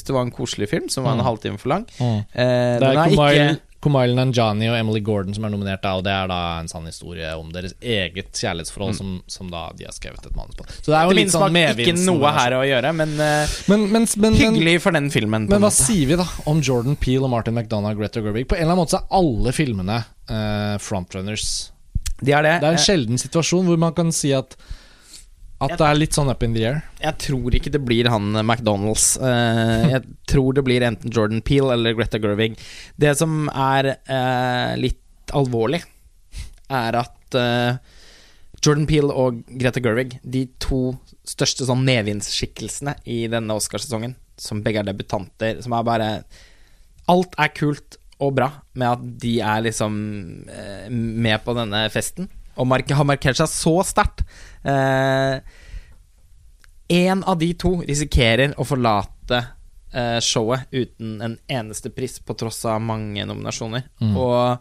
[0.07, 1.27] det var en koselig film, som var en Mm.
[1.29, 1.85] halvtime for lang.
[1.99, 2.17] Mm.
[2.35, 5.93] Eh, Det den er er ikke Kumail Nanjani og Emily Gordon som er nominert, da,
[5.95, 9.87] og det er da en sann historie om deres eget kjærlighetsforhold, som, som da de
[9.87, 10.65] har skrevet et manus på.
[10.81, 12.01] Så det er jo litt sånn medvinsen.
[12.01, 15.47] ikke noe her å gjøre, men eh, Men, men, men, men, hyggelig for den filmen.
[15.47, 15.79] men hva måte.
[15.87, 18.49] sier vi da om Jordan Peele og Martin McDonagh og Greta Gerwig?
[18.51, 21.47] På en eller annen måte så er alle filmene uh, frontrunners.
[22.19, 22.57] De er det.
[22.59, 24.57] Det er en Eh, sjelden situasjon hvor man kan si at
[25.59, 26.79] at det er litt sånn up in the air.
[27.03, 29.11] Jeg tror ikke det blir han eh, McDonald's.
[29.19, 32.55] Eh, jeg tror det blir enten Jordan Peele eller Greta Gerwig.
[32.99, 35.83] Det som er eh, litt alvorlig,
[36.73, 37.35] er at
[38.65, 40.95] Jordan Peele og Greta Gerwig, de to
[41.27, 46.09] største sånn medvindsskikkelsene i denne Oscarsesongen, som begge er debutanter, som er bare
[47.09, 49.93] Alt er kult og bra med at de er liksom
[50.93, 52.29] med på denne festen,
[52.59, 54.25] og mark har markert seg så sterkt.
[54.67, 55.39] Eh,
[56.99, 59.39] en av de to risikerer å forlate
[59.93, 63.85] eh, showet uten en eneste pris, på tross av mange nominasjoner.
[64.01, 64.15] Mm.
[64.17, 64.59] Og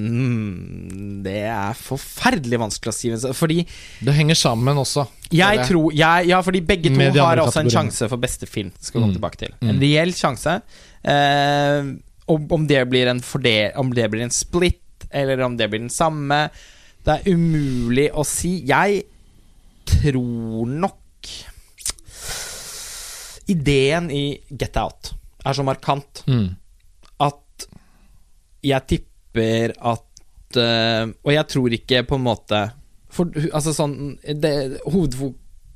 [0.00, 3.64] ehm, Det er forferdelig vanskelig å si, fordi
[4.04, 5.06] Det henger sammen også.
[5.30, 8.72] jeg tror jeg, Ja, fordi begge to har også en sjanse for beste film.
[8.80, 9.18] Skal komme Mm.
[9.20, 9.52] tilbake til.
[9.60, 9.68] Mm.
[9.70, 10.62] En reell sjanse.
[11.04, 11.82] Eh,
[12.28, 14.78] om, om det blir en fordel Om det blir en split,
[15.10, 16.48] eller om det blir den samme
[17.04, 18.58] Det er umulig å si.
[18.68, 19.04] Jeg
[19.88, 21.30] tror nok
[23.50, 25.12] Ideen i Get Out
[25.44, 26.50] er så markant Mm.
[27.20, 27.66] at
[28.62, 32.60] jeg tipper at uh, Og jeg tror ikke på en måte
[33.10, 34.80] For altså sånn det,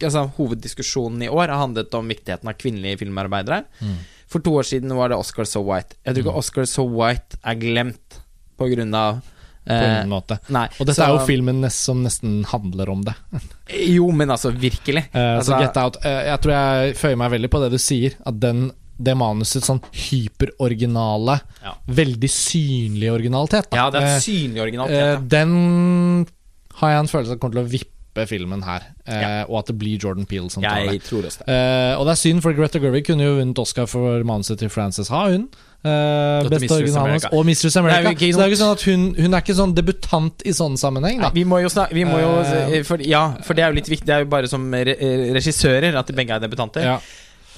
[0.05, 3.65] altså, Hoveddiskusjonen i år har handlet om viktigheten av kvinnelige filmarbeidere.
[3.81, 3.97] Mm.
[4.31, 5.97] For to år siden var det Oscar So White.
[6.05, 8.20] Jeg tror ikke Oscar So White er glemt
[8.59, 9.20] på grunn av
[9.64, 10.36] På eh, en måte.
[10.52, 10.66] Nei.
[10.78, 13.14] Og dette så- er jo filmen nest, som nesten handler om det.
[13.89, 15.06] Jo, men altså, virkelig.
[15.14, 17.78] Eh, så Altså- Get Out uh, Jeg tror jeg føyer meg veldig på det du
[17.78, 18.12] sier.
[18.26, 21.74] At den, det manuset sånn hyperoriginale, Ja.
[21.89, 23.70] veldig synlig originalitet.
[23.70, 23.76] da.
[23.76, 25.18] Ja, det er Eh, synlig originalitet.
[25.18, 26.26] Uh, den
[26.74, 28.82] har jeg en følelse av kommer til å vippe filmen her.
[29.09, 29.44] ja.
[29.48, 31.02] Og at det blir Jordan Peele som tar det.
[31.02, 31.48] Det.
[31.48, 34.68] Eh, og det er synd, for Greta Gerwig kunne jo vunnet Oscar for manuset til
[34.68, 35.48] Frances Ha, hun.
[35.85, 37.27] Uh, beste originalen hans.
[37.36, 38.09] Og Mistress America.
[38.09, 40.78] Nei, så det er ikke sånn at hun, hun er ikke sånn debutant i sånn
[40.81, 41.20] sammenheng.
[41.20, 43.81] Nei, vi må jo snakke vi må jo, uh, for, Ja, for det er jo
[43.82, 44.09] litt viktig.
[44.09, 44.97] Det er jo bare som re
[45.36, 46.89] regissører at de begge er debutanter.
[46.94, 46.98] Ja.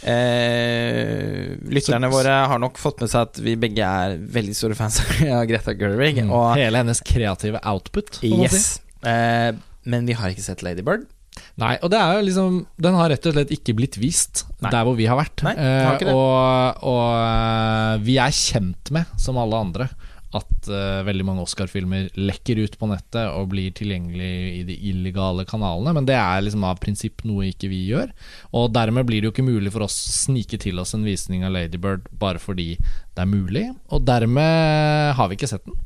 [0.06, 5.00] Eh, lytterne våre har nok fått med seg at vi begge er veldig store fans
[5.38, 6.20] av Greta Gerwig.
[6.26, 6.32] Mm.
[6.34, 8.20] Og Hele hennes kreative output.
[8.20, 8.30] si.
[8.42, 8.76] yes.
[9.06, 9.54] Eh,
[9.86, 11.06] men vi har ikke sett Lady Bird.
[11.56, 14.68] Nei, og det er jo liksom Den har rett og slett ikke blitt vist Nei.
[14.74, 15.40] der hvor vi har vært.
[15.46, 16.12] Nei, har Eh, ikke det.
[16.12, 19.88] og og eh, vi er kjent med, som alle andre,
[20.36, 25.46] at uh, veldig mange Oscar-filmer lekker ut på nettet og blir tilgjengelig i de illegale
[25.48, 28.10] kanalene, men det er liksom av prinsipp noe ikke vi gjør.
[28.52, 31.46] Og dermed blir det jo ikke mulig for oss å snike til oss en visning
[31.46, 32.74] av Ladybird bare fordi
[33.16, 35.76] det er mulig, og dermed har vi ikke sett den.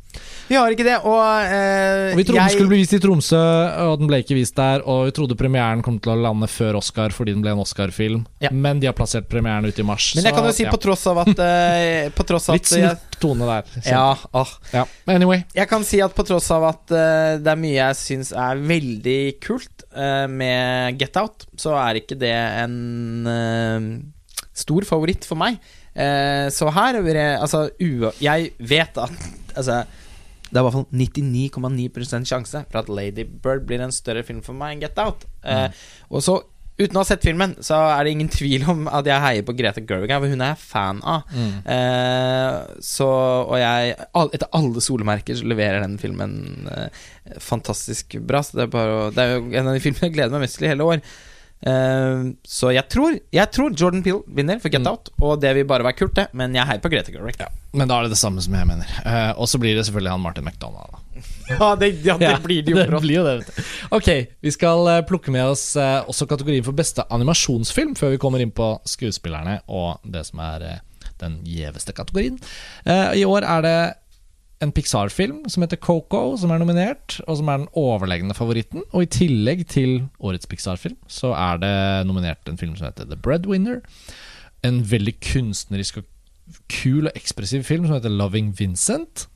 [0.51, 3.39] Vi har ikke det, og, eh, Og vi trodde den skulle bli vist i Tromsø,
[3.87, 4.83] og den ble ikke vist der.
[4.83, 8.25] Og vi trodde premieren kom til å lande før Oscar fordi den ble en Oscar-film.
[8.43, 8.51] Ja.
[8.51, 10.11] Men de har plassert premieren ute i mars.
[10.17, 10.73] Men jeg så, kan jo si ja.
[10.75, 13.71] på tross av at eh, På tross Litt snurt tone der.
[13.87, 14.55] ja, oh.
[14.75, 14.87] ja.
[15.07, 15.45] Anyway.
[15.55, 18.59] Jeg kan si at på tross av at uh, det er mye jeg syns er
[18.59, 23.87] veldig kult uh, med Get Out, så er ikke det en uh,
[24.57, 25.61] stor favoritt for meg.
[25.95, 27.65] Eh, så her er jeg Altså,
[28.23, 29.11] jeg vet at
[29.57, 29.81] Altså
[30.51, 34.41] det er i hvert fall 99,9% sjanse for at Lady Bird blir en større film
[34.43, 35.23] for meg enn Get Out.
[35.47, 35.69] Eh,
[36.11, 36.41] Og så,
[36.81, 39.55] uten å ha sett filmen, så er det ingen tvil om at jeg heier på
[39.55, 41.23] Greta Gerwig, for hun er jeg fan av.
[41.31, 41.55] Mm.
[41.71, 43.07] Eh, så,
[43.47, 46.35] og jeg all, Etter alle solemerker så leverer den filmen
[46.75, 47.03] eh,
[47.39, 48.43] fantastisk bra.
[48.43, 50.59] Så det er, bare, det er jo en av de filmene jeg gleder meg mest
[50.59, 51.05] til i hele år.
[51.67, 54.89] Eh, så jeg tror, jeg tror Jordan Peele vinner for Get Mm.
[54.93, 56.29] Out, og det vil bare være kult, det.
[56.33, 57.37] Men jeg heier på Greta Gerwig.
[57.41, 58.89] Ja, Men da er det det samme som jeg mener.
[59.05, 60.91] Uh, og så blir det selvfølgelig han Martin McDonagh.
[61.59, 61.75] Da.
[61.81, 63.65] det, ja, det Ja, blir det jo det blir jo det.
[63.91, 64.09] Ok,
[64.41, 68.41] vi skal eh, plukke med oss uh, også kategorien for beste animasjonsfilm, før vi kommer
[68.41, 70.81] inn på skuespillerne og det som er
[71.21, 72.39] den gjeveste kategorien.
[72.89, 73.79] Eh, I år er det
[74.61, 78.85] en Pixar-film som heter Coco, som er nominert, og som er den overlegne favoritten.
[78.93, 81.75] Og i tillegg til årets Pixar-film, så er det
[82.09, 83.81] nominert en film som heter The Breadwinner.
[84.67, 86.09] En veldig kunstnerisk og
[86.71, 89.27] kul og ekspressiv film som heter Loving Vincent.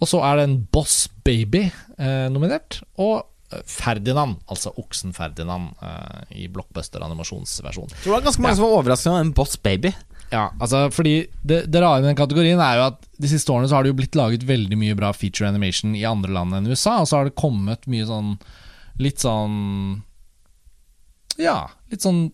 [0.00, 1.66] Og så er det en Boss Baby
[1.98, 7.92] eh, nominert, og eh, Ferdinand, altså oksen Ferdinand, eh, i blockbuster-animasjonsversjon.
[7.92, 9.92] Tror det var ganske mange som var overraska over en Boss Baby.
[10.34, 13.68] Ja, altså fordi det, det rare med den kategorien er jo at de siste årene
[13.70, 16.70] så har det jo blitt laget veldig mye bra feature animation i andre land enn
[16.70, 18.36] USA, og så har det kommet mye sånn
[19.02, 19.54] Litt sånn
[21.42, 22.28] Ja, litt sånn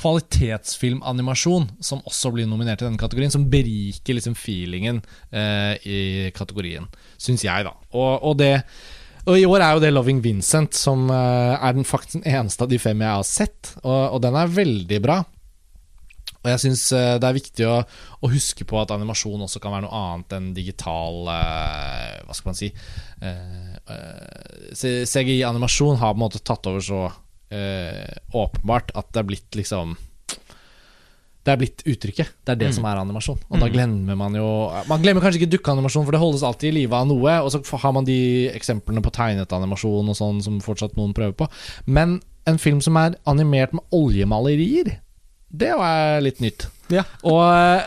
[0.00, 5.98] kvalitetsfilmanimasjon som også blir nominert i denne kategorien, som beriker liksom feelingen eh, i
[6.34, 6.88] kategorien,
[7.20, 7.76] syns jeg, da.
[7.94, 8.56] Og, og det
[9.24, 12.72] og i år er jo det 'Loving Vincent', som eh, er den faktisk eneste av
[12.72, 15.22] de fem jeg har sett, og, og den er veldig bra.
[16.44, 17.80] Og jeg syns det er viktig å,
[18.20, 22.50] å, huske på at animasjon også kan være noe annet enn digital eh, Hva skal
[22.50, 22.68] man si
[23.24, 27.06] eh, eh, CGI-animasjon har på en måte tatt over så
[27.48, 29.96] eh, åpenbart at det er blitt liksom
[31.44, 32.28] det er blitt uttrykket.
[32.40, 32.72] Det er det Mm.
[32.72, 33.38] som er animasjon.
[33.50, 36.78] Og da glemmer man jo Man glemmer kanskje ikke dukkeanimasjon, for det holdes alltid i
[36.80, 37.34] live av noe.
[37.44, 41.36] Og så har man de eksemplene på tegnet animasjon og sånn som fortsatt noen prøver
[41.36, 41.48] på.
[41.84, 45.00] Men en film som er animert med oljemalerier,
[45.54, 46.66] det var litt nytt.
[46.92, 47.04] Ja.
[47.24, 47.40] Og,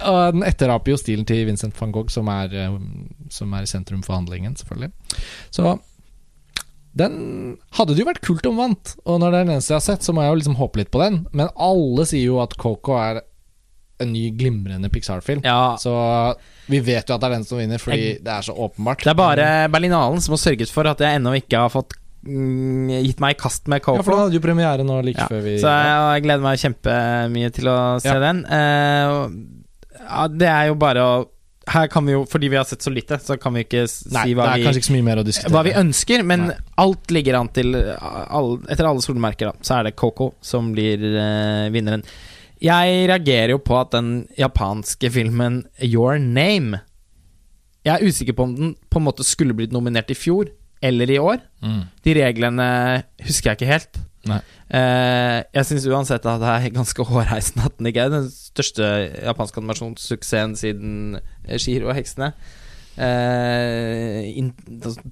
[0.10, 2.80] og den etteraper jo stilen til Vincent van Gogh, som er, eh,
[3.34, 4.92] som er i sentrum for handlingen, selvfølgelig.
[5.54, 5.76] Så
[6.98, 7.18] den
[7.78, 8.96] hadde det jo vært kult om vant.
[9.06, 10.82] Og når det er den eneste jeg har sett, så må jeg jo liksom håpe
[10.82, 11.20] litt på den.
[11.36, 13.22] Men alle sier jo at Coco er
[14.02, 15.42] en ny glimrende Pixar-film.
[15.46, 15.94] Ja, Så
[16.70, 19.06] vi vet jo at det er den som vinner, fordi det er så åpenbart.
[19.06, 21.96] Det er bare Berlinalen som har sørget for at jeg ennå ikke har fått
[22.28, 24.00] gitt meg i kast med Coco.
[24.00, 26.26] Ja, for da den hadde jo premiere nå like Ja, før vi Så jeg, jeg
[26.28, 28.20] gleder meg kjempemye til å se Ja.
[28.24, 28.44] den.
[28.46, 31.18] Uh, ja, det er jo bare å
[31.68, 34.22] Her kan vi jo, fordi vi har sett så lite, så kan vi ikke Nei,
[34.24, 36.56] si hva er vi, kanskje ikke hva vi ønsker, men Nei.
[36.80, 41.04] alt ligger an til all, Etter alle solmerker, da, så er det Coco som blir
[41.04, 42.06] uh, vinneren.
[42.64, 46.80] Jeg reagerer jo på at den japanske filmen Your Name
[47.86, 50.48] Jeg er usikker på om den på en måte skulle blitt nominert i fjor,
[50.84, 51.42] eller i år.
[51.64, 51.82] Mm.
[52.06, 52.68] De reglene
[53.24, 54.00] husker jeg ikke helt.
[54.28, 54.40] Nei.
[54.76, 58.88] Eh, jeg syns uansett at det er ganske hårreisende at den ikke er den største
[59.24, 61.20] japanske animasjonssuksessen siden
[61.56, 62.34] Shiro og heksene.
[62.98, 64.52] Eh, in,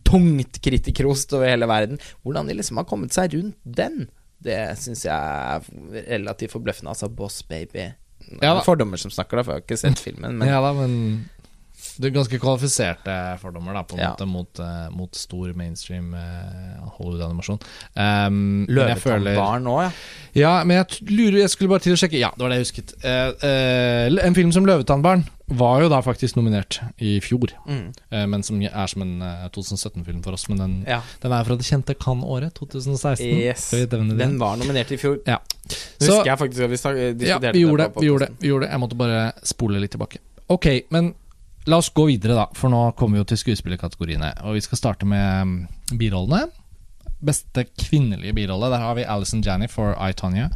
[0.08, 2.02] tungt kritikerrost over hele verden.
[2.26, 4.08] Hvordan de liksom har kommet seg rundt den,
[4.46, 6.92] det syns jeg er relativt forbløffende.
[6.92, 7.92] Altså, Boss Baby.
[8.42, 8.58] Ja.
[8.66, 10.40] Fordommer som snakker, da, for jeg har ikke sett filmen.
[10.40, 10.96] Men ja da, men
[11.98, 14.12] det er ganske kvalifiserte fordommer da på en Ja.
[14.14, 17.60] måte mot, uh, mot stor mainstream uh, Hollywood-animasjon.
[17.96, 19.92] Um, Løvetannbarn òg, ja.
[20.36, 22.20] Ja, men jeg lurer Jeg skulle bare til å sjekke.
[22.20, 22.96] Ja, det var det jeg husket.
[23.06, 27.54] Uh, en film som 'Løvetannbarn' var jo da faktisk nominert i fjor.
[27.70, 27.94] Mm.
[28.32, 30.48] Men som er som en eh, 2017-film for oss.
[30.50, 31.02] Men den, ja.
[31.22, 33.28] den er fra det kjente Cannes-året, 2016.
[33.30, 33.70] Yes.
[33.92, 35.20] Den var nominert i fjor.
[35.28, 35.38] Ja.
[35.70, 36.80] Så- husker jeg faktisk at vi
[37.14, 38.72] diskuterte Ja, vi gjorde det Vi gjorde det, vi gjorde det.
[38.72, 40.18] Jeg måtte bare spole litt tilbake.
[40.50, 41.14] Ok, men
[41.66, 42.46] la oss gå videre, da.
[42.58, 44.32] For nå kommer vi jo til skuespillerkategoriene.
[44.46, 45.58] Og vi skal starte med mm,
[46.00, 46.50] birollene.
[47.26, 48.70] Beste kvinnelige birolle.
[48.74, 50.50] Der har vi Alison Janney for I, Tonya.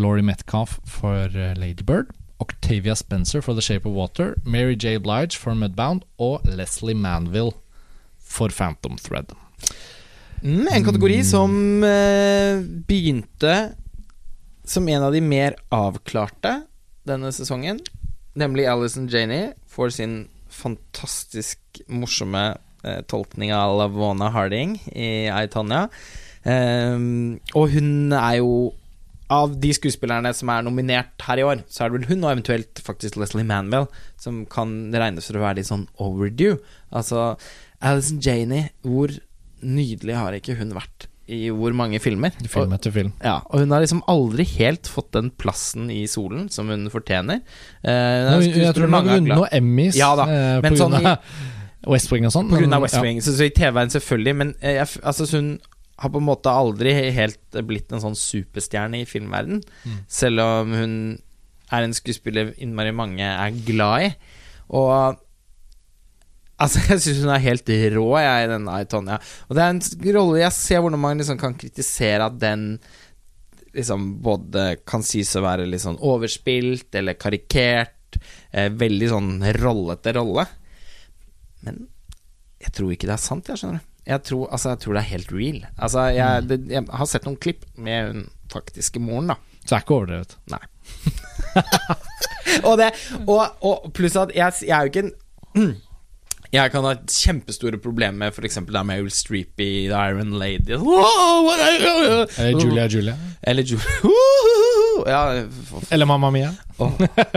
[0.00, 2.12] Laurie Metcalf for eh, Lady Bird.
[2.40, 4.34] Octavia Spencer for The Shape of Water.
[4.44, 4.96] Mary J.
[4.96, 6.04] Blige for Mudbound.
[6.18, 7.52] Og Leslie Manville
[8.18, 9.32] for Phantom Thread.
[10.42, 13.74] Mm, en kategori som eh, begynte
[14.64, 16.62] som en av de mer avklarte
[17.08, 17.80] denne sesongen.
[18.38, 22.44] Nemlig Alison Janey for sin fantastisk morsomme
[22.84, 25.86] eh, tolkning av Lavona Harding i I, Tonya.
[26.48, 28.52] Ehm, og hun er jo
[29.30, 32.32] av de skuespillerne som er nominert her i år, så er det vel hun og
[32.32, 33.86] eventuelt faktisk Leslie Manville
[34.18, 36.58] som kan regnes for å være litt sånn overdue.
[36.90, 37.36] Altså,
[37.78, 39.14] Alison Janey, hvor
[39.62, 42.34] nydelig har ikke hun vært i hvor mange filmer?
[42.50, 43.12] Film etter film.
[43.22, 47.40] Ja, og hun har liksom aldri helt fått den plassen i solen som hun fortjener.
[47.84, 50.78] Uh, hun er jeg tror hun har vunnet noen Emmys Ja da, Uh, men på
[50.78, 51.40] sånn grunn av
[51.94, 52.50] West Wing og sånn.
[52.52, 53.02] På grunn av West ja.
[53.04, 55.54] Wing, så, så i TV-en selvfølgelig, men eh, jeg, altså, hun
[56.00, 59.62] har på en måte aldri helt blitt en sånn superstjerne i filmverden.
[59.84, 59.96] Mm.
[60.10, 60.94] Selv om hun
[61.70, 64.12] er en skuespiller innmari mange er glad i.
[64.76, 65.20] Og
[66.60, 68.82] Altså, jeg syns hun er helt rå, jeg, i den I,
[69.48, 69.80] Og det er en
[70.16, 72.74] rolle jeg ser hvordan man liksom kan kritisere at den
[73.76, 78.18] liksom både kan sies å være litt sånn overspilt eller karikert.
[78.50, 79.30] Eh, veldig sånn
[79.60, 80.44] rollete rolle.
[81.64, 81.84] Men
[82.60, 83.86] jeg tror ikke det er sant, jeg skjønner du.
[84.10, 85.60] Jeg tror, altså, jeg tror det er helt real.
[85.76, 89.36] Altså, jeg, det, jeg har sett noen klipp med hun faktiske moren, da.
[89.60, 90.34] Så det er ikke overdrevet.
[90.50, 90.62] Nei.
[92.68, 92.90] og, det,
[93.22, 95.76] og, og pluss at jeg, jeg er jo ikke en
[96.50, 98.56] Jeg kan ha kjempestore problemer med f.eks.
[98.74, 100.74] da Meryl Streep i The Iron Lady.
[100.82, 103.14] Wow, Eller Julia Julia.
[103.42, 103.86] Eller Julia
[105.06, 105.20] Ja,
[105.94, 106.50] Eller Mamma Mia.
[106.82, 106.90] Oh,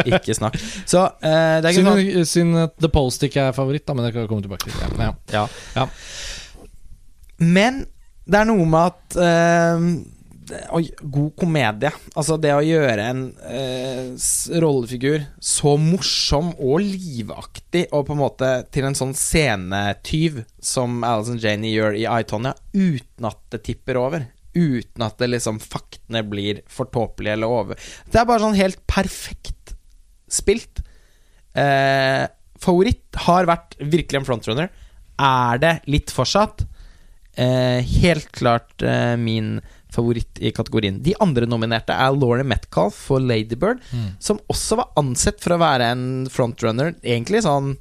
[0.06, 0.58] ikke snakk.
[0.90, 4.06] Så eh, det er ikke Synd, synd at The Post ikke er favoritt, da, men
[4.08, 5.06] det kan vi komme tilbake til.
[5.32, 5.46] Ja.
[5.78, 5.86] Ja.
[7.38, 7.84] Men
[8.26, 10.23] det er noe med at eh, det-
[10.74, 11.92] Oi, god komedie.
[12.18, 14.14] Altså det å gjøre en eh,
[14.62, 21.42] rollefigur så morsom og livaktig, og på en måte til en sånn scenetyv som Alison
[21.42, 24.28] Janey gjør i I, Tonya, uten at det tipper over.
[24.54, 27.92] Uten at det liksom faktene blir for tåpelige eller over.
[28.10, 29.74] Det er bare sånn helt perfekt
[30.30, 30.84] spilt.
[31.58, 32.26] Eh,
[32.62, 34.70] favoritt har vært virkelig en frontrunner.
[35.22, 36.66] Er det litt fortsatt?
[37.34, 39.80] Eh, helt klart eh, min favoritt
[40.42, 41.02] i kategorien.
[41.04, 43.80] De andre nominerte er Laurie Metcalf for Ladybird,
[44.20, 46.96] som også var ansett for å være en frontrunner.
[47.04, 47.76] Egentlig sånn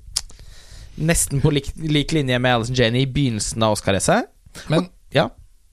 [1.00, 4.28] nesten på lik, lik linje med Alison Janey i begynnelsen av Oscar-racet.
[4.68, 5.30] Men Ja.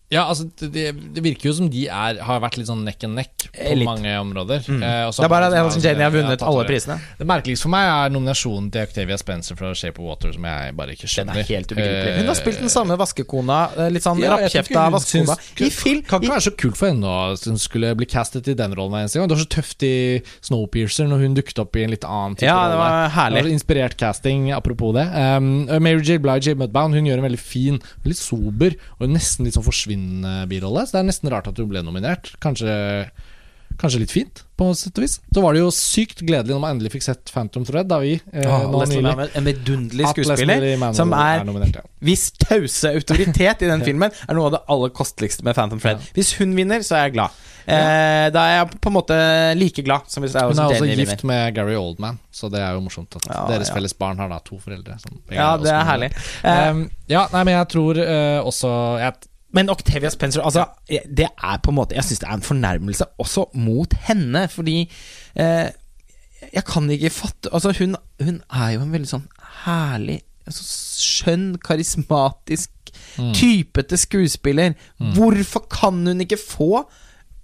[0.10, 3.14] Ja, altså, det, det virker jo som de er, har vært litt sånn neck and
[3.14, 3.86] neck på Elite.
[3.86, 4.64] mange områder.
[4.65, 4.81] Mm.
[4.81, 6.95] Eh, Det er bare det at Jenny Janey har vunnet alle prisene.
[7.19, 10.73] Det merkeligste for meg er nominasjonen til Octavia Spencer fra Shape of Water, som jeg
[10.80, 11.38] bare ikke Den skjønner.
[11.44, 12.14] er helt ubegripelig.
[12.15, 16.02] Eh, Hun har spilt den samme vaskekona, eh, litt sånn Ja, rappkjefta vaskekona, i film.
[16.10, 18.98] Kan ikke være så kult for henne at hun skulle bli castet i den rollen
[19.03, 19.30] eneste gang.
[19.30, 19.94] Det var så tøft i
[20.41, 23.44] Snowpiercer når hun dukket opp i en litt annen type ja, det var herlig.
[23.44, 25.06] Det var inspirert casting, apropos det.
[25.14, 26.18] Um, Mary J.
[26.18, 29.98] Blige i Mudbound Hun gjør en veldig fin, veldig sober og nesten litt sånn forsvinnende
[30.51, 30.85] birolle.
[30.88, 32.31] Så det er nesten rart at hun ble nominert.
[32.43, 32.73] Kanskje,
[33.80, 35.13] kanskje litt fint, på sett og vis.
[35.31, 38.17] Så var det jo sykt gledelig når man endelig fikk sett Phantom Thread, da vi
[38.17, 40.65] eh, nå nylig en vidunderlig skuespiller.
[40.97, 41.80] Som er- nominert.
[41.80, 41.85] Ja.
[42.03, 46.03] Hvis tause autoritet i den filmen er noe av det aller kosteligste med Phantom Fred.
[46.17, 47.45] Hvis hun vinner, så er jeg glad.
[47.69, 48.30] Ja.
[48.34, 49.15] da er jeg på en måte
[49.59, 52.81] like glad som hvis Hun er også gift med Gary Oldman, så det er jo
[52.81, 53.76] morsomt at Ja, deres ja.
[53.77, 54.95] felles barn har da to foreldre.
[55.03, 56.09] Som Ja, det er herlig.
[56.41, 58.71] Eh, Um, ja, nei, men jeg tror uh, også
[59.03, 59.13] jeg,
[59.53, 63.05] Men Octavia Spencer Altså, det er på en måte Jeg syns det er en fornærmelse
[63.19, 64.89] også mot henne, fordi
[65.35, 65.69] eh,
[66.53, 69.26] Jeg kan ikke fatte Altså, hun, hun er jo en veldig sånn
[69.65, 70.63] herlig altså,
[70.99, 72.69] Skjønn, karismatisk
[73.19, 73.34] Mm.
[73.38, 74.73] typete skuespiller.
[75.13, 76.81] Hvorfor kan hun ikke få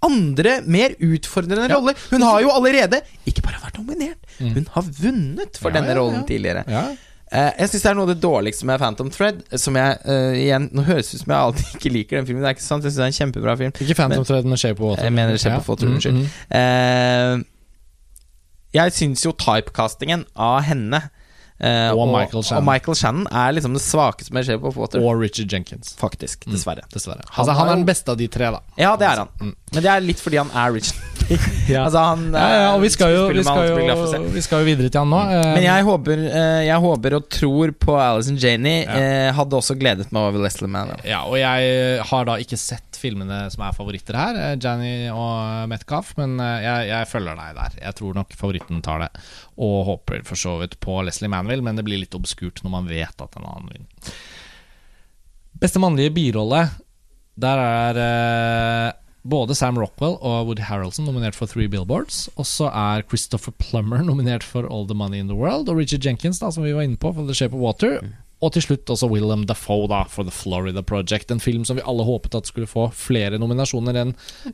[0.04, 1.76] andre, mer utfordrende Ja.
[1.76, 1.94] roller?
[2.10, 5.76] Hun har jo allerede ikke bare vært nominert, hun har vunnet for Mm.
[5.76, 6.00] Ja, denne ja.
[6.00, 6.64] rollen tidligere.
[6.68, 6.84] Ja.
[7.36, 9.42] Eh, jeg syns det er noe av det dårligste med Phantom Thread.
[9.60, 12.46] Som jeg uh, igjen Nå høres det ut som jeg alltid ikke liker den filmen.
[12.46, 13.76] Det er ikke sant, jeg syns det er en kjempebra film.
[13.86, 15.08] Ikke Phantom Thread, men Shape of Water.
[15.10, 16.24] Jeg mener Shape of Water, unnskyld.
[16.24, 16.32] mm.
[16.60, 17.44] Eh,
[18.76, 21.00] jeg syns jo typecastingen av henne
[21.60, 22.62] eh, Og Michael Shannon.
[22.62, 25.00] og Michael Shannon er liksom det svakeste med Shape of Water.
[25.04, 25.96] Og Richard Jenkins.
[26.00, 26.84] Faktisk, dessverre.
[26.94, 27.24] Dessverre.
[27.30, 28.60] Han Altså, han er den beste av de tre, da.
[28.78, 29.30] Ja, det er han.
[29.40, 29.56] Mm.
[29.76, 31.02] Men det er litt fordi han er Richard.
[31.66, 31.88] Ja.
[31.88, 34.92] altså, han Ja, ja, og vi skal jo, vi skal jo, vi skal jo videre
[34.94, 35.22] til han nå.
[35.26, 35.48] Mm.
[35.56, 38.84] Men jeg håper, eh, jeg håper og tror på Alison Janey.
[38.86, 39.00] Ja.
[39.00, 40.92] Eh, hadde også gledet meg over Leslie Mann.
[41.08, 45.70] Ja, og jeg har da ikke sett filmene som er favoritter her, eh, Janny og
[45.72, 47.78] Metcalf, men eh, jeg, jeg følger deg der.
[47.84, 49.12] Jeg tror nok favoritten tar det,
[49.62, 52.92] og håper for så vidt på Leslie Manville, men det blir litt obskurt når man
[52.92, 54.12] vet at en annen vinner.
[55.62, 56.66] Beste mannlige birolle,
[57.40, 58.92] der er eh,
[59.26, 62.28] både Sam Rockwell og Woody Harrelson nominert for Three Billboards.
[62.36, 66.06] Og så er Christopher Plummer nominert for All the Money in the World, og Richard
[66.06, 68.00] Jenkins, da, som vi var inne på, for The Shape of Water.
[68.46, 71.32] Og til slutt også Willem Dafoe da, for The Florida Project.
[71.34, 74.12] En film som vi alle håpet at skulle få flere nominasjoner enn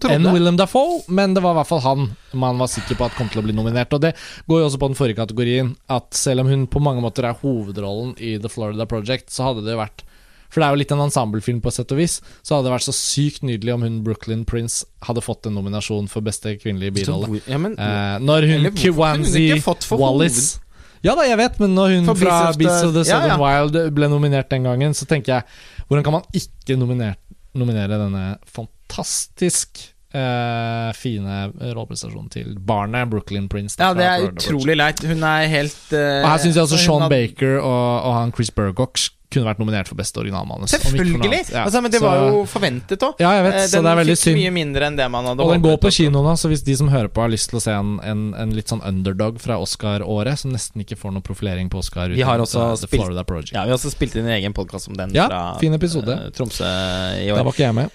[0.07, 2.05] en Willem Dafoe, men det var i hvert fall han
[2.39, 3.91] man var sikker på at kom til å bli nominert.
[3.97, 4.13] Og det
[4.47, 7.35] går jo også på den forrige kategorien, at selv om hun på mange måter er
[7.41, 10.05] hovedrollen i The Florida Project, så hadde det vært
[10.51, 12.87] For det er jo litt en ensemblefilm på sett og vis, så hadde det vært
[12.89, 17.39] så sykt nydelig om hun Brooklyn Prince hadde fått en nominasjon for beste kvinnelige birolle.
[17.47, 19.45] Ja, men, Eh, når hun Kiwanzi
[19.95, 20.59] Wallace
[21.03, 23.37] Ja da, jeg vet, men når hun fra Beats of the- Beasts Ja, Southern ja.
[23.41, 25.43] Wild ble nominert den gangen, så tenker jeg
[25.89, 27.15] Hvordan kan man ikke nominere,
[27.57, 29.81] nominere denne fantastisk
[30.13, 31.39] eh, fine
[31.73, 33.75] rolleprestasjonen til barnet Brooklyn Prince?
[33.79, 35.01] ja, det er utrolig leit.
[35.07, 38.31] Hun er helt eh, Og her syns jeg også Sean hadde- Baker og, og han
[38.35, 38.99] Chris Burgock
[39.31, 40.69] kunne vært nominert for beste originalmanus.
[40.75, 41.39] Selvfølgelig!
[41.51, 43.15] Ja, altså, men det så- var jo forventet òg.
[43.23, 44.37] Ja, jeg vet, så det er veldig synd.
[44.41, 46.75] mye mindre enn det man hadde Og den går på kino nå, så hvis de
[46.75, 49.57] som hører på har lyst til å se en, en, en litt sånn underdog fra
[49.63, 53.23] Oscar-året, som nesten ikke får noe profilering på Oscar Vi har også uh, spilt- Florida
[53.23, 53.53] Project.
[53.55, 56.11] Ja, Vi har også spilt inn en egen podkast om den Ja, fra fin episode.
[56.11, 57.43] eh, Tromsø i Da år.
[57.43, 57.91] var ikke jeg med.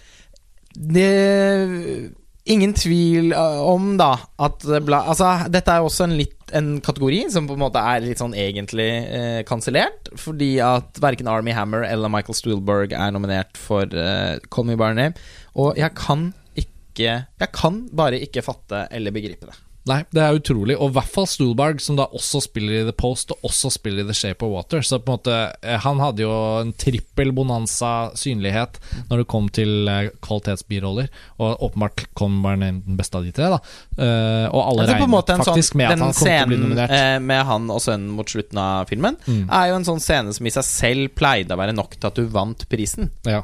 [0.76, 2.12] Det
[2.46, 4.12] Ingen tvil eh, om da
[4.42, 8.04] at bla, Altså, dette er også en litt en kategori som på en måte er
[8.04, 10.12] litt sånn egentlig eh, kansellert.
[10.20, 14.92] Fordi at verken Army Hammer eller Michael Stuhlberg er nominert for eh, Call Me By
[14.94, 15.18] Name.
[15.58, 19.58] Og jeg kan ikke Jeg kan bare ikke fatte eller begripe det.
[19.86, 20.74] Nei, det er utrolig.
[20.82, 24.02] Og i hvert fall Stuhlberg, som da også spiller i The Post, og også spiller
[24.02, 24.82] i The Shape of Water.
[24.82, 28.80] Så på en måte eh, Han hadde jo en trippel bonanza synlighet
[29.10, 31.06] når det kom til eh, kvalitetsbiroller,
[31.38, 33.60] og åpenbart kom bare den beste av de tre, da.
[33.94, 36.62] Eh, og alle Altså, regnet faktisk sånn, med at han kom til å bli nominert.
[36.66, 36.96] nominert.
[36.96, 39.44] scenen med han og sønnen mot slutten av filmen, Mm.
[39.50, 42.14] er jo en sånn scene som i seg selv pleide å være nok til at
[42.18, 43.10] du vant prisen.
[43.24, 43.42] Ja.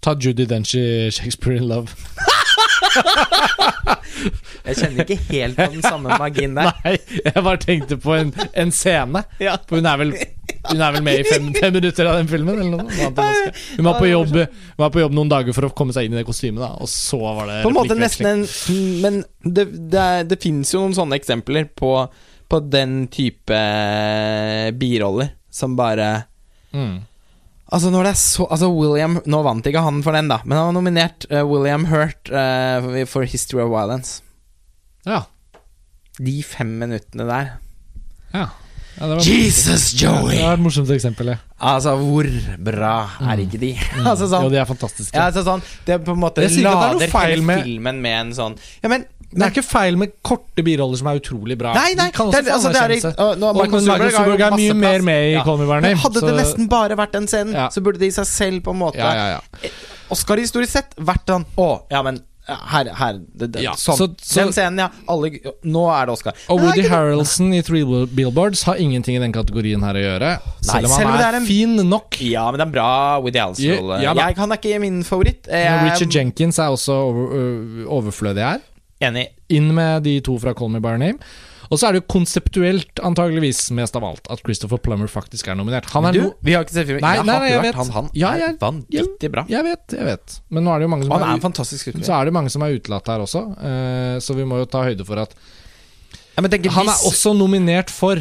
[0.00, 0.74] Ta Judy Dench
[1.14, 1.90] Shakespeare in Love.
[4.64, 6.70] Jeg kjenner ikke helt på den samme magien der.
[6.84, 9.20] Nei, jeg bare tenkte på en, en scene.
[9.42, 9.58] Ja.
[9.68, 10.14] For hun er vel
[10.70, 12.56] Hun er vel med i fem, fem minutter av den filmen?
[12.62, 15.72] Eller noe, annet hun, var på jobb, hun var på jobb noen dager for å
[15.76, 18.44] komme seg inn i det kostymet, da, og så var det På en måte nesten
[18.46, 19.04] replikkveksling.
[19.04, 21.92] en Men det, det, er- det fins jo noen sånne eksempler på,
[22.48, 23.60] på den type
[24.80, 26.08] biroller som bare
[26.72, 26.94] mm.
[27.74, 30.58] Altså når det er så Altså William Nå vant ikke han for den, da, men
[30.58, 34.20] han var nominert uh, William Hurt uh, for History of Violence.
[35.08, 35.24] Ja.
[36.22, 37.48] De fem minuttene der.
[38.34, 38.44] ja.
[39.00, 40.36] ja det var Jesus, Det Joey!
[40.38, 41.40] var et morsomt eksempel, ja.
[41.58, 42.28] Altså, hvor
[42.62, 42.92] bra
[43.32, 43.72] er ikke de?
[44.10, 45.16] altså sånn Jo, de er fantastiske.
[45.16, 48.32] Ja, altså sånn Det på en måte det er lader hele med- filmen med en
[48.36, 51.72] sånn Ja, men det er ikke feil med korte biroller som er utrolig bra.
[51.74, 54.74] Nei, nei, det er, altså, det er, uh, nå- Og Michael Zuberg er masse mye
[54.74, 55.44] mer med i Ja.
[55.80, 57.68] Men Hadde det nesten bare vært den scenen, Ja.
[57.68, 59.70] så burde det i seg selv på en måte ja, ja, ja.
[60.10, 63.96] Oscar-historisk sett vært sånn Å, ja, men her, her det, det, Ja, sånn.
[63.96, 64.88] så- så- Den scenen, ja.
[65.08, 65.30] Alle,
[65.64, 66.34] nå er det Oscar.
[66.50, 70.40] Og er Woody Harrelson i Three Billboards har ingenting i den kategorien her å gjøre.
[70.60, 72.20] Selv om han er, er en- fin nok.
[72.20, 74.02] Ja, men det er bra Woody Ja, Allen-rolle.
[74.02, 74.32] ja da.
[74.36, 75.46] han er ikke min favoritt.
[75.48, 78.60] Jeg er Richard Jenkins er også over, overflødig her.
[79.08, 79.26] Enig.
[79.54, 81.18] Inn med de to fra Call Me By Your Name.
[81.72, 85.56] Og så er det jo konseptuelt antageligvis mest av alt at Christopher Plummer faktisk er
[85.56, 85.88] nominert.
[85.94, 87.00] Han er Du, no vi har ikke sett filmen.
[87.02, 87.74] Nei, jeg nei, nei, jeg vet.
[87.80, 87.90] han.
[87.96, 89.44] Han Ja, er jeg- vanvittig bra.
[89.48, 90.40] Jeg vet, jeg vet.
[90.50, 92.50] Men nå er det jo mange som Han er er, fantastisk så er det mange
[92.52, 95.34] som er utelatt her også, uh, så vi må jo ta høyde for at
[96.36, 98.16] Ja, men tenk, Han er også nominert for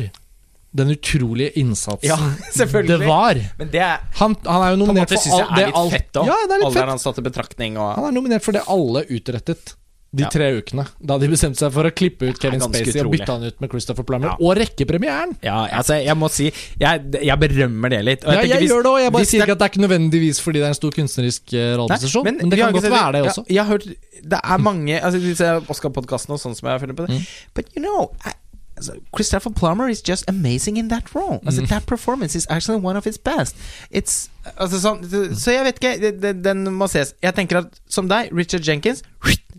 [0.74, 2.16] den utrolige innsatsen Ja,
[2.58, 3.00] selvfølgelig.
[3.00, 3.36] det var.
[3.60, 5.92] Men det er Han, han er jo nominert for alt er det alt.
[6.16, 7.76] Ja, det er litt fett.
[7.76, 9.76] Han er nominert for det alle utrettet.
[10.14, 10.86] De tre ukene.
[11.02, 13.62] Da de bestemte seg for å klippe ut Kevin Spacey Spacey og bytte han ut
[13.64, 14.36] med Christopher Plummer.
[14.40, 15.36] Og rekke premieren!
[15.42, 18.24] Ja, altså, jeg må si Jeg, jeg berømmer det litt.
[18.26, 19.00] og Ja, jeg hvis- gjør det òg.
[19.04, 20.92] Jeg bare sier det- ikke at det er ikke nødvendigvis fordi det er en stor
[20.92, 23.44] kunstnerisk eh, men, Men, det kan godt sett være det også.
[23.48, 23.84] Jeg, jeg har hørt
[24.24, 27.18] Det er mange Altså disse Oscar-podkastene og sånn som jeg har funnet på det.
[27.18, 27.28] Mm.
[27.56, 28.32] But you know I,
[28.78, 31.40] altså, Christopher Plummer is just amazing in that role.
[31.46, 31.68] Altså, Mm.
[31.68, 33.56] That performance is actually one of his best.
[33.92, 35.04] It's altså, sånn,
[35.36, 36.00] Så jeg vet ikke.
[36.02, 37.14] det- det- Den må ses.
[37.22, 39.04] Jeg tenker at som deg, Richard Jenkins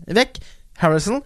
[0.07, 0.39] vekk.
[0.81, 1.21] Harrison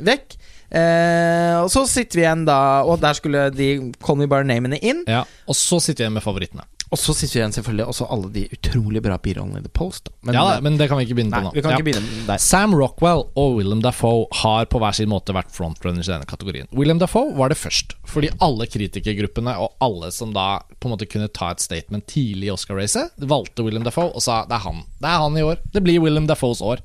[0.00, 0.36] vekk.
[0.70, 4.78] Eh, og så sitter vi igjen da Og der skulle de Call Me By Namene
[4.78, 5.00] inn.
[5.10, 6.62] Ja, Og så sitter vi igjen med favorittene.
[6.90, 10.08] Og så sitter vi igjen selvfølgelig også alle de utrolig bra birollene i The Post.
[10.08, 10.14] Da.
[10.26, 11.52] Men, ja, da, Men det kan vi ikke begynne nei, på nå.
[11.54, 11.82] vi kan Ja.
[11.86, 12.38] begynne.
[12.42, 16.66] Sam Rockwell og Willem Dafoe har på hver sin måte vært frontrunners i denne kategorien.
[16.74, 21.06] Willem Dafoe var det først, fordi alle kritikergruppene og alle som da på en måte
[21.10, 24.82] kunne ta et statement tidlig i Oscar-racet, valgte Willem Dafoe og sa det er han.
[24.98, 25.58] Det er han i år.
[25.72, 26.82] Det blir Willem Dafoes år.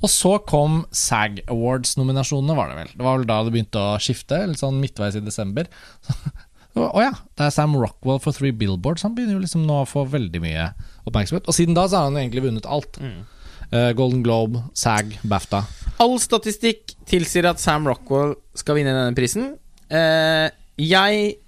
[0.00, 2.92] Og så kom SAG Awards-nominasjonene, var det vel.
[2.94, 5.68] Det var vel da det begynte å skifte, litt sånn midtveis i desember.
[6.78, 9.02] Å ja, det er Sam Rockwell for Three Billboards.
[9.02, 10.68] Han begynner jo liksom nå å få veldig mye
[11.08, 11.48] oppmerksomhet.
[11.50, 13.00] Og siden da så har han egentlig vunnet alt.
[13.00, 15.64] Eh, Golden Globe, SAG, BAFTA.
[16.00, 19.56] All statistikk tilsier at Sam Rockwell skal vinne denne prisen.
[19.90, 20.46] Uh,
[20.78, 21.40] jeg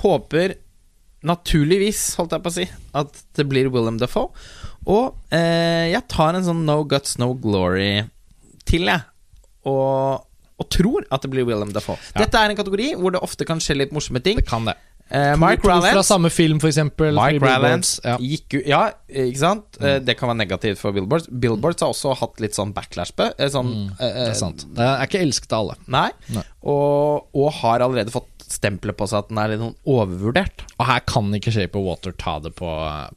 [0.00, 0.56] håper
[1.26, 4.32] naturligvis, holdt jeg på å si, at det blir Willem Dafoe.
[4.86, 8.04] Og eh, jeg tar en sånn No Guts, No Glory
[8.66, 9.02] til, jeg.
[9.66, 10.22] Og,
[10.58, 11.98] og tror at det blir Willem Dafoe.
[12.14, 12.22] Ja.
[12.24, 14.38] Dette er en kategori hvor det ofte kan skje litt morsomme ting.
[14.38, 14.76] Det kan det.
[15.06, 17.12] Uh, Mike Rallance fra samme film, for eksempel.
[17.14, 18.16] Mike Rallance Ja.
[18.18, 18.24] Mm.
[18.26, 19.76] gikk jo Ja, ikke sant?
[19.78, 21.28] Eh, Det kan være negativt for Billboards.
[21.30, 24.64] Billboards har også hatt litt sånn backlash på eh, sånn, Mm, eh, Det er sant.
[24.74, 25.76] Det er ikke elsket av alle.
[25.86, 26.10] Nei.
[26.34, 26.42] Nei.
[26.66, 30.62] Og, og har allerede fått stempelet på seg at den er litt sånn overvurdert.
[30.76, 32.68] Og her kan ikke Shape of Water ta det på,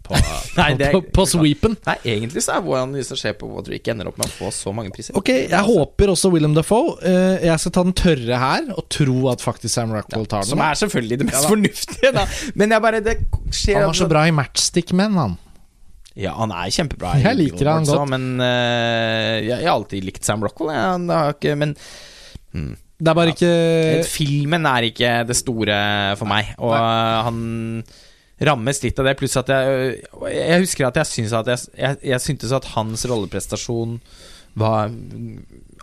[0.05, 0.17] på,
[0.59, 1.75] Nei, det er- på, på sweepen.
[1.85, 4.51] Nei, egentlig så er vår analyse Shape of Water ikke ender opp med å få
[4.55, 5.17] så mange priser.
[5.19, 6.97] Ok, jeg håper også Willem Dafoe.
[7.05, 10.53] Eh, jeg skal ta den tørre her og tro at faktisk Sam Rockwell tar den.
[10.55, 12.25] Som er selvfølgelig det mest fornuftige, da.
[12.59, 13.15] Men jeg bare Det
[13.53, 15.37] skjer Han var så bra i Matchstick Men, han.
[16.19, 17.13] Ja, han er kjempebra.
[17.15, 18.09] i Jeg liker han godt.
[18.11, 20.73] Men uh, jeg, jeg har alltid likt Sam Rockwell.
[20.73, 21.77] Jeg, men
[22.51, 22.73] hmm.
[22.99, 23.51] Det er bare ikke
[24.11, 25.79] Filmen er ikke det store
[26.19, 27.39] for meg, og eh, han
[28.49, 29.17] rammes litt av det.
[29.19, 30.01] Pluss at jeg
[30.35, 33.99] Jeg husker at jeg syntes at jeg, jeg, jeg syntes at hans rolleprestasjon
[34.59, 34.89] var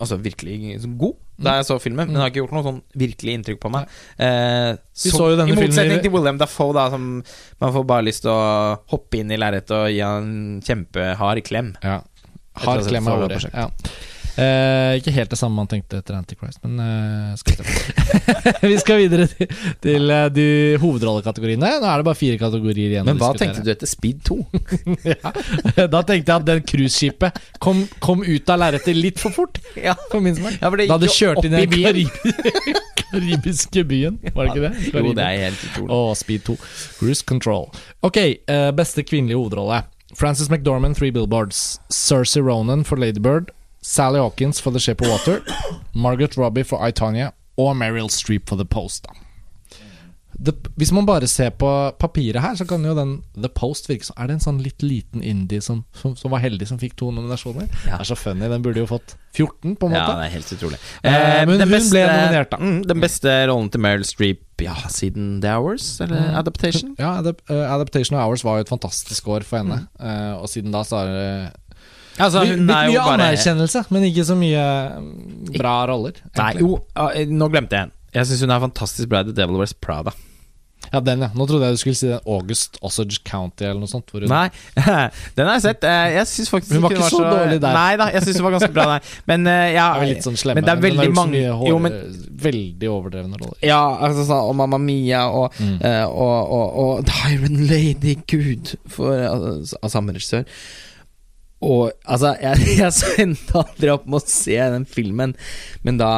[0.02, 3.32] altså virkelig god da jeg så filmen, men det har ikke gjort noe sånn virkelig
[3.36, 3.90] inntrykk på meg.
[4.16, 4.70] Eh,
[5.04, 7.02] Vi så jo denne I motsetning til William Dafoe, da, som
[7.60, 11.42] man får bare lyst til å hoppe inn i lerretet og gi han en kjempehard
[11.44, 11.74] klem.
[11.84, 11.98] Ja.
[12.64, 13.36] Hard klem er.
[13.52, 13.66] Ja.
[14.36, 17.62] Eh, ikke helt det samme man tenkte etter Antichrist, men eh, skal
[18.70, 19.48] vi, skal videre til,
[19.80, 20.46] til eh, de
[20.82, 21.70] hovedrollekategoriene.
[21.80, 24.38] Nå er det bare fire kategorier igjen Men hva tenkte du etter Speed 2?
[25.12, 25.32] ja.
[25.88, 29.60] Da tenkte jeg at den cruiseskipet kom, kom ut av lerretet litt for fort.
[29.86, 29.92] Ja.
[30.10, 30.56] For min smak.
[30.58, 32.06] Ja, Da hadde kjørt inn i den karibi
[33.06, 34.88] karibiske byen, var det ikke det?
[34.90, 35.90] Jo, det er helt utrolig.
[35.94, 36.56] Og Speed 2.
[36.98, 37.68] Cruise Control.
[38.06, 39.84] Ok, eh, beste kvinnelige hovedrolle.
[40.16, 41.78] Frances McDormand, Three Billboards.
[41.92, 43.52] Cersei Ronan for Ladybird.
[43.86, 45.42] Sally Hawkins for The Shape of Water.
[45.94, 47.30] Margaret Robbie for I, Tonya.
[47.56, 49.06] Og Meryl Streep for The Post.
[50.36, 54.04] The, hvis man bare ser på papiret her, så kan jo den The Post virke
[54.04, 56.92] som Er det en sånn litt liten indie som, som, som var heldig som fikk
[57.00, 57.70] to nominasjoner?
[57.86, 57.94] Ja.
[57.96, 58.50] Det er så funny.
[58.52, 60.02] Den burde jo fått 14, på en måte.
[60.02, 60.80] Ja, det er helt utrolig.
[61.00, 62.58] Eh, men hun hun ble nominert, da.
[62.60, 66.36] Mm, den beste rollen til Meryl Streep ja, siden The Hours, eller Mm.
[66.42, 66.92] Adaptation.
[67.00, 69.86] Ja, eh, Adaptation of Hours var jo et fantastisk år for henne.
[70.00, 71.52] Eh, og siden da så har
[72.18, 74.62] Altså, hun er mye bare anerkjennelse, men ikke så mye
[75.00, 76.16] mm, bra roller.
[76.38, 76.78] Nei, jo,
[77.12, 77.92] eh, nå glemte jeg en.
[78.16, 80.14] Jeg syns hun er fantastisk bra i The Devil Wears Prada.
[80.92, 81.28] Ja, den, ja.
[81.34, 84.12] Nå trodde jeg du skulle si den August Osage County eller noe sånt.
[84.14, 84.44] Hun, Nei,
[85.36, 85.84] den har jeg sett.
[85.88, 87.74] Eh, Jeg syns faktisk Hun var ikke så dårlig der.
[87.74, 89.10] Nei da, jeg syns hun var ganske bra der.
[89.26, 90.60] Men eh, ja, er litt sånn slemme.
[90.60, 91.98] men det er veldig mange hår, Jo, men
[92.46, 93.58] Veldig overdrevne roller.
[93.66, 95.78] Ja, altså og Mamma Mia og, Mm.
[95.82, 100.44] og, og, og, og Tyron Lady, gud, for, altså, av samme regissør.
[101.64, 105.36] Og altså, jeg, jeg så endte aldri opp med å se den filmen,
[105.86, 106.10] men da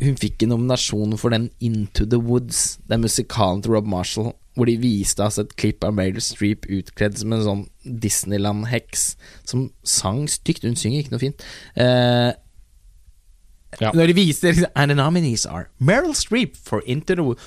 [0.00, 4.68] hun fikk en nominasjon for den Into the Woods, den musikalen til Rob Marshall, hvor
[4.68, 9.06] de viste altså et klipp av Meryl Streep utkledd som en sånn Disneyland-heks
[9.48, 10.64] som sang stygt.
[10.64, 11.46] Hun synger ikke noe fint.
[11.76, 12.32] Eh,
[13.80, 13.90] Ja.
[13.92, 17.42] Når de liksom, And the nominees are Meryl Streep for Into the Woods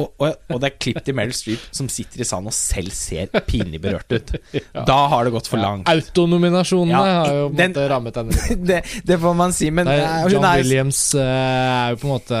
[0.00, 2.94] og, og, og det er klipp til Meryl Streep som sitter i salen og selv
[2.96, 4.30] ser pinlig berørt ut.
[4.88, 5.88] Da har det gått for langt.
[5.92, 8.46] Autonominasjonene Ja, har jo på en måte rammet henne.
[8.72, 8.78] Det,
[9.08, 12.08] det får man si, men eh, er, hun John er- Williams uh, er jo på
[12.08, 12.40] en måte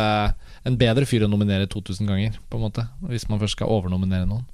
[0.70, 2.84] en bedre fyr å nominere 2000 ganger, på en måte.
[3.10, 4.44] Hvis man først skal overnominere noen.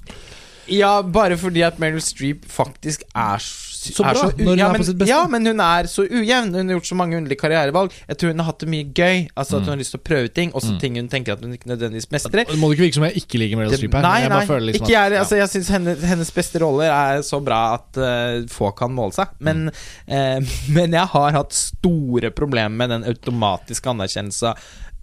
[0.73, 4.69] Ja, bare fordi at Meryl Streep faktisk er så, Så bra, er når hun ja,
[4.73, 5.11] er på sitt beste.
[5.13, 6.49] Ja, men hun er så ujevn.
[6.55, 7.93] Hun har gjort så mange underlige karrierevalg.
[8.09, 9.21] Jeg tror hun har hatt det mye gøy.
[9.39, 10.81] Altså At hun har lyst til å prøve ting, også Mm.
[10.83, 12.45] ting hun tenker at hun ikke nødvendigvis mestrer.
[12.49, 14.03] Det må det ikke virke som jeg ikke liker Meryl Streep her.
[14.09, 15.13] Nei, jeg nei, føler liksom ikke jeg.
[15.13, 18.91] at- Altså, jeg syns hennes, hennes beste roller er så bra at uh, få kan
[18.91, 19.29] måle seg.
[19.41, 19.71] Men,
[20.09, 20.41] eh,
[20.77, 24.55] men jeg har hatt store problemer med den automatiske anerkjennelsen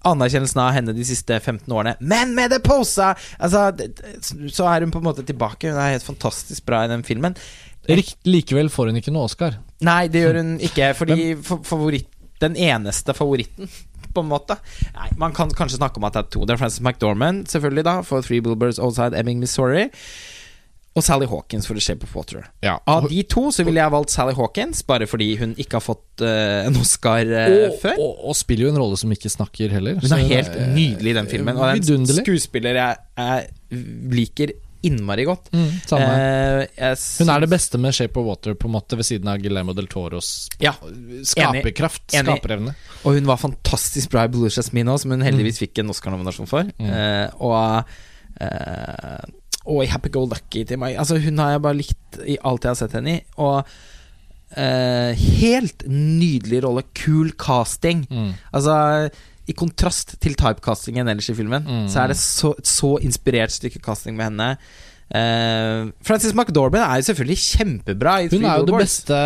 [0.06, 1.96] Anerkjennelsen av henne de siste 15 årene.
[2.00, 3.16] Men med det posa!
[3.42, 3.72] Altså,
[4.54, 5.72] så er hun på en måte tilbake.
[5.72, 7.34] Hun er helt fantastisk bra i den filmen.
[7.90, 9.58] Rikt, likevel får hun ikke noe Oscar.
[9.86, 12.10] Nei, det gjør hun ikke, fordi fa- favoritt,
[12.42, 13.70] den eneste favoritten,
[14.16, 14.56] på en måte
[14.96, 16.46] Nei, Man kan kanskje snakke om at det er to.
[16.48, 19.90] Det er Frances McDormand, selvfølgelig, da, for Three Bluebirds Outside Ebbing, Missouri.
[20.96, 22.46] Og Sally Hawkins for The Shape of Water.
[22.64, 22.78] Ja.
[22.88, 26.24] Av de to så ville jeg valgt Sally Hawkins, bare fordi hun ikke har fått
[26.24, 28.00] uh, en Oscar uh, og, før.
[28.00, 30.00] og, og spiller jo en rolle som ikke snakker heller.
[30.00, 31.60] Hun er helt nydelig i den filmen.
[31.60, 33.84] Og en skuespiller jeg, jeg
[34.16, 34.56] liker
[34.88, 35.50] innmari godt.
[35.56, 35.70] Mm.
[35.98, 39.40] Eh, Hun er det beste med Shape of Water, på en måte, ved siden av
[39.44, 40.74] Guillermo del Toros Ja,
[41.26, 42.06] skaperkraft.
[42.14, 42.76] Skaperevne.
[43.04, 46.50] Og hun var fantastisk bra i Blue Jasmine også, som hun heldigvis fikk en Oscar-nominasjon
[46.50, 46.70] for.
[46.80, 46.92] Mm.
[46.92, 47.84] Eh, og
[48.42, 49.26] eh,
[49.66, 50.96] Og i Happy Go Lucky til meg.
[51.02, 53.22] Altså Hun har jeg bare likt i alt jeg har sett henne i.
[53.42, 53.64] Og
[54.56, 56.84] eh, helt nydelig rolle.
[56.94, 58.06] Kul casting.
[58.12, 58.34] Mm.
[58.54, 58.76] Altså
[59.48, 61.86] i kontrast til typecastingen ellers i filmen, Mm.
[61.92, 64.58] så er det så, et så inspirert stykke casting med henne.
[65.06, 69.18] Uh, Frances McDormand er jo selvfølgelig kjempebra i Hun er jo det beste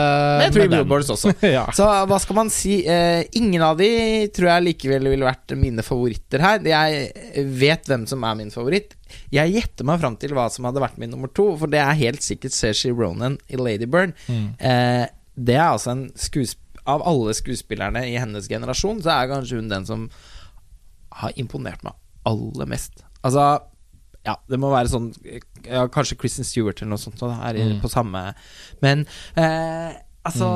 [0.42, 0.68] Med Three.
[0.74, 1.32] Billboards også.
[1.56, 1.62] ja.
[1.72, 2.82] Så hva skal man si?
[2.84, 3.88] Uh, ingen av de
[4.36, 6.60] tror jeg likevel ville vært mine favoritter her.
[6.68, 8.98] Jeg vet hvem som er min favoritt.
[9.32, 11.96] Jeg gjetter meg fram til hva som hadde vært min nummer to, for det er
[12.04, 14.12] helt sikkert Saoirse Ronan i Lady Bird.
[14.28, 14.50] Mm.
[14.60, 15.06] Uh,
[15.40, 16.60] det er altså en skuesp
[16.90, 20.08] Av alle skuespillerne i hennes generasjon, så er kanskje hun den som
[21.20, 21.94] har imponert meg
[22.30, 23.04] aller mest.
[23.24, 23.46] Altså
[24.26, 25.08] ja, det må være sånn
[25.64, 27.78] ja, Kanskje Kristen Stewart eller noe sånt så er Mm.
[27.82, 28.22] på samme
[28.84, 29.06] Men
[29.40, 29.96] eh,
[30.28, 30.50] altså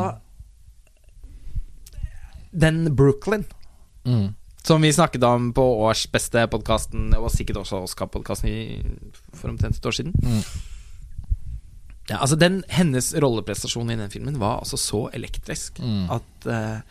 [2.53, 3.45] Den Brooklyn
[4.05, 4.33] Mm.
[4.63, 8.99] som vi snakket om på årsbeste podkasten, og sikkert også Oscar-podkasten
[9.33, 10.11] for omtrent et år siden.
[10.23, 10.41] Mm.
[12.09, 16.09] Ja, altså den Hennes rolleprestasjon i den filmen var altså så elektrisk Mm.
[16.11, 16.81] at uh,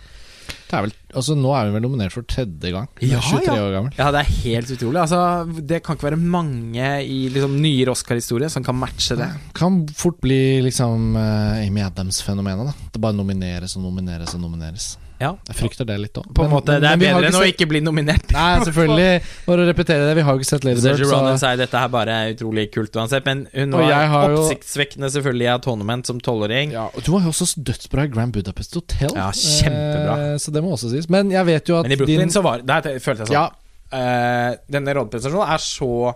[0.69, 2.89] Det er vel, altså, nå er hun vel nominert for tredje gang.
[3.05, 3.61] Ja, 23 ja.
[3.63, 3.93] år gammel.
[3.99, 5.01] Ja, det er helt utrolig.
[5.05, 5.21] Altså,
[5.69, 9.29] det kan ikke være mange i liksom, nyere Oscar-historie som kan matche det.
[9.55, 12.73] Kan fort bli liksom uh, Amy Adams-fenomenet.
[12.93, 14.95] Det bare nomineres og nomineres og nomineres.
[15.23, 16.27] Ja, Jeg frykter det litt òg.
[16.35, 16.77] på en måte.
[16.83, 18.33] Det er bedre enn å ikke bli nominert.
[18.35, 19.31] Nei, selvfølgelig.
[19.47, 21.05] For å repetere det, vi har jo ikke sett Lady Bird.
[21.07, 25.47] Ronan Så sier dette her bare er utrolig kult uansett, men hun var oppsiktsvekkende selvfølgelig
[25.49, 26.75] i Atonement som tolvåring.
[26.75, 29.15] ja, og Du var jo også dødsbra i Grand Budapest Hotel.
[29.15, 30.19] Ja, kjempebra.
[30.33, 31.09] Eh, så det må også sies.
[31.13, 33.39] Men jeg vet jo at Men i Brooklyn din så var Der følte jeg sånn
[33.39, 33.49] Ja,
[33.93, 36.15] Uh, Denne rollepresentasjonen er så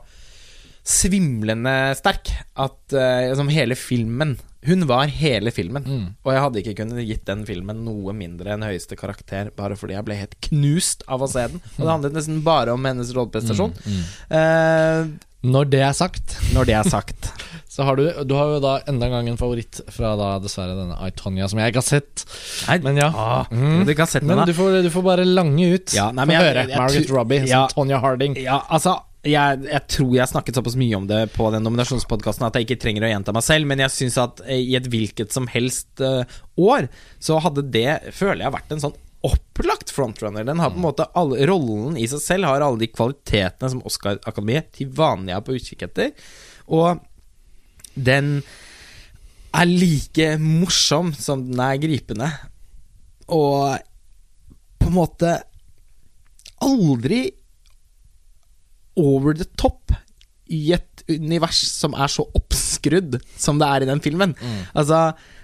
[0.86, 5.84] svimlende sterk at uh, liksom hele filmen Hun var hele filmen.
[5.86, 9.76] mm, Og jeg hadde ikke kunnet gitt den filmen noe mindre enn høyeste karakter, bare
[9.78, 11.60] fordi jeg ble helt knust av å se den.
[11.78, 13.72] Og det handlet nesten bare om hennes rolleprestasjon.
[13.72, 14.04] mm, mm.
[14.30, 15.06] Uh,
[15.46, 17.28] Når det er sagt, når det er sagt.
[17.76, 20.74] så har du Du har jo da enda en gang en favoritt fra da dessverre
[20.74, 22.24] denne I, Tonya, som jeg ikke har sett.
[22.66, 23.10] Nei, Men ja.
[23.14, 23.84] ah, Mm.
[23.84, 25.92] Du ikke har sett den, Men du får, du får bare lange ut.
[25.94, 26.62] Ja, nei, men jeg- høre.
[26.64, 27.66] jeg- jeg Margaret Robbie ja.
[27.68, 28.34] som Tonya Harding.
[28.42, 28.96] Ja, altså
[29.26, 32.78] jeg, jeg tror jeg snakket såpass mye om det på den nominasjonspodkasten at jeg ikke
[32.82, 36.02] trenger å gjenta meg selv, men jeg syns at eh, i et hvilket som helst
[36.04, 36.88] eh, år,
[37.22, 38.96] så hadde det, føler jeg, vært en sånn
[39.26, 40.44] opplagt frontrunner.
[40.46, 43.82] Den har på en måte alle, Rollen i seg selv har alle de kvalitetene som
[43.88, 46.12] Oscar-akademiet til vanlig er på utkikk etter.
[46.70, 47.00] Og
[47.96, 48.38] den
[49.56, 52.28] er like morsom som den er gripende.
[53.32, 53.80] Og
[54.78, 55.32] på en måte
[56.62, 57.24] aldri
[58.96, 59.92] over the top
[60.48, 64.32] i et univers som er så oppskrudd som det er i den filmen.
[64.78, 65.00] Altså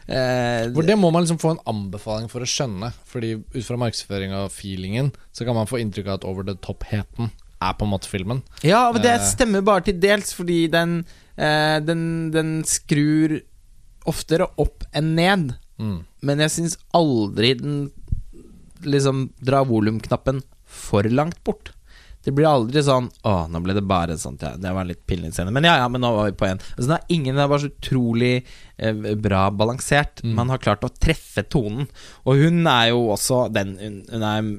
[0.06, 2.92] eh, For det må man liksom få en anbefaling for å skjønne.
[3.10, 6.54] Fordi ut fra markedsføringa og feelingen, så kan man få inntrykk av at over the
[6.62, 8.44] top-heten er på en måte filmen.
[8.66, 9.26] Ja, men det Eh.
[9.26, 11.04] stemmer bare til dels, fordi den,
[11.36, 13.40] eh, den, den skrur
[14.06, 15.52] oftere opp enn ned.
[15.78, 16.00] Mm.
[16.22, 17.90] Men jeg syns aldri den
[18.82, 21.70] liksom drar volumknappen for langt bort.
[22.22, 25.32] Det blir aldri sånn Å, nå ble det bare sånn ja, Det var litt pinlig
[25.34, 25.52] scene.
[25.54, 26.60] Men ja, ja, men nå var vi på en.
[26.76, 28.34] Altså, det er ingen det bare så utrolig
[28.76, 30.22] eh, bra balansert.
[30.22, 30.36] Mm.
[30.38, 31.88] Man har klart å treffe tonen.
[32.26, 34.52] Og hun er jo også den Hun, hun er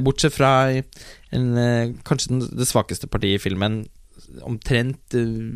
[0.00, 3.82] Bortsett fra en, eh, kanskje den, det svakeste partiet i filmen,
[4.46, 5.52] omtrent uh,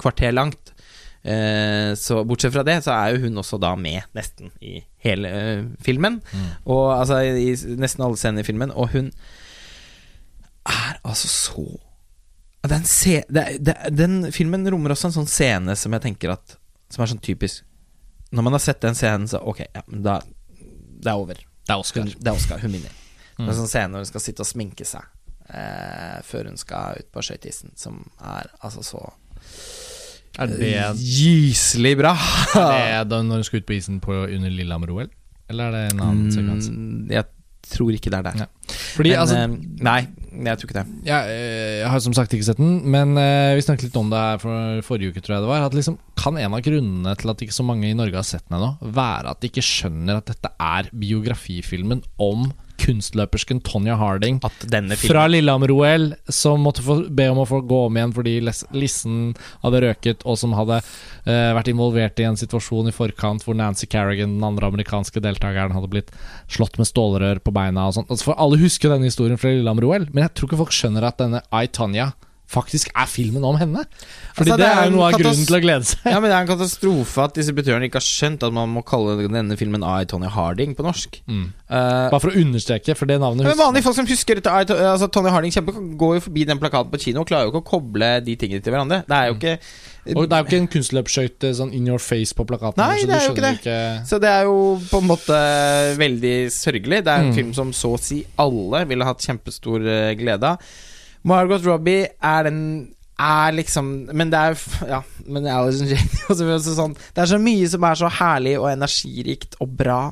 [0.00, 0.72] kvarter langt.
[1.20, 5.30] Uh, så bortsett fra det, så er jo hun også da med nesten i hele
[5.30, 6.18] uh, filmen.
[6.32, 6.48] Mm.
[6.72, 8.72] Og altså i, i nesten alle scener i filmen.
[8.72, 9.12] Og hun
[10.68, 11.64] er altså så
[12.68, 16.56] Den, se, det, det, den filmen rommer også en sånn scene som jeg tenker at
[16.92, 17.62] Som er sånn typisk.
[18.34, 20.18] Når man har sett den scenen, så ok, ja, men da
[21.00, 21.34] Det er over.
[21.40, 22.02] Det er Oscar.
[22.04, 22.58] Hun, det er Oscar.
[22.62, 22.90] Hun vinner.
[22.90, 23.46] Det Mm.
[23.48, 25.00] er en sånn scene hvor hun skal sitte og sminke seg
[25.48, 29.00] eh, før hun skal ut på skøyteisen, som er altså så
[30.38, 32.12] Er det, gyselig bra.
[32.54, 35.08] er det da når hun skal ut på isen på under Lillehammer-OL?
[35.48, 36.68] Eller er det en annen sekvens?
[36.68, 37.24] Mm, jeg
[37.70, 38.40] tror ikke det er der.
[38.44, 38.48] Ja.
[38.96, 39.54] Fordi Men, altså eh,
[39.86, 40.00] nei,
[40.46, 40.86] jeg tror ikke det.
[41.08, 44.10] jeg, eh, jeg har som sagt ikke sett den, men eh, vi snakket litt om
[44.12, 45.66] det her for forrige uke, tror jeg det var.
[45.68, 48.46] At liksom, kan en av grunnene til at ikke så mange i Norge har sett
[48.48, 54.40] den ennå, være at de ikke skjønner at dette er biografifilmen om kunstløpersken Tonja Harding
[55.02, 59.34] fra Lillehammer-OL, som måtte få be om å få gå om igjen fordi lissen
[59.64, 63.88] hadde røket, og som hadde uh, vært involvert i en situasjon i forkant hvor Nancy
[63.90, 66.14] Carrigan, den andre amerikanske deltakeren, hadde blitt
[66.50, 68.08] slått med stålrør på beina og sånn.
[68.08, 71.20] Altså, for alle husker denne historien fra Lillehammer-OL, men jeg tror ikke folk skjønner at
[71.20, 72.12] denne I, Tanya
[72.50, 73.84] faktisk er filmen om henne.
[74.34, 76.00] Fordi Altså, det, er jo noe av grunnen til å glede seg.
[76.10, 79.14] Ja, men det er en katastrofe at distributøren ikke har skjønt at man må kalle
[79.30, 81.20] denne filmen I, Tony Harding på norsk.
[81.30, 81.44] Mm.
[81.70, 84.50] Uh, Bare for å understreke, for det navnet men husker vanlige folk som husker dette
[84.50, 87.54] I, altså, Tony Harding kjempe, går jo forbi den plakaten på kino og klarer jo
[87.54, 89.02] ikke å koble de tingene til hverandre.
[89.06, 89.54] Det er jo ikke
[90.16, 92.80] Og det er jo ikke en kunstløpsskøyte sånn in your face på plakaten.
[92.82, 93.54] Nei, så det er jo ikke det.
[93.60, 93.78] ikke
[94.10, 94.58] Så det er jo
[94.90, 95.40] på en måte
[96.00, 97.02] veldig sørgelig.
[97.06, 97.34] Det er en Mm.
[97.36, 100.70] film som så å si alle ville hatt kjempestor eh, glede av.
[101.26, 102.62] Margot Robbie er den
[103.20, 107.68] er liksom Men det er Ja, men Alison Jane også sånn, Det er så mye
[107.68, 110.02] som er så herlig og energirikt og bra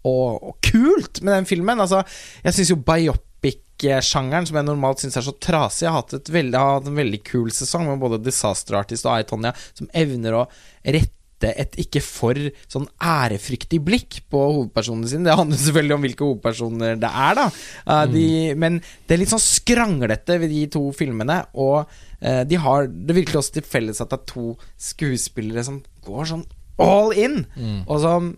[0.00, 1.80] og, og kult med den filmen.
[1.82, 1.98] Altså,
[2.40, 6.78] jeg syns jo biopic-sjangeren, som jeg normalt syns er så trasig, har hatt, veldig, har
[6.78, 10.46] hatt en veldig kul sesong med både Disaster Artist og I, Tonya, som evner å
[10.88, 12.36] rette et ikke for
[12.68, 15.24] sånn ærefryktig blikk på hovedpersonene sine.
[15.24, 17.46] Det handler selvfølgelig om hvilke hovedpersoner det er, da.
[17.88, 18.26] Uh, de,
[18.60, 23.16] men det er litt sånn skranglete ved de to filmene, og uh, de har det
[23.16, 24.46] virkelig også til felles at det er to
[24.90, 26.46] skuespillere som går sånn
[26.80, 27.82] all in, Mm.
[27.86, 28.30] og som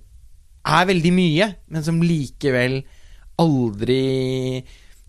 [0.66, 2.80] er veldig mye, men som likevel
[3.42, 4.62] aldri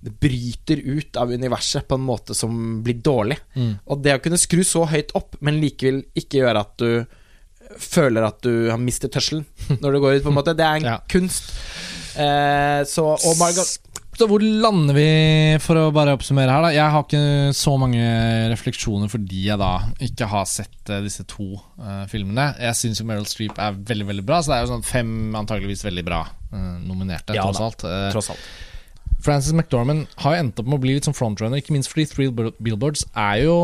[0.03, 3.37] bryter ut av universet på en måte som blir dårlig.
[3.55, 3.75] Mm.
[3.87, 7.05] Og det å kunne skru så høyt opp, men likevel ikke gjøre at du
[7.79, 9.45] føler at du har mistet tørselen
[9.81, 10.99] når du går ut, på en måte, det er en Ja.
[11.09, 11.49] kunst.
[12.15, 13.65] Eh, så Og Margot
[14.13, 15.05] Så hvor lander vi,
[15.57, 16.69] for å bare oppsummere her, da?
[16.69, 18.03] Jeg har ikke så mange
[18.51, 19.71] refleksjoner fordi jeg da
[20.05, 21.47] ikke har sett eh, disse to
[21.81, 22.51] uh, filmene.
[22.61, 25.33] Jeg syns jo Meryl Streep er veldig, veldig bra, så det er jo sånn fem
[25.41, 27.87] antageligvis veldig bra uh, nominerte, Ja tross alt.
[27.89, 28.45] Uh, tross alt.
[29.23, 32.05] Frances McDormand har jo endt opp med å bli litt som frontrunner, ikke minst fordi
[32.11, 33.57] Three Billboards er jo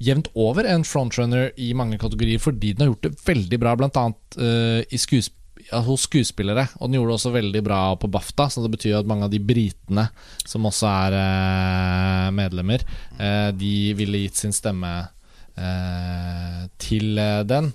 [0.00, 3.98] jevnt over en frontrunner i mange kategorier fordi den har gjort det veldig bra, blant
[4.00, 5.20] annet eh,
[5.68, 6.66] ja, hos skuespillere.
[6.78, 9.32] Og den gjorde det også veldig bra på BAFTA, så det betyr at mange av
[9.32, 10.08] de britene
[10.44, 12.84] som også er eh, medlemmer,
[13.18, 17.72] eh, de ville gitt sin stemme eh, til eh, den.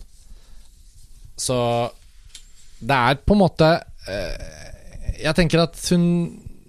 [1.38, 1.60] Så
[2.80, 3.68] det er på en måte
[4.08, 4.62] eh,
[5.20, 6.06] Jeg tenker at hun,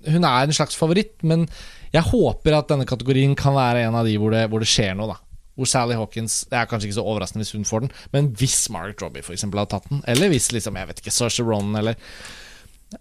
[0.06, 1.46] hun er en slags favoritt, men
[1.94, 4.96] jeg håper at denne kategorien kan være en av de hvor det, hvor det skjer
[4.98, 5.25] noe, da.
[5.56, 8.58] Hvor Sally Hawkins Det er kanskje ikke så overraskende hvis hun får den, men hvis
[8.70, 11.78] Margaret Robbie for eksempel hadde tatt den, eller hvis liksom, jeg vet ikke, Saoirse Ronan
[11.80, 11.96] eller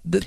[0.08, 0.24] det,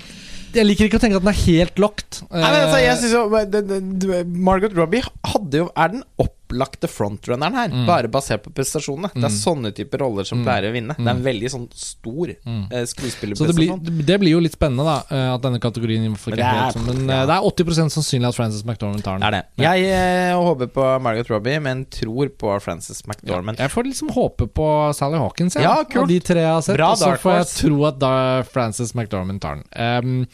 [0.55, 2.21] Jeg liker ikke å tenke at den er helt locked.
[2.31, 5.03] Nei, men altså, jeg Eh, synes jo Margot Robbie
[5.33, 6.05] hadde jo, er den
[6.49, 7.87] opplagte frontrunneren her, Mm.
[7.87, 9.13] bare basert på prestasjonene.
[9.15, 10.45] Det er sånne typer roller som Mm.
[10.47, 10.97] pleier å vinne.
[10.97, 11.25] Det er en Mm.
[11.25, 12.69] veldig sånn stor Mm.
[12.87, 13.37] skuespillerprestasjon.
[13.37, 16.39] så det blir, det blir jo litt spennende, da, eh, at denne kategorien Men det
[16.39, 17.23] er- helt sånn, Men ja.
[17.23, 19.35] eh, det er 80 sannsynlig at Frances McDormand tar Det den.
[19.35, 19.45] er det.
[19.57, 23.59] Jeg eh, håper på Margot Robbie, men tror på Frances Ja, McDormand.
[23.59, 26.03] jeg får liksom håpe på Sally Hawkins, jeg, Ja, kult.
[26.03, 26.81] og de tre jeg har sett.
[26.81, 29.65] Og så får jeg tro at da Frances McDormand tar den.
[29.77, 30.27] Um,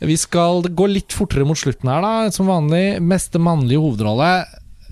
[0.00, 2.30] vi skal gå litt fortere mot slutten her, da.
[2.30, 3.00] Som vanlig.
[3.00, 4.44] Meste mannlige hovedrolle.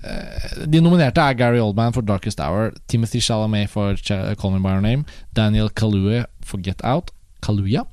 [0.05, 3.95] Eh, De nominerte er Gary Oldman for Darkest Hour, Timothy Chalamet for
[4.35, 5.05] Call Me By Your Name,
[5.35, 7.11] Daniel Kaluuya for Get Out,
[7.41, 7.83] Kaluuya,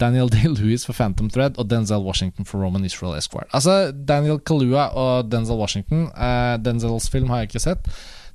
[0.00, 3.48] Daniel Day-Lewis for Phantom Thread og Denzel Washington for Roman Israel Esquire.
[3.52, 7.88] Altså, Daniel Kaluuya og Denzel Washington Uh, Denzels film har jeg ikke sett.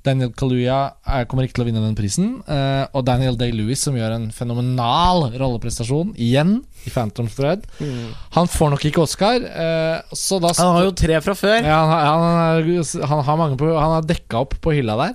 [0.06, 2.28] Daniel Kaluuya er, kommer ikke til å vinne den prisen.
[2.48, 6.54] eh, og Daniel Day-Lewis, som gjør en fenomenal rolleprestasjon, igjen,
[6.86, 7.66] i Phantom Thread.
[8.36, 11.60] Han får nok ikke Oscar, eh, så da Han har jo tre fra før.
[11.62, 14.96] ja, han, har- han, er, han har mange på Han har dekka opp på hylla
[14.96, 15.14] der.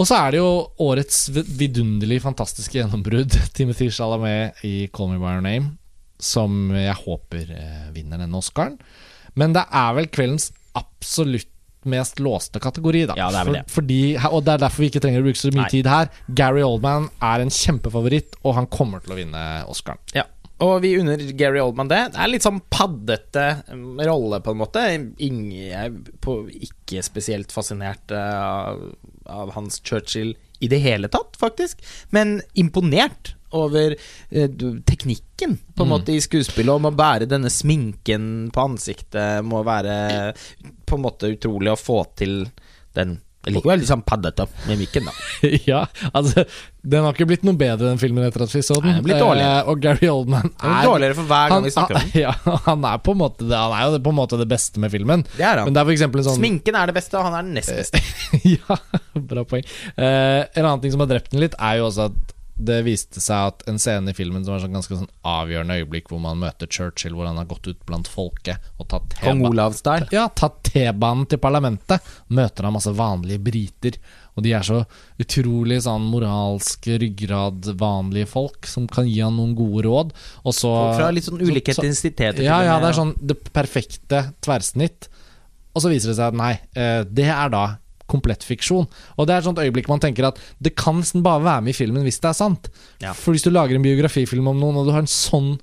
[0.00, 5.34] Og så er det jo årets vidunderlig fantastiske gjennombrudd, Timothy Chalamet i Call Me By
[5.34, 5.74] Your Name,
[6.20, 8.78] som jeg håper eh, vinner denne Oscaren.
[9.34, 11.50] Men det er vel kveldens absolutt
[11.88, 13.16] mest låste kategori, da.
[13.18, 13.62] Ja, det er vel det.
[13.68, 14.00] For, fordi,
[14.30, 15.70] og det er derfor vi ikke trenger å bruke så mye Nei.
[15.72, 16.10] tid her.
[16.40, 20.02] Gary Oldman er en kjempefavoritt, og han kommer til å vinne Oscaren.
[20.16, 20.26] Ja.
[20.60, 22.02] og vi unner Gary Oldman det.
[22.12, 24.84] Det er litt sånn paddete mm, rolle, på en måte.
[25.24, 28.84] Ingen, er på, ikke spesielt fascinert eh, av,
[29.24, 31.80] av hans Churchill i det hele tatt, faktisk.
[32.12, 34.48] Men imponert over eh,
[34.86, 35.94] teknikken, på en Mm.
[35.94, 36.74] måte, i skuespillet.
[36.74, 40.34] Om å bære denne sminken på ansiktet må være
[40.86, 42.44] på en måte utrolig å få til
[42.94, 43.18] den
[43.48, 45.12] Likevel litt sånn paddete mimikken, da.
[45.70, 45.78] ja,
[46.12, 46.42] altså
[46.84, 48.98] Den har ikke blitt noe bedre, den filmen, etter at vi så den.
[48.98, 49.40] Nei, den.
[49.40, 52.20] Eh, og Gary Oldman er er dårligere for hver gang vi snakker om den.
[52.26, 52.34] ja,
[52.66, 55.24] han er på en måte Han er jo på en måte det beste med filmen.
[55.38, 55.70] Det er han.
[55.70, 57.72] Men det er for en sånn Sminken er det beste, og han er den nest
[57.72, 58.02] beste.
[58.58, 58.76] ja,
[59.32, 59.64] bra poeng.
[59.96, 63.20] Eh, en annen ting som har drept den litt, er jo også at det viste
[63.22, 66.40] seg at en scene i filmen som var sånn ganske sånn avgjørende øyeblikk, hvor man
[66.42, 69.16] møter Churchill, hvor han har gått ut blant folket og tatt
[70.12, 70.26] ja,
[70.70, 72.04] T-banen til parlamentet.
[72.28, 73.96] Møter han masse vanlige briter,
[74.36, 74.82] og de er så
[75.20, 80.12] utrolig sånn moralske ryggrad, vanlige folk, som kan gi han noen gode råd.
[80.44, 81.82] Og så Folk fra litt sånn ulike så-
[82.44, 85.08] ja, ja, det er sånn det perfekte tverrsnitt.
[85.74, 87.78] Og så viser det seg at nei, eh, det er da
[88.10, 88.88] komplett fiksjon.
[89.16, 91.74] Og det er et sånt øyeblikk man tenker at det kan nesten bare være med
[91.74, 92.70] i filmen hvis det er sant.
[93.02, 93.14] Ja.
[93.16, 95.54] For hvis du lager en biografifilm om noen, og du har en sånn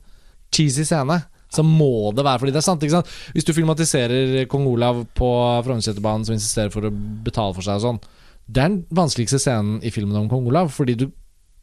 [0.54, 1.22] cheesy scene,
[1.54, 2.84] så må det være fordi det er sant.
[2.84, 3.12] ikke sant?
[3.36, 5.30] Hvis du filmatiserer kong Olav på
[5.66, 8.02] Frognerseterbanen som insisterer for å betale for seg og sånn,
[8.48, 11.08] det er den vanskeligste scenen i filmen om kong Olav, fordi du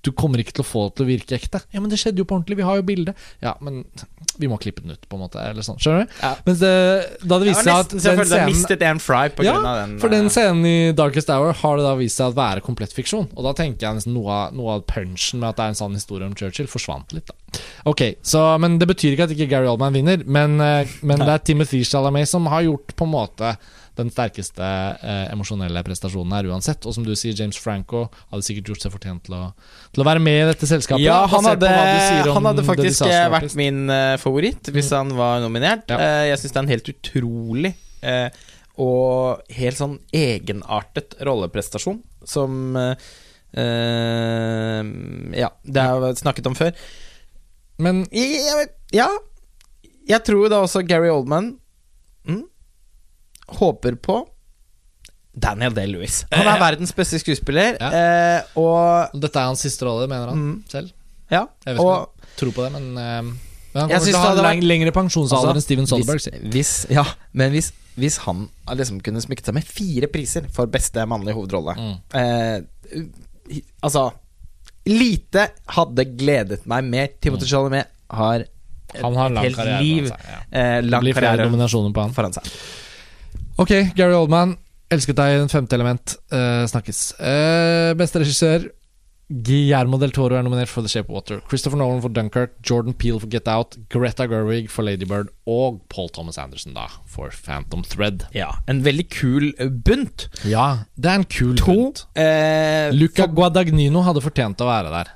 [0.05, 1.61] du kommer ikke til å få det til å virke ekte.
[1.73, 3.15] Ja, men det skjedde jo på ordentlig, vi har jo bilde.
[3.45, 3.83] Ja, men
[4.41, 5.41] vi må klippe den ut, på en måte.
[5.41, 5.79] Eller sånn.
[5.81, 6.17] Skjønner du?
[6.21, 6.33] Ja.
[6.47, 6.73] Mens det,
[7.23, 9.79] da det viste seg at den scenen, jeg mistet en fry på ja, grunn av
[9.81, 9.95] den.
[10.03, 12.97] for den eh, scenen i Darkest Hour har det da vist seg å være komplett
[12.97, 13.31] fiksjon.
[13.33, 15.81] Og da tenker jeg nesten noe av, noe av punchen med at det er en
[15.81, 17.63] sann historie om Churchill, forsvant litt, da.
[17.87, 21.31] Ok, så, Men det betyr ikke at ikke Gary Oldman vinner, men, eh, men det
[21.31, 23.55] er Timothy Chalamet som har gjort på en måte
[23.99, 26.87] den sterkeste eh, emosjonelle prestasjonen her uansett.
[26.89, 29.43] Og som du sier, James Franco hadde sikkert gjort seg fortjent til å,
[29.95, 31.05] til å være med i dette selskapet.
[31.05, 31.71] ja, han hadde,
[32.27, 35.87] han hadde faktisk eh, vært min uh, favoritt hvis han var nominert.
[35.91, 35.99] Ja.
[36.01, 37.73] Uh, jeg syns det er en helt utrolig
[38.03, 38.29] uh,
[38.85, 42.75] og helt sånn egenartet rolleprestasjon som
[43.55, 46.73] Ja, det har jeg snakket om før.
[47.79, 49.07] Men ja,
[50.11, 51.53] jeg tror da også Gary Oldman
[52.27, 52.43] mm,
[53.49, 54.27] håper på
[55.35, 56.25] Daniel Day-Lewis.
[56.33, 57.89] Han er verdens beste skuespiller, Ja.
[57.91, 60.65] eh, og dette er hans siste rolle, mener han Mm.
[60.69, 60.93] selv.
[61.31, 61.47] Ja.
[61.67, 63.23] Jeg vet ikke om jeg tror på det, men uh,
[63.75, 66.21] men han kommer til å ha vært- lengre pensjonsalder Altså, enn Steven Soderberg.
[66.21, 70.67] Hvis, hvis, ja, men hvis, hvis han liksom kunne smykket seg med fire priser for
[70.67, 71.99] beste mannlige hovedrolle Mm.
[72.15, 72.61] eh,
[73.83, 74.13] Altså
[74.87, 77.09] Lite hadde gledet meg mer.
[77.21, 78.51] Timothy Chalamet har et
[78.95, 79.03] Mm.
[79.03, 80.39] Han har lang helt liv, seg, ja.
[80.53, 82.13] eh, lang karriere nominasjoner på han.
[82.15, 82.45] foran seg.
[83.61, 84.57] Ok, Gary Oldman.
[84.93, 86.17] Elsket deg i Den femte element.
[86.33, 87.13] Uh, snakkes.
[87.19, 88.67] Uh, beste regissør
[89.31, 91.39] Guillermo del Toro er nominert for The Shape of Water.
[91.49, 92.53] Christopher Nolan for Dunkirk.
[92.67, 93.79] Jordan Peel for Get Out.
[93.91, 95.31] Greta Gerwig for Ladybird.
[95.49, 98.27] Og Paul Thomas Anderson da for Phantom Thread.
[98.37, 100.29] Ja, En veldig kul eh, bunt.
[100.45, 102.05] Ja, det er en kul To bunt.
[102.21, 105.15] eh, Luca for- Guadagnino hadde fortjent å være der.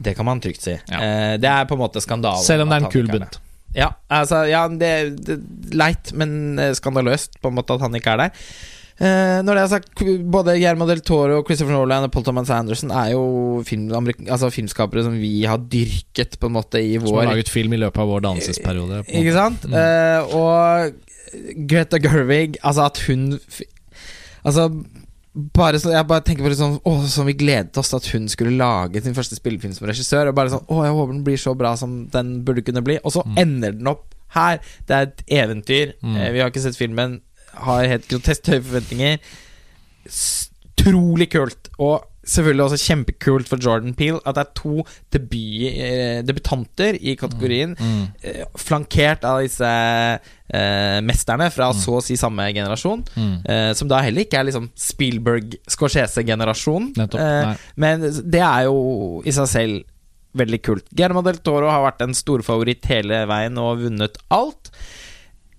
[0.00, 0.76] Det kan man trygt si.
[0.90, 1.00] Ja.
[1.00, 2.44] Eh, det er på en måte skandalen.
[2.44, 3.40] Selv om det er en kul bunt.
[3.76, 4.92] Ja, altså, ja det,
[5.26, 5.38] det
[5.76, 8.44] Leit, men eh, skandaløst på en måte at han ikke er der.
[9.00, 12.90] Eh, når det er sagt, både Guillermo del Toro, Christopher Nolan og Paul Thomas Anderson
[12.92, 13.22] er jo
[13.64, 13.88] film,
[14.26, 17.80] altså filmskapere som vi har dyrket på en måte i Som har laget film i
[17.80, 19.00] løpet av vår dansesperiode.
[19.08, 19.64] Ikke sant?
[19.64, 19.78] Mm.
[19.80, 23.38] Eh, og Greta Gerwig, altså at hun
[24.40, 24.70] Altså
[25.34, 28.06] bare så, Jeg bare tenker på det sånn Åh, som vi gledet oss til at
[28.14, 30.28] hun skulle lage sin første spillefilm som regissør.
[30.28, 32.98] Og bare sånn Åh, jeg håper den blir så bra som den burde kunne bli.
[33.04, 33.38] Og så Mm.
[33.38, 34.58] ender den opp her.
[34.86, 35.92] Det er et eventyr.
[36.02, 36.16] Mm.
[36.16, 37.20] Eh, vi har ikke sett filmen.
[37.54, 39.18] Har helt grotesk høye forventninger.
[40.80, 41.68] Utrolig kult.
[41.78, 44.82] Og selvfølgelig også kjempekult for Jordan Peel at det er to
[45.12, 48.08] debut, eh, debutanter i kategorien Mm.
[48.22, 48.46] Mm.
[48.60, 49.64] flankert av disse
[50.52, 51.78] eh, mesterne fra Mm.
[51.80, 53.04] så å si samme generasjon.
[53.16, 53.36] Mm.
[53.48, 54.68] Eh, som da heller ikke er liksom
[55.70, 56.92] Spielberg-Scorsese-generasjon.
[56.98, 59.84] Eh, men det er jo i seg selv
[60.36, 60.84] veldig kult.
[60.94, 64.70] Guillermo del Toro har vært en storfavoritt hele veien og vunnet alt.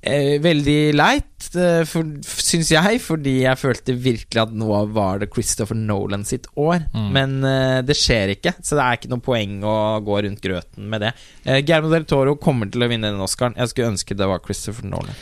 [0.02, 5.78] Eh, veldig leit, eh, syns jeg, fordi jeg følte virkelig at nå var det Christopher
[5.78, 6.88] Nolan sitt år.
[6.96, 7.12] Mm.
[7.14, 10.90] Men eh, det skjer ikke, så det er ikke noe poeng å gå rundt grøten
[10.90, 11.14] med det.
[11.46, 13.58] Eh, Guillermo del Toro kommer til å vinne den Oscaren.
[13.62, 15.22] Jeg skulle ønske det var Christopher Nolan.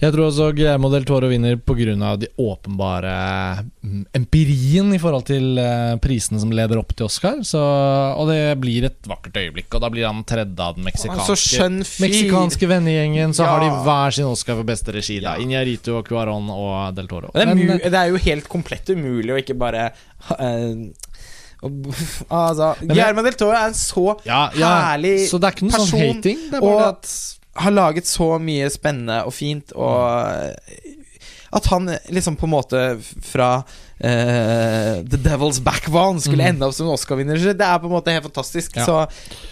[0.00, 2.16] Jeg tror også Guillermo del Toro vinner pga.
[2.16, 7.42] de åpenbare mm, empirien i forhold til eh, prisene som leder opp til Oscar.
[7.44, 11.68] Så, og det blir et vakkert øyeblikk, og da blir han tredje av den meksikanske.
[12.00, 13.50] Meksikanske vennegjengen, så Ja.
[13.52, 15.20] har de hver sin Oscar for beste regi.
[15.20, 15.44] da Ja.
[15.44, 17.30] Iñarito, og og Del Toro.
[17.34, 19.92] Det er, Men, det er jo helt komplett umulig å ikke bare
[20.30, 20.88] uh,
[22.30, 26.00] altså, Guillermo del Toro er en så Ja, herlig så det er ikke noe sånn
[26.00, 26.38] hating.
[26.50, 30.54] Det er bare og- det at har laget så mye spennende og fint, og
[31.52, 32.82] at han liksom på en måte
[33.26, 33.52] fra
[34.00, 36.54] Uh, The Devil's Backbone skulle Mm.
[36.54, 38.78] ende opp som en Oscar-vinner, det er på en måte helt fantastisk.
[38.78, 38.86] Ja.
[38.86, 38.94] Så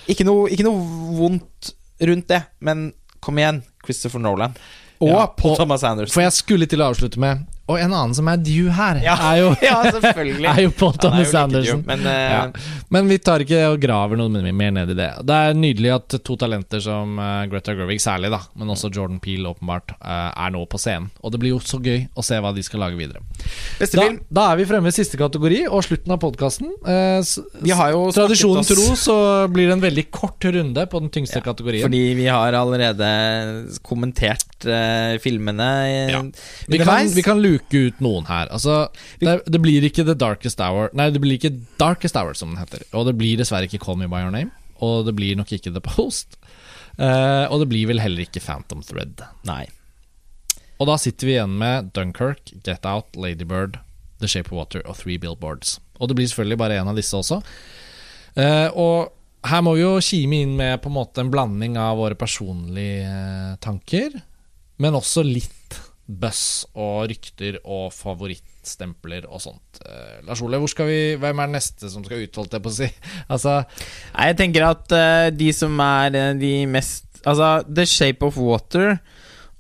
[0.09, 0.81] ikke noe, ikke noe
[1.19, 4.55] vondt rundt det, men kom igjen, Christopher Nolan.
[5.03, 6.15] Og Ja, på, Thomas Anderson.
[6.15, 9.15] For jeg skulle til å avslutte med Og en annen som er due her, Ja.
[9.31, 9.79] er jo ja,
[10.55, 11.83] er jo Paul Thomas jo Anderson.
[11.87, 12.13] Men uh...
[12.13, 12.43] Ja.
[12.89, 15.09] Men vi tar ikke og graver noe mer ned i det.
[15.29, 19.19] Det er nydelig at to talenter som eh, Greta Gerwig særlig, da, men også Jordan
[19.21, 21.11] Peel åpenbart, eh, er nå på scenen.
[21.21, 23.21] Og det blir jo så gøy å se hva de skal lage videre.
[23.79, 26.73] Da, film da er vi fremme i siste kategori og slutten av podkasten.
[26.81, 27.77] Vi
[28.17, 29.19] Tradisjonen tro så
[29.53, 31.85] blir det en veldig kort runde på den tyngste kategorien.
[31.85, 33.09] Fordi vi har allerede
[33.85, 35.69] kommentert uh, filmene
[36.09, 36.23] Ja.
[36.69, 38.51] Vi kan, vi kan luke ut noen her.
[38.55, 38.89] Altså,
[39.23, 42.61] det, det blir ikke The Darkest Hour Nei, det blir ikke Darkest Hour, som den
[42.61, 42.85] heter.
[42.93, 44.53] Og det blir dessverre ikke Call Me By Your Name.
[44.85, 46.39] Og det blir nok ikke The Post.
[46.99, 49.23] Uh, og det blir vel heller ikke Phantom Thread.
[49.49, 49.67] Nei.
[50.79, 53.81] Og da sitter vi igjen med Dunkerque, Get Out, Ladybird,
[54.23, 55.79] The Shape of Water og Three Billboards.
[55.99, 57.41] Og det blir selvfølgelig bare en av disse også.
[58.39, 59.15] Uh, og
[59.47, 63.07] her må vi jo kime inn med på en måte en blanding av våre personlige
[63.07, 64.17] eh, tanker,
[64.83, 65.55] men også litt
[66.09, 69.81] buzz og rykter og favorittstempler og sånt.
[69.85, 72.73] Eh, Lars Ole, hvor skal vi, hvem er neste som skal ut, holdt jeg på
[72.73, 72.89] å si?
[73.35, 73.59] Altså,
[74.15, 78.39] Nei, jeg tenker at uh, de som er eh, de mest Altså, The Shape of
[78.41, 78.95] Water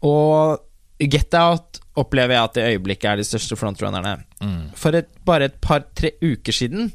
[0.07, 0.63] og
[1.03, 4.13] Get Out opplever jeg at i øyeblikket er de største frontrunnerne.
[4.41, 6.93] mm, For et, bare et par-tre uker siden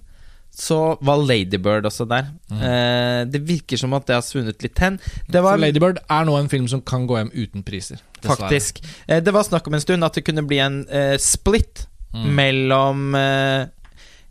[0.54, 2.28] så var Ladybird også der.
[2.54, 5.00] Eh, det virker som at det har svunnet litt hen.
[5.34, 7.98] Var Ladybird er nå en film som kan gå hjem uten priser.
[8.22, 8.38] dessverre.
[8.46, 11.88] faktisk eh, Det var snakk om en stund at det kunne bli en eh, split
[12.14, 12.28] Mm.
[12.38, 13.64] mellom eh,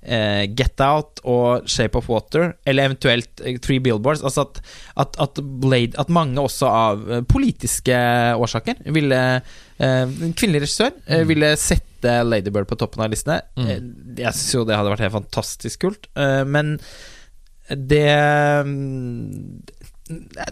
[0.07, 4.23] eh, Get Out og Shape of Water, eller eventuelt eh, Three Billboards.
[4.23, 4.61] Altså at,
[4.97, 7.91] at, at, Blade, at mange også av politiske
[8.39, 9.19] årsaker ville
[9.83, 11.27] kvinnelig regissør Mm.
[11.27, 11.57] ville
[12.03, 13.41] sette Ladybird på toppen av listene.
[13.57, 13.69] Mm.
[13.71, 13.81] Eh,
[14.25, 16.75] jeg syns jo det hadde vært helt fantastisk kult, eh, men
[17.71, 18.03] det
[18.67, 19.63] mm,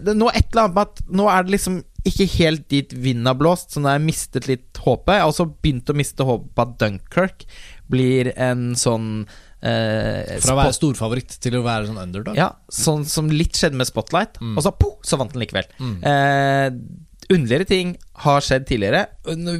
[0.01, 2.93] det er nå et eller annet med at nå er det liksom ikke helt dit
[2.97, 5.11] vinden har blåst, så nå har jeg mistet litt håpet.
[5.19, 7.45] Jeg har også begynt å miste håpet på at Dunkerque
[7.91, 9.27] blir en sånn
[9.61, 12.39] eh, Fra å være storfavoritt til å være sånn underdog.
[12.39, 14.55] Ja, sånn som litt skjedde med Spotlight, Mm.
[14.57, 15.67] og så po, så vant den likevel.
[15.77, 15.95] Mm.
[16.09, 16.71] Eh,
[17.35, 17.93] underligere ting
[18.25, 19.05] har skjedd tidligere.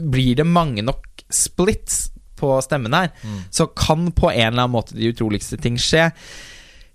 [0.09, 3.41] Blir det mange nok splits på stemmen her, Mm.
[3.53, 6.11] så kan på en eller annen måte de utroligste ting skje.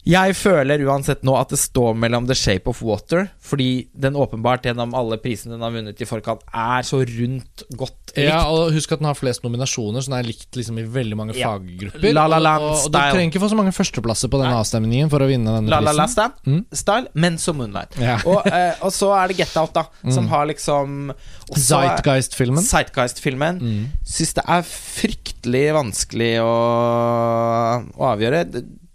[0.07, 4.63] Jeg føler uansett nå at det står mellom The Shape of Water, fordi den åpenbart
[4.69, 8.29] gjennom alle prisene den har vunnet i forkant, er så rundt godt likt.
[8.29, 11.19] Ja, og Husk at den har flest nominasjoner, så den er likt liksom i veldig
[11.19, 11.57] mange Ja.
[11.57, 12.13] faggrupper.
[12.15, 14.55] La La Land og, og, og du trenger ikke få så mange førsteplasser på denne
[14.55, 14.63] Nei.
[14.63, 16.15] avstemningen for å vinne denne La La La prisen.
[16.15, 16.65] Style, Mm.
[16.73, 17.99] style men som Moonlight.
[17.99, 18.21] Ja.
[18.31, 20.31] Og, eh, og så er det Get Out, da, som Mm.
[20.31, 21.13] har liksom
[21.51, 22.63] Zeitgeist-filmen.
[22.63, 23.59] Zeitgeist-filmen.
[23.61, 23.85] Mm.
[24.07, 26.57] Syns det er fryktelig vanskelig å,
[27.91, 28.47] å avgjøre.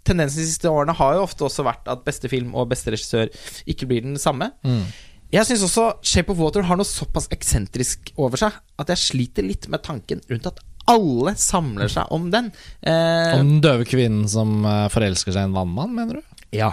[0.04, 3.30] Tendensen de siste årene har jo ofte også vært at beste film og beste regissør
[3.70, 4.50] ikke blir den samme.
[4.66, 4.84] Mm.
[5.32, 9.46] Jeg syns også Shape of Water har noe såpass eksentrisk over seg at jeg sliter
[9.46, 10.58] litt med tanken rundt at
[10.90, 12.50] alle samler seg om den.
[12.82, 16.38] Eh, Om den døve kvinnen som eh, forelsker seg i en vannmann, mener du?
[16.52, 16.72] ja.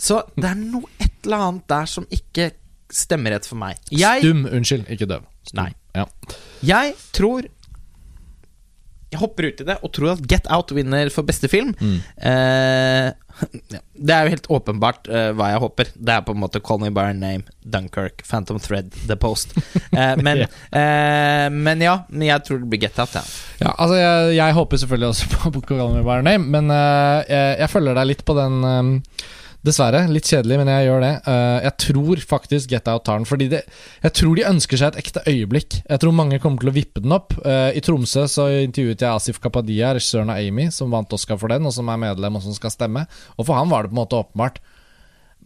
[0.00, 2.52] Så det er noe et eller annet der som ikke
[2.90, 3.76] stemmer rett for meg.
[3.92, 5.26] Jeg, Stum, unnskyld, ikke døv.
[5.50, 5.60] Stum.
[5.60, 5.72] Nei.
[5.98, 6.06] Ja.
[6.64, 7.44] jeg tror
[9.10, 11.72] Jeg hopper ut i det og tror at Get Out vinner for beste film.
[11.80, 11.96] Mm.
[12.30, 13.08] Eh,
[13.74, 15.90] ja, det er jo helt åpenbart eh, hva jeg håper.
[15.96, 19.56] Det er på en måte Call Me By Your Name, Dunkerque, Phantom Thread, The Post.
[19.90, 20.44] Eh, men,
[20.80, 23.18] eh, men ja, men jeg tror det blir Get Out.
[23.18, 23.24] Ja.
[23.64, 27.18] Ja, altså jeg, jeg håper selvfølgelig også på Call Me By Your Name, men eh,
[27.26, 29.28] jeg, jeg følger deg litt på den eh,
[29.60, 30.06] Dessverre.
[30.08, 31.12] Litt kjedelig, men jeg gjør det.
[31.28, 33.28] Eh, jeg tror faktisk Get Out tar den.
[33.28, 33.60] Fordi det,
[34.00, 35.82] jeg tror de ønsker seg et ekte øyeblikk.
[35.84, 37.36] Jeg tror mange kommer til å vippe den opp.
[37.44, 41.52] Eh, I Tromsø så intervjuet jeg Asif Kapadia, regissøren av Amy, som vant Oscar for
[41.52, 43.04] den, og som er medlem og som skal stemme.
[43.36, 44.62] Og for han var det på en måte åpenbart.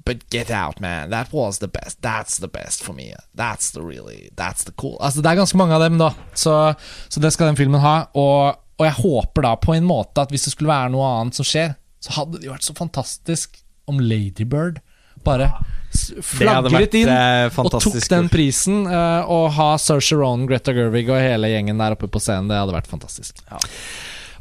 [0.05, 1.11] But get out, man.
[1.11, 2.01] That was the best.
[2.03, 3.15] That's the best for me.
[3.35, 4.99] That's the really That's the cool.
[5.01, 6.13] Altså, det er ganske mange av dem, da.
[6.35, 6.75] Så,
[7.09, 7.97] så det skal den filmen ha.
[8.15, 11.39] Og, og jeg håper da på en måte at hvis det skulle være noe annet
[11.39, 11.75] som skjer,
[12.05, 14.81] så hadde det jo vært så fantastisk om Ladybird
[15.25, 15.51] bare
[16.35, 17.09] vært litt inn.
[17.09, 21.79] eh, Og tok den prisen, Å og ha Saoirse Ronan, Greta Gerwig og hele gjengen
[21.81, 22.51] der oppe på scenen.
[22.51, 23.39] Det hadde vært fantastisk.
[23.51, 23.61] Ja.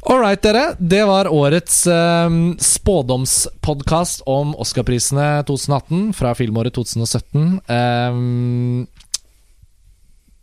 [0.04, 0.74] All right, dere.
[0.78, 7.60] Det var årets um, spådomspodkast om Oscarprisene 2018 fra filmåret 2017.
[7.64, 8.86] Um,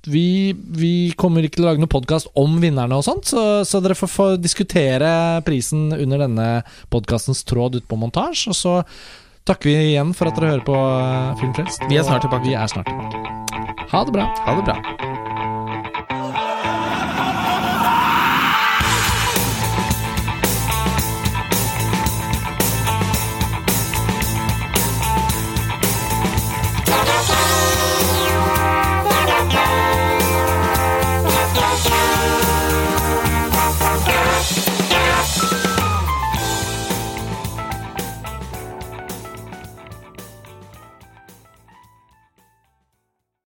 [0.10, 3.82] vi, vi kommer ikke til å lage noen podkast om vinnerne og sånt, så, så
[3.84, 5.12] dere får får diskutere
[5.46, 6.48] prisen under denne
[6.94, 8.54] podkastens tråd ute på montasje.
[8.54, 8.76] Og så
[9.48, 11.86] takker vi igjen for at dere hører på eh, Filmfrelst.
[11.90, 12.48] Vi er snart tilbake.
[12.50, 13.88] Vi er snart tilbake.
[13.92, 14.30] Ha det bra.
[14.48, 15.41] Ha det bra.